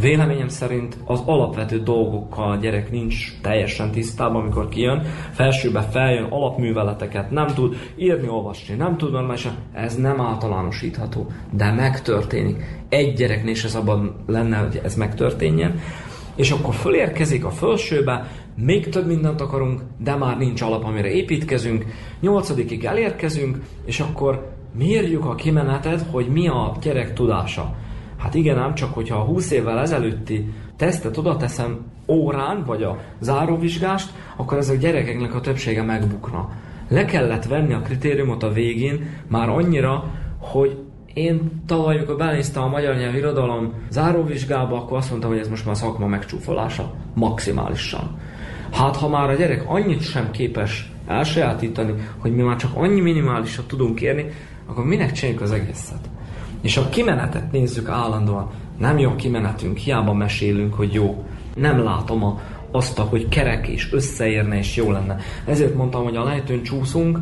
Véleményem 0.00 0.48
szerint 0.48 0.96
az 1.04 1.22
alapvető 1.26 1.78
dolgokkal 1.78 2.50
a 2.50 2.56
gyerek 2.56 2.90
nincs 2.90 3.40
teljesen 3.40 3.90
tisztában, 3.90 4.40
amikor 4.40 4.68
kijön, 4.68 5.02
felsőbe 5.32 5.80
feljön, 5.80 6.24
alapműveleteket 6.30 7.30
nem 7.30 7.46
tud 7.46 7.76
írni, 7.96 8.28
olvasni, 8.28 8.74
nem 8.74 8.96
tud 8.96 9.12
normálisan, 9.12 9.54
ez 9.72 9.96
nem 9.96 10.20
általánosítható, 10.20 11.26
de 11.50 11.72
megtörténik. 11.72 12.82
Egy 12.88 13.14
gyereknél 13.14 13.52
is 13.52 13.64
ez 13.64 13.74
abban 13.74 14.24
lenne, 14.26 14.56
hogy 14.56 14.80
ez 14.84 14.94
megtörténjen, 14.94 15.80
és 16.36 16.50
akkor 16.50 16.74
fölérkezik 16.74 17.44
a 17.44 17.50
felsőbe, 17.50 18.26
még 18.56 18.88
több 18.88 19.06
mindent 19.06 19.40
akarunk, 19.40 19.80
de 19.98 20.14
már 20.14 20.38
nincs 20.38 20.62
alap, 20.62 20.84
amire 20.84 21.10
építkezünk, 21.10 21.84
nyolcadikig 22.20 22.84
elérkezünk, 22.84 23.58
és 23.84 24.00
akkor 24.00 24.52
mérjük 24.76 25.24
a 25.24 25.34
kimenetet, 25.34 26.06
hogy 26.10 26.26
mi 26.26 26.48
a 26.48 26.76
gyerek 26.82 27.12
tudása. 27.12 27.74
Hát 28.24 28.34
igen, 28.34 28.58
ám 28.58 28.74
csak 28.74 28.94
hogyha 28.94 29.16
a 29.16 29.24
20 29.24 29.50
évvel 29.50 29.78
ezelőtti 29.78 30.52
tesztet 30.76 31.16
oda 31.16 31.36
teszem 31.36 31.78
órán, 32.08 32.64
vagy 32.66 32.82
a 32.82 32.98
záróvizsgást, 33.20 34.12
akkor 34.36 34.58
ezek 34.58 34.76
a 34.76 34.80
gyerekeknek 34.80 35.34
a 35.34 35.40
többsége 35.40 35.82
megbukna. 35.82 36.48
Le 36.88 37.04
kellett 37.04 37.44
venni 37.44 37.72
a 37.72 37.80
kritériumot 37.80 38.42
a 38.42 38.52
végén 38.52 39.10
már 39.28 39.48
annyira, 39.48 40.04
hogy 40.38 40.78
én 41.14 41.62
tavaly, 41.66 41.96
amikor 41.96 42.16
belenéztem 42.16 42.62
a 42.62 42.68
magyar 42.68 42.96
nyelv 42.96 43.14
irodalom 43.14 43.72
záróvizsgába, 43.90 44.76
akkor 44.76 44.96
azt 44.96 45.10
mondtam, 45.10 45.30
hogy 45.30 45.40
ez 45.40 45.48
most 45.48 45.66
már 45.66 45.76
szakma 45.76 46.06
megcsúfolása. 46.06 46.94
Maximálisan. 47.14 48.18
Hát 48.72 48.96
ha 48.96 49.08
már 49.08 49.30
a 49.30 49.34
gyerek 49.34 49.64
annyit 49.66 50.02
sem 50.02 50.30
képes 50.30 50.92
elsajátítani, 51.06 51.94
hogy 52.18 52.34
mi 52.34 52.42
már 52.42 52.56
csak 52.56 52.70
annyi 52.74 53.00
minimálisat 53.00 53.66
tudunk 53.66 54.00
érni, 54.00 54.26
akkor 54.66 54.84
minek 54.84 55.12
csináljuk 55.12 55.42
az 55.42 55.52
egészet? 55.52 56.08
És 56.64 56.76
a 56.76 56.88
kimenetet 56.88 57.52
nézzük 57.52 57.88
állandóan. 57.88 58.50
Nem 58.78 58.98
jó 58.98 59.14
kimenetünk, 59.14 59.76
hiába 59.76 60.12
mesélünk, 60.12 60.74
hogy 60.74 60.92
jó. 60.92 61.24
Nem 61.54 61.82
látom 61.82 62.24
a, 62.24 62.40
azt, 62.70 62.98
hogy 62.98 63.28
kerek 63.28 63.66
és 63.66 63.92
összeérne 63.92 64.56
és 64.56 64.76
jó 64.76 64.90
lenne. 64.90 65.16
Ezért 65.44 65.74
mondtam, 65.74 66.04
hogy 66.04 66.16
a 66.16 66.24
lejtőn 66.24 66.62
csúszunk, 66.62 67.18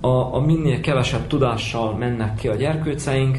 a, 0.00 0.34
a 0.34 0.40
minél 0.40 0.80
kevesebb 0.80 1.26
tudással 1.26 1.96
mennek 1.96 2.34
ki 2.34 2.48
a 2.48 2.54
gyerkőceink, 2.54 3.38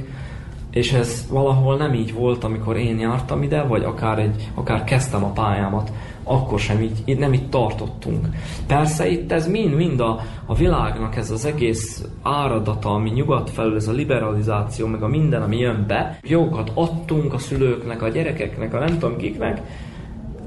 és 0.71 0.91
ez 0.93 1.27
valahol 1.29 1.77
nem 1.77 1.93
így 1.93 2.13
volt, 2.13 2.43
amikor 2.43 2.77
én 2.77 2.99
jártam 2.99 3.43
ide, 3.43 3.61
vagy 3.61 3.83
akár, 3.83 4.19
egy, 4.19 4.51
akár 4.53 4.83
kezdtem 4.83 5.23
a 5.23 5.31
pályámat, 5.31 5.91
akkor 6.23 6.59
sem 6.59 6.81
így, 6.81 7.17
nem 7.17 7.33
itt 7.33 7.49
tartottunk. 7.49 8.27
Persze 8.67 9.07
itt 9.07 9.31
ez 9.31 9.47
mind-mind 9.47 9.99
a, 9.99 10.19
a 10.45 10.55
világnak 10.55 11.15
ez 11.15 11.31
az 11.31 11.45
egész 11.45 12.05
áradata, 12.21 12.89
ami 12.89 13.09
nyugat 13.09 13.49
felül, 13.49 13.75
ez 13.75 13.87
a 13.87 13.91
liberalizáció, 13.91 14.87
meg 14.87 15.03
a 15.03 15.07
minden, 15.07 15.41
ami 15.41 15.57
jön 15.57 15.83
be. 15.87 16.19
Jogokat 16.23 16.71
adtunk 16.73 17.33
a 17.33 17.37
szülőknek, 17.37 18.01
a 18.01 18.09
gyerekeknek, 18.09 18.73
a 18.73 18.79
nem 18.79 18.99
tudom 18.99 19.17
kiknek, 19.17 19.61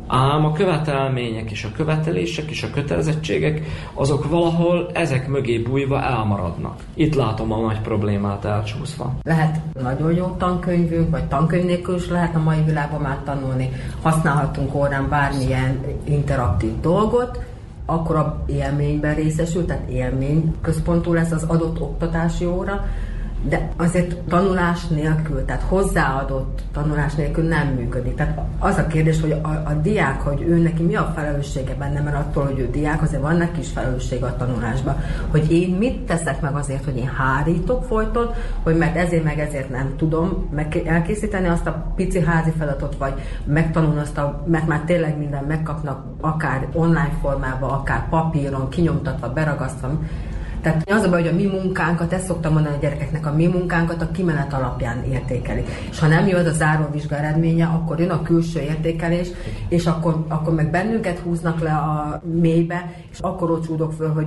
Ám 0.07 0.45
a 0.45 0.53
követelmények 0.53 1.51
és 1.51 1.65
a 1.65 1.73
követelések 1.77 2.51
és 2.51 2.63
a 2.63 2.71
kötelezettségek, 2.71 3.63
azok 3.95 4.29
valahol 4.29 4.91
ezek 4.93 5.29
mögé 5.29 5.59
bújva 5.59 6.03
elmaradnak. 6.03 6.81
Itt 6.95 7.15
látom 7.15 7.53
a 7.53 7.61
nagy 7.61 7.81
problémát 7.81 8.45
elcsúszva. 8.45 9.13
Lehet 9.23 9.61
nagyon 9.83 10.15
jó 10.15 10.35
tankönyvünk, 10.39 11.11
vagy 11.11 11.25
tankönyv 11.25 11.65
nélkül 11.65 11.95
is 11.95 12.09
lehet 12.09 12.35
a 12.35 12.43
mai 12.43 12.63
világban 12.63 13.01
már 13.01 13.19
tanulni. 13.25 13.71
Használhatunk 14.03 14.75
órán 14.75 15.09
bármilyen 15.09 15.81
interaktív 16.05 16.81
dolgot, 16.81 17.39
akkor 17.87 18.17
a 18.17 18.43
élményben 18.47 19.15
részesül, 19.15 19.65
tehát 19.65 19.89
élmény 19.89 20.55
központú 20.63 21.13
lesz 21.13 21.31
az 21.31 21.43
adott 21.43 21.81
oktatási 21.81 22.47
óra, 22.47 22.85
de 23.43 23.69
azért 23.77 24.17
tanulás 24.17 24.87
nélkül, 24.87 25.45
tehát 25.45 25.63
hozzáadott 25.63 26.63
tanulás 26.73 27.15
nélkül 27.15 27.45
nem 27.45 27.69
működik. 27.69 28.15
Tehát 28.15 28.41
az 28.59 28.79
a 28.79 28.87
kérdés, 28.87 29.21
hogy 29.21 29.31
a, 29.31 29.49
a 29.49 29.73
diák, 29.83 30.21
hogy 30.21 30.43
ő 30.43 30.59
neki 30.59 30.83
mi 30.83 30.97
a 30.97 31.13
felelőssége 31.15 31.75
benne, 31.75 32.01
mert 32.01 32.17
attól, 32.17 32.45
hogy 32.45 32.59
ő 32.59 32.71
diák, 32.71 33.03
azért 33.03 33.23
van 33.23 33.37
neki 33.37 33.61
is 33.61 33.69
felelőssége 33.69 34.27
a 34.27 34.37
tanulásban. 34.37 34.97
Hogy 35.31 35.53
én 35.53 35.69
mit 35.71 36.01
teszek 36.01 36.41
meg 36.41 36.55
azért, 36.55 36.85
hogy 36.85 36.97
én 36.97 37.11
hárítok 37.17 37.85
folyton, 37.85 38.31
hogy 38.63 38.77
mert 38.77 38.97
ezért 38.97 39.25
meg 39.25 39.39
ezért 39.39 39.71
nem 39.71 39.95
tudom 39.97 40.49
meg 40.55 40.83
elkészíteni 40.87 41.49
azt 41.49 41.67
a 41.67 41.93
pici 41.97 42.21
házi 42.21 42.51
feladatot, 42.59 42.97
vagy 42.97 43.13
megtanulni 43.45 44.01
azt 44.01 44.19
a, 44.19 44.45
mert 44.47 44.67
már 44.67 44.81
tényleg 44.81 45.19
minden 45.19 45.45
megkapnak, 45.45 46.05
akár 46.21 46.69
online 46.73 47.13
formában, 47.21 47.71
akár 47.71 48.09
papíron, 48.09 48.69
kinyomtatva, 48.69 49.33
beragasztva, 49.33 49.91
tehát 50.61 50.91
az 50.91 51.03
a 51.03 51.09
baj, 51.11 51.23
hogy 51.23 51.31
a 51.31 51.35
mi 51.35 51.47
munkánkat, 51.47 52.13
ezt 52.13 52.27
szoktam 52.27 52.53
mondani 52.53 52.75
a 52.75 52.79
gyerekeknek, 52.79 53.27
a 53.27 53.33
mi 53.33 53.47
munkánkat 53.47 54.03
a 54.03 54.11
kimenet 54.11 54.53
alapján 54.53 55.05
értékeli. 55.05 55.65
És 55.91 55.99
ha 55.99 56.07
nem 56.07 56.27
jó 56.27 56.37
az 56.37 56.47
a 56.47 56.53
záróvizsga 56.53 57.17
eredménye, 57.17 57.67
akkor 57.67 58.01
jön 58.01 58.11
a 58.11 58.23
külső 58.23 58.61
értékelés, 58.61 59.29
és 59.69 59.87
akkor, 59.87 60.25
akkor 60.29 60.55
meg 60.55 60.71
bennünket 60.71 61.19
húznak 61.19 61.61
le 61.61 61.73
a 61.73 62.23
mélybe, 62.41 62.93
és 63.11 63.19
akkor 63.19 63.51
ott 63.51 63.95
föl, 63.97 64.13
hogy 64.13 64.27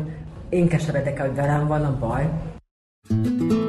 én 0.50 0.68
keseredek, 0.68 1.22
hogy 1.22 1.36
velem 1.36 1.68
van 1.68 1.84
a 1.84 1.98
baj. 2.00 2.30
thank 3.10 3.52
you 3.52 3.69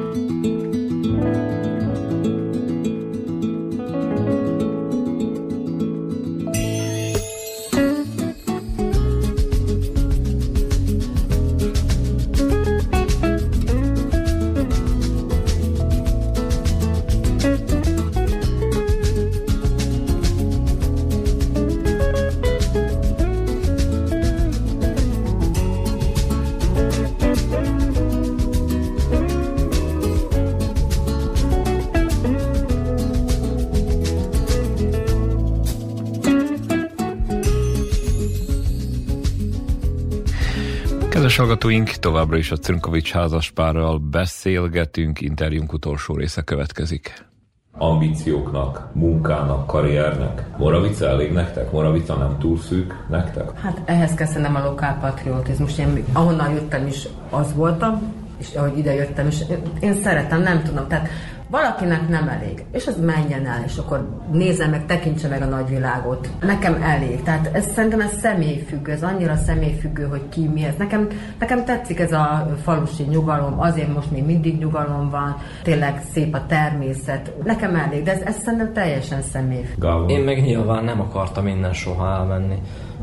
Kedves 41.31 41.47
hallgatóink, 41.47 41.89
továbbra 41.89 42.37
is 42.37 42.51
a 42.51 42.55
Crnkovics 42.55 43.11
házaspárral 43.11 43.97
beszélgetünk, 43.97 45.21
interjúnk 45.21 45.73
utolsó 45.73 46.15
része 46.15 46.41
következik. 46.41 47.25
Ambícióknak, 47.71 48.89
munkának, 48.93 49.67
karriernek. 49.67 50.57
Moravica 50.57 51.07
elég 51.07 51.31
nektek? 51.31 51.71
Moravica 51.71 52.15
nem 52.15 52.37
túl 52.39 52.57
szűk 52.57 53.05
nektek? 53.09 53.59
Hát 53.59 53.81
ehhez 53.85 54.13
kell 54.13 54.55
a 54.55 54.63
lokálpatriotizmus. 54.63 55.77
Én 55.77 56.03
ahonnan 56.13 56.53
jöttem 56.53 56.87
is 56.87 57.07
az 57.29 57.53
voltam, 57.53 58.13
és 58.37 58.53
ahogy 58.53 58.77
ide 58.77 58.93
jöttem, 58.93 59.27
és 59.27 59.43
én 59.79 59.93
szeretem, 59.93 60.41
nem 60.41 60.63
tudom. 60.63 60.87
Tehát 60.87 61.09
Valakinek 61.51 62.09
nem 62.09 62.27
elég, 62.27 62.65
és 62.71 62.87
az 62.87 62.99
menjen 63.05 63.45
el, 63.45 63.63
és 63.65 63.77
akkor 63.77 64.21
nézze 64.31 64.67
meg, 64.67 64.85
tekintse 64.85 65.27
meg 65.27 65.41
a 65.41 65.45
nagyvilágot. 65.45 66.29
Nekem 66.41 66.81
elég. 66.81 67.23
Tehát 67.23 67.49
ez 67.53 67.71
szerintem 67.71 67.99
ez 67.99 68.19
személyfüggő, 68.19 68.91
ez 68.91 69.03
annyira 69.03 69.35
személyfüggő, 69.35 70.03
hogy 70.03 70.29
ki 70.29 70.47
mi 70.47 70.63
ez. 70.63 70.75
Nekem, 70.77 71.07
nekem 71.39 71.65
tetszik 71.65 71.99
ez 71.99 72.11
a 72.11 72.55
falusi 72.63 73.03
nyugalom, 73.03 73.59
azért 73.59 73.93
most 73.93 74.11
még 74.11 74.25
mindig 74.25 74.57
nyugalom 74.57 75.09
van, 75.09 75.37
tényleg 75.63 76.01
szép 76.11 76.33
a 76.35 76.45
természet. 76.45 77.33
Nekem 77.43 77.75
elég, 77.75 78.03
de 78.03 78.11
ez, 78.11 78.21
ez 78.21 78.35
szerintem 78.43 78.73
teljesen 78.73 79.21
személyfüggő. 79.21 80.05
Én 80.07 80.23
meg 80.23 80.41
nyilván 80.41 80.83
nem 80.83 81.01
akartam 81.01 81.47
innen 81.47 81.73
soha 81.73 82.07
elmenni. 82.07 82.55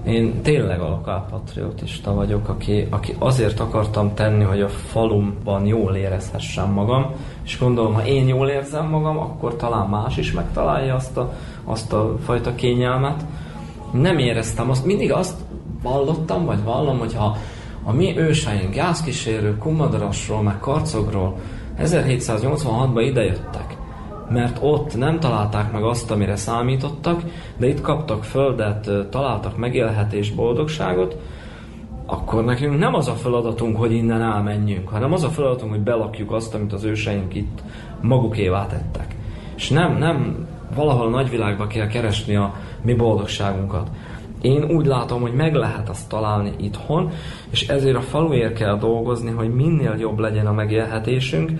Én 0.09 0.43
tényleg 0.43 0.81
a 0.81 0.89
lokálpatriotista 0.89 2.15
vagyok, 2.15 2.49
aki, 2.49 2.87
aki 2.91 3.15
azért 3.19 3.61
akartam 3.61 4.15
tenni, 4.15 4.45
hogy 4.45 4.61
a 4.61 4.69
falumban 4.69 5.67
jól 5.67 5.95
érezhessem 5.95 6.71
magam, 6.71 7.07
és 7.45 7.59
gondolom, 7.59 7.95
ha 7.95 8.07
én 8.07 8.29
jól 8.29 8.49
érzem 8.49 8.87
magam, 8.89 9.19
akkor 9.19 9.57
talán 9.57 9.89
más 9.89 10.17
is 10.17 10.33
megtalálja 10.33 10.95
azt 10.95 11.17
a, 11.17 11.33
azt 11.65 11.93
a 11.93 12.17
fajta 12.25 12.55
kényelmet. 12.55 13.25
Nem 13.93 14.19
éreztem 14.19 14.71
azt, 14.71 14.85
mindig 14.85 15.13
azt 15.13 15.37
vallottam, 15.83 16.45
vagy 16.45 16.63
vallom, 16.65 16.99
hogy 16.99 17.15
ha 17.15 17.37
a 17.85 17.93
mi 17.93 18.19
őseink 18.19 18.75
gázkísérő 18.75 19.57
Kumadarasról, 19.57 20.43
meg 20.43 20.59
Karcogról 20.59 21.35
1786-ban 21.79 23.05
idejöttek, 23.09 23.77
mert 24.31 24.59
ott 24.61 24.97
nem 24.97 25.21
találták 25.21 25.73
meg 25.73 25.83
azt, 25.83 26.11
amire 26.11 26.37
számítottak, 26.37 27.23
de 27.57 27.69
itt 27.69 27.81
kaptak 27.81 28.25
földet, 28.25 28.91
találtak 29.11 29.57
megélhetés, 29.57 30.31
boldogságot, 30.31 31.17
akkor 32.07 32.45
nekünk 32.45 32.79
nem 32.79 32.95
az 32.95 33.09
a 33.09 33.13
feladatunk, 33.13 33.77
hogy 33.77 33.93
innen 33.93 34.23
elmenjünk, 34.23 34.89
hanem 34.89 35.13
az 35.13 35.25
a 35.25 35.29
feladatunk, 35.29 35.71
hogy 35.71 35.81
belakjuk 35.81 36.33
azt, 36.33 36.55
amit 36.55 36.73
az 36.73 36.85
őseink 36.85 37.35
itt 37.35 37.63
magukévá 38.01 38.67
tettek. 38.67 39.15
És 39.57 39.69
nem, 39.69 39.97
nem 39.99 40.47
valahol 40.75 41.07
a 41.07 41.11
nagyvilágba 41.11 41.67
kell 41.67 41.87
keresni 41.87 42.37
a 42.37 42.55
mi 42.83 42.95
boldogságunkat. 42.95 43.89
Én 44.41 44.65
úgy 44.65 44.87
látom, 44.87 45.21
hogy 45.21 45.35
meg 45.35 45.55
lehet 45.55 45.89
azt 45.89 46.09
találni 46.09 46.53
itthon, 46.57 47.11
és 47.51 47.69
ezért 47.69 47.97
a 47.97 48.01
faluért 48.01 48.55
kell 48.55 48.79
dolgozni, 48.79 49.31
hogy 49.31 49.55
minél 49.55 49.97
jobb 49.99 50.19
legyen 50.19 50.47
a 50.47 50.53
megélhetésünk, 50.53 51.51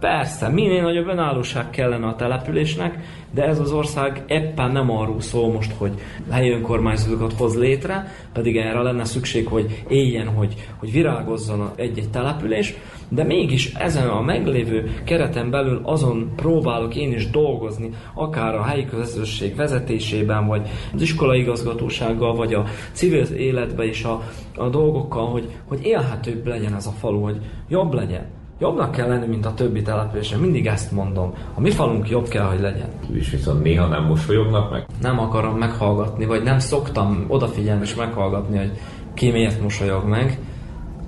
Persze, 0.00 0.48
minél 0.48 0.82
nagyobb 0.82 1.08
önállóság 1.08 1.70
kellene 1.70 2.06
a 2.06 2.16
településnek, 2.16 2.98
de 3.30 3.44
ez 3.44 3.60
az 3.60 3.72
ország 3.72 4.24
éppen 4.28 4.70
nem 4.70 4.90
arról 4.90 5.20
szól 5.20 5.52
most, 5.52 5.72
hogy 5.72 5.92
helyi 6.30 6.50
önkormányzatokat 6.50 7.32
hoz 7.32 7.58
létre, 7.58 8.06
pedig 8.32 8.56
erre 8.56 8.82
lenne 8.82 9.04
szükség, 9.04 9.46
hogy 9.46 9.84
éljen, 9.88 10.28
hogy, 10.28 10.54
hogy 10.76 10.92
virágozzon 10.92 11.70
egy-egy 11.76 12.10
település, 12.10 12.74
de 13.08 13.24
mégis 13.24 13.74
ezen 13.74 14.08
a 14.08 14.20
meglévő 14.20 15.00
kereten 15.04 15.50
belül 15.50 15.80
azon 15.82 16.32
próbálok 16.36 16.96
én 16.96 17.12
is 17.12 17.30
dolgozni, 17.30 17.90
akár 18.14 18.54
a 18.54 18.62
helyi 18.62 18.84
közösség 18.84 19.56
vezetésében, 19.56 20.46
vagy 20.46 20.68
az 20.94 21.02
iskolai 21.02 21.40
igazgatósággal, 21.40 22.34
vagy 22.34 22.54
a 22.54 22.64
civil 22.92 23.24
életbe 23.24 23.84
is 23.84 24.04
a, 24.04 24.22
a 24.56 24.68
dolgokkal, 24.68 25.30
hogy, 25.30 25.50
hogy 25.64 25.80
élhetőbb 25.82 26.46
legyen 26.46 26.74
ez 26.74 26.86
a 26.86 26.90
falu, 26.90 27.22
hogy 27.22 27.38
jobb 27.68 27.94
legyen. 27.94 28.35
Jobbnak 28.58 28.90
kell 28.90 29.08
lenni, 29.08 29.26
mint 29.26 29.46
a 29.46 29.54
többi 29.54 29.82
településen. 29.82 30.40
Mindig 30.40 30.66
ezt 30.66 30.92
mondom. 30.92 31.32
A 31.54 31.60
mi 31.60 31.70
falunk 31.70 32.08
jobb 32.08 32.28
kell, 32.28 32.44
hogy 32.44 32.60
legyen. 32.60 32.88
És 33.12 33.30
viszont 33.30 33.62
néha 33.62 33.86
nem 33.86 34.04
mosolyognak 34.04 34.70
meg. 34.70 34.86
Nem 35.00 35.18
akarom 35.18 35.56
meghallgatni, 35.58 36.24
vagy 36.24 36.42
nem 36.42 36.58
szoktam 36.58 37.24
odafigyelni 37.28 37.82
és 37.82 37.94
meghallgatni, 37.94 38.58
hogy 38.58 38.70
ki 39.14 39.30
miért 39.30 39.62
mosolyog 39.62 40.04
meg. 40.04 40.38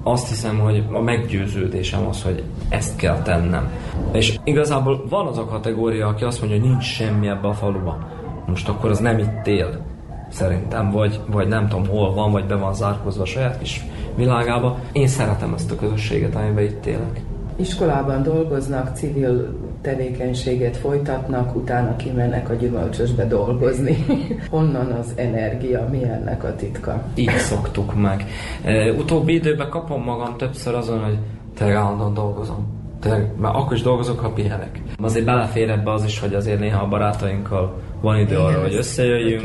Azt 0.03 0.29
hiszem, 0.29 0.59
hogy 0.59 0.85
a 0.93 1.01
meggyőződésem 1.01 2.07
az, 2.07 2.23
hogy 2.23 2.43
ezt 2.69 2.97
kell 2.97 3.23
tennem. 3.23 3.71
És 4.13 4.39
igazából 4.45 5.05
van 5.09 5.27
az 5.27 5.39
a 5.39 5.45
kategória, 5.45 6.07
aki 6.07 6.25
azt 6.25 6.41
mondja, 6.41 6.61
hogy 6.61 6.69
nincs 6.69 6.85
semmi 6.85 7.29
ebbe 7.29 7.49
a 7.49 7.55
faluba. 7.55 8.09
Most 8.47 8.69
akkor 8.69 8.91
az 8.91 8.99
nem 8.99 9.19
itt 9.19 9.47
él. 9.47 9.87
Szerintem, 10.31 10.91
vagy, 10.91 11.21
vagy 11.31 11.49
nem 11.49 11.69
tudom 11.69 11.87
hol 11.87 12.15
van, 12.15 12.33
vagy 12.33 12.45
be 12.45 12.55
van 12.55 12.75
zárkozva 12.75 13.23
a 13.23 13.27
saját 13.27 13.59
kis 13.59 13.85
világába. 14.17 14.79
Én 14.93 15.07
szeretem 15.07 15.55
ezt 15.55 15.71
a 15.71 15.77
közösséget, 15.77 16.35
amiben 16.35 16.65
itt 16.65 16.87
élek. 16.87 17.21
Iskolában 17.61 18.23
dolgoznak, 18.23 18.97
civil 18.97 19.59
tevékenységet 19.81 20.77
folytatnak, 20.77 21.57
utána 21.57 21.97
kimennek 21.97 22.51
a 22.51 22.55
gyümölcsösbe 22.55 23.27
dolgozni. 23.27 24.05
Honnan 24.51 24.91
az 24.91 25.13
energia, 25.17 25.89
mi 25.91 26.03
ennek 26.05 26.45
a 26.45 26.55
titka? 26.55 27.03
Így 27.15 27.37
szoktuk 27.37 27.95
meg. 27.95 28.25
E, 28.65 28.93
utóbbi 28.93 29.35
időben 29.35 29.69
kapom 29.69 30.03
magam 30.03 30.37
többször 30.37 30.75
azon, 30.75 31.05
hogy 31.05 31.19
tényleg 31.55 31.77
állandóan 31.77 32.15
dolgozom. 32.15 32.77
Tényleg, 33.01 33.33
mert 33.41 33.55
akkor 33.55 33.73
is 33.73 33.83
dolgozok, 33.83 34.19
ha 34.19 34.33
pihenek. 34.33 34.81
Azért 35.03 35.25
belefér 35.25 35.71
ebbe 35.71 35.93
az 35.93 36.05
is, 36.05 36.21
hogy 36.21 36.35
azért 36.35 36.61
néha 36.61 36.83
a 36.83 36.89
barátainkkal 36.89 37.81
van 38.01 38.19
idő 38.19 38.35
Igen, 38.35 38.45
arra, 38.45 38.61
hogy 38.61 38.75
összejöjjünk. 38.75 39.43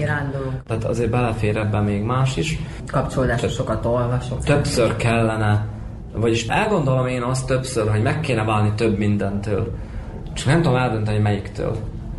Tehát 0.68 0.84
azért 0.84 1.10
belefér 1.10 1.58
ebbe 1.58 1.80
még 1.80 2.04
más 2.04 2.38
is. 2.38 2.60
Kapcsolódásra 2.92 3.48
sokat 3.48 3.86
olvasok. 3.86 4.44
Többször 4.44 4.96
kellene, 4.96 5.66
vagyis 6.16 6.48
elgondolom 6.48 7.08
én 7.08 7.22
azt 7.22 7.48
többször, 7.48 7.90
hogy 7.90 8.02
meg 8.02 8.20
kéne 8.20 8.44
válni 8.44 8.72
több 8.76 8.98
mindentől. 8.98 9.74
Csak 10.34 10.48
nem 10.48 10.62
tudom 10.62 10.78
eldönteni 10.78 11.18
melyiktől. 11.18 11.76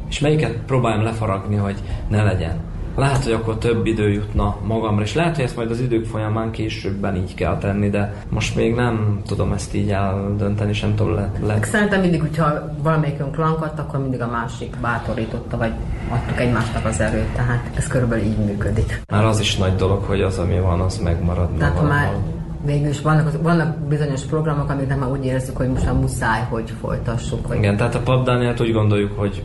És 0.09 0.21
melyiket 0.21 0.57
próbáljam 0.67 1.05
lefaragni, 1.05 1.57
hogy 1.57 1.77
ne 2.09 2.23
legyen. 2.23 2.73
Lehet, 2.97 3.25
hogy 3.25 3.33
akkor 3.33 3.59
több 3.59 3.87
idő 3.87 4.13
jutna 4.13 4.57
magamra, 4.67 5.03
és 5.03 5.15
lehet, 5.15 5.35
hogy 5.35 5.45
ezt 5.45 5.57
majd 5.57 5.71
az 5.71 5.81
idők 5.81 6.05
folyamán 6.05 6.51
későbben 6.51 7.17
így 7.17 7.35
kell 7.35 7.59
tenni, 7.59 7.91
de 7.91 8.15
most 8.29 8.57
még 8.57 8.75
nem 8.75 9.21
tudom 9.27 9.53
ezt 9.53 9.75
így 9.75 9.91
eldönteni, 9.91 10.73
sem 10.73 10.95
tudom 10.95 11.15
le, 11.15 11.31
le 11.43 11.59
Szerintem 11.63 12.01
mindig, 12.01 12.21
hogyha 12.21 12.75
valamelyikünk 12.83 13.37
lankadt, 13.37 13.79
akkor 13.79 14.01
mindig 14.01 14.21
a 14.21 14.31
másik 14.31 14.77
bátorította, 14.81 15.57
vagy 15.57 15.73
adtuk 16.09 16.41
egymásnak 16.41 16.85
az 16.85 17.01
erőt, 17.01 17.35
tehát 17.35 17.71
ez 17.77 17.87
körülbelül 17.87 18.25
így 18.25 18.39
működik. 18.39 19.03
Már 19.13 19.25
az 19.25 19.41
is 19.41 19.57
nagy 19.57 19.75
dolog, 19.75 20.03
hogy 20.03 20.21
az, 20.21 20.39
ami 20.39 20.61
van, 20.61 20.81
az 20.81 20.99
megmarad 20.99 21.49
Tehát 21.51 21.79
ha 21.79 21.87
már 21.87 22.13
végül 22.65 22.89
is 22.89 23.01
vannak, 23.01 23.43
vannak 23.43 23.79
bizonyos 23.79 24.23
programok, 24.23 24.71
amiknek 24.71 24.99
már 24.99 25.11
úgy 25.11 25.25
érezzük, 25.25 25.57
hogy 25.57 25.69
most 25.69 25.85
már 25.85 25.95
muszáj, 25.95 26.47
hogy 26.49 26.73
folytassuk. 26.81 27.47
Hogy 27.47 27.57
Igen, 27.57 27.77
tehát 27.77 27.95
a 27.95 28.01
papdániát 28.01 28.61
úgy 28.61 28.73
gondoljuk, 28.73 29.19
hogy 29.19 29.43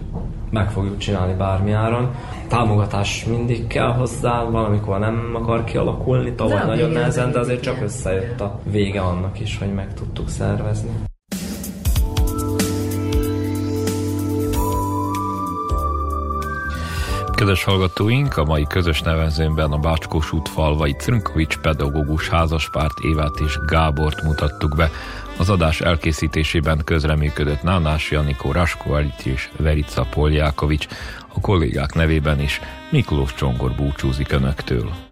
meg 0.52 0.72
fogjuk 0.72 0.98
csinálni 0.98 1.34
bármi 1.34 1.72
áron. 1.72 2.12
Támogatás 2.48 3.26
mindig 3.26 3.68
kell 3.68 3.92
hozzá, 3.92 4.44
valamikor 4.44 5.00
nem 5.00 5.32
akar 5.34 5.64
kialakulni, 5.64 6.34
tavaly 6.34 6.66
nagyon 6.66 6.76
végén 6.76 6.92
nehezen, 6.92 7.32
de 7.32 7.40
azért 7.40 7.62
csak 7.62 7.74
igen. 7.74 7.86
összejött 7.86 8.42
a 8.42 8.60
vége 8.72 9.02
annak 9.02 9.40
is, 9.40 9.58
hogy 9.58 9.74
meg 9.74 9.94
tudtuk 9.94 10.30
szervezni. 10.30 10.90
Kedves 17.40 17.64
hallgatóink, 17.64 18.38
a 18.38 18.44
mai 18.44 18.66
közös 18.68 19.02
nevezőmben 19.02 19.72
a 19.72 19.78
Bácskós 19.78 20.34
út 20.34 20.50
falvai 20.50 20.92
Crnkovics 20.92 21.58
pedagógus 21.58 22.30
házaspárt 22.30 23.00
Évát 23.00 23.40
és 23.46 23.60
Gábort 23.66 24.24
mutattuk 24.24 24.76
be. 24.76 24.90
Az 25.38 25.50
adás 25.50 25.82
elkészítésében 25.82 26.82
közreműködött 26.86 27.62
Nánás 27.62 28.12
Janikó 28.12 28.52
Raskó 28.52 28.96
Elit 28.96 29.26
és 29.26 29.50
Verica 29.58 30.06
Poljákovics, 30.10 30.88
a 31.28 31.40
kollégák 31.40 31.94
nevében 31.94 32.40
is 32.40 32.62
Miklós 32.92 33.34
Csongor 33.34 33.72
búcsúzik 33.76 34.32
Önöktől. 34.32 35.09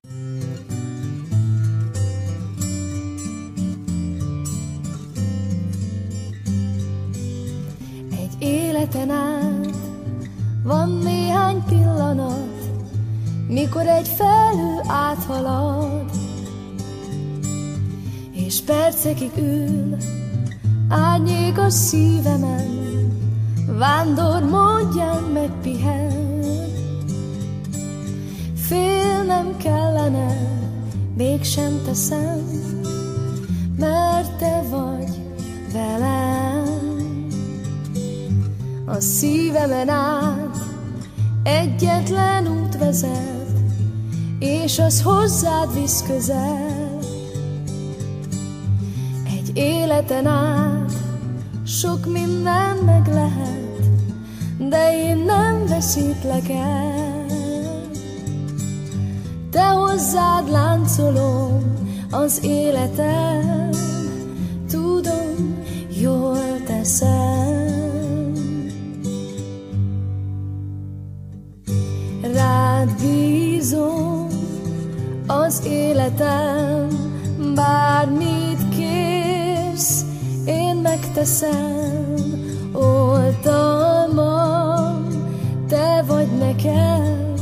Percekig 19.28 19.44
ül 19.44 19.98
árnyék 20.90 21.58
a 21.58 21.70
szívemen, 21.70 22.88
vándor 23.78 24.44
módján 24.44 25.24
megpihen. 25.24 26.26
Félnem 28.56 29.58
kellene, 29.58 30.38
mégsem 31.18 31.82
teszem, 31.86 32.42
mert 33.78 34.38
te 34.38 34.64
vagy 34.70 35.10
velem. 35.74 36.66
A 38.86 39.00
szívemen 39.00 39.90
át 39.90 40.58
egyetlen 41.44 42.48
út 42.48 42.78
vezet, 42.78 43.58
és 44.40 44.80
az 44.80 45.02
hozzád 45.02 45.74
visz 45.74 46.04
közel. 46.08 46.77
Életen 49.58 50.26
át 50.26 50.92
sok 51.66 52.06
minden 52.06 52.78
meg 52.86 53.08
lehet, 53.08 53.80
de 54.58 55.08
én 55.08 55.18
nem 55.18 55.66
veszítlek 55.68 56.50
el. 56.50 57.26
Te 59.52 59.68
hozzád 59.68 60.50
láncolom 60.50 61.74
az 62.12 62.40
életem, 62.44 63.70
tudom, 64.68 65.64
jól 66.02 66.62
teszem. 66.66 68.34
Rád 72.34 72.90
bízom 73.02 74.28
az 75.28 75.62
életem, 75.66 76.88
bármit 77.56 78.67
én 80.78 80.84
megteszem. 80.84 82.14
Oltalmam, 82.74 84.28
te 85.68 86.04
vagy 86.08 86.28
nekem, 86.40 87.34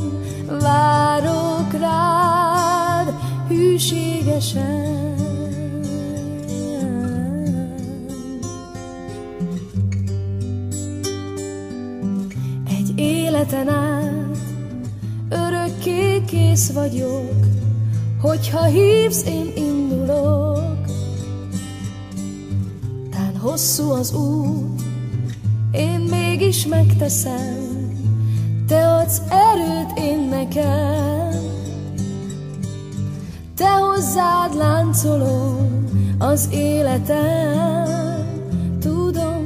várok 0.60 1.74
rád 1.80 3.14
hűségesen. 3.48 5.14
Egy 12.68 13.00
életen 13.00 13.70
át 13.70 14.38
örökké 15.30 16.24
kész 16.26 16.72
vagyok, 16.72 17.46
hogyha 18.22 18.64
hívsz, 18.64 19.26
én 19.26 19.52
indulok. 19.56 20.65
Hosszú 23.46 23.90
az 23.90 24.14
út, 24.14 24.82
én 25.72 26.00
mégis 26.00 26.66
megteszem, 26.66 27.58
te 28.68 28.88
adsz 28.88 29.22
erőt 29.30 29.98
én 29.98 30.20
nekem. 30.30 31.34
Te 33.56 33.70
hozzád 33.70 34.56
láncolom 34.56 35.86
az 36.20 36.50
életem, 36.52 37.88
tudom, 38.80 39.46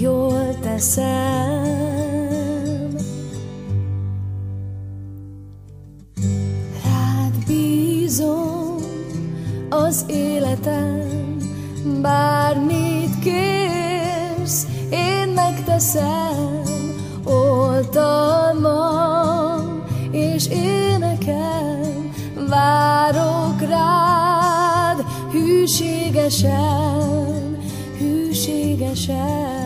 jól 0.00 0.58
teszem. 0.60 1.66
Rád 6.84 7.44
bízom 7.46 8.76
az 9.68 10.04
életem, 10.08 10.98
kérsz, 12.02 12.87
teszem 15.78 16.62
oltalmam, 17.24 18.64
és 20.10 20.46
énekem 20.46 22.10
várok 22.48 23.60
rád 23.60 25.04
hűségesen, 25.32 26.58
hűségesen. 27.98 29.57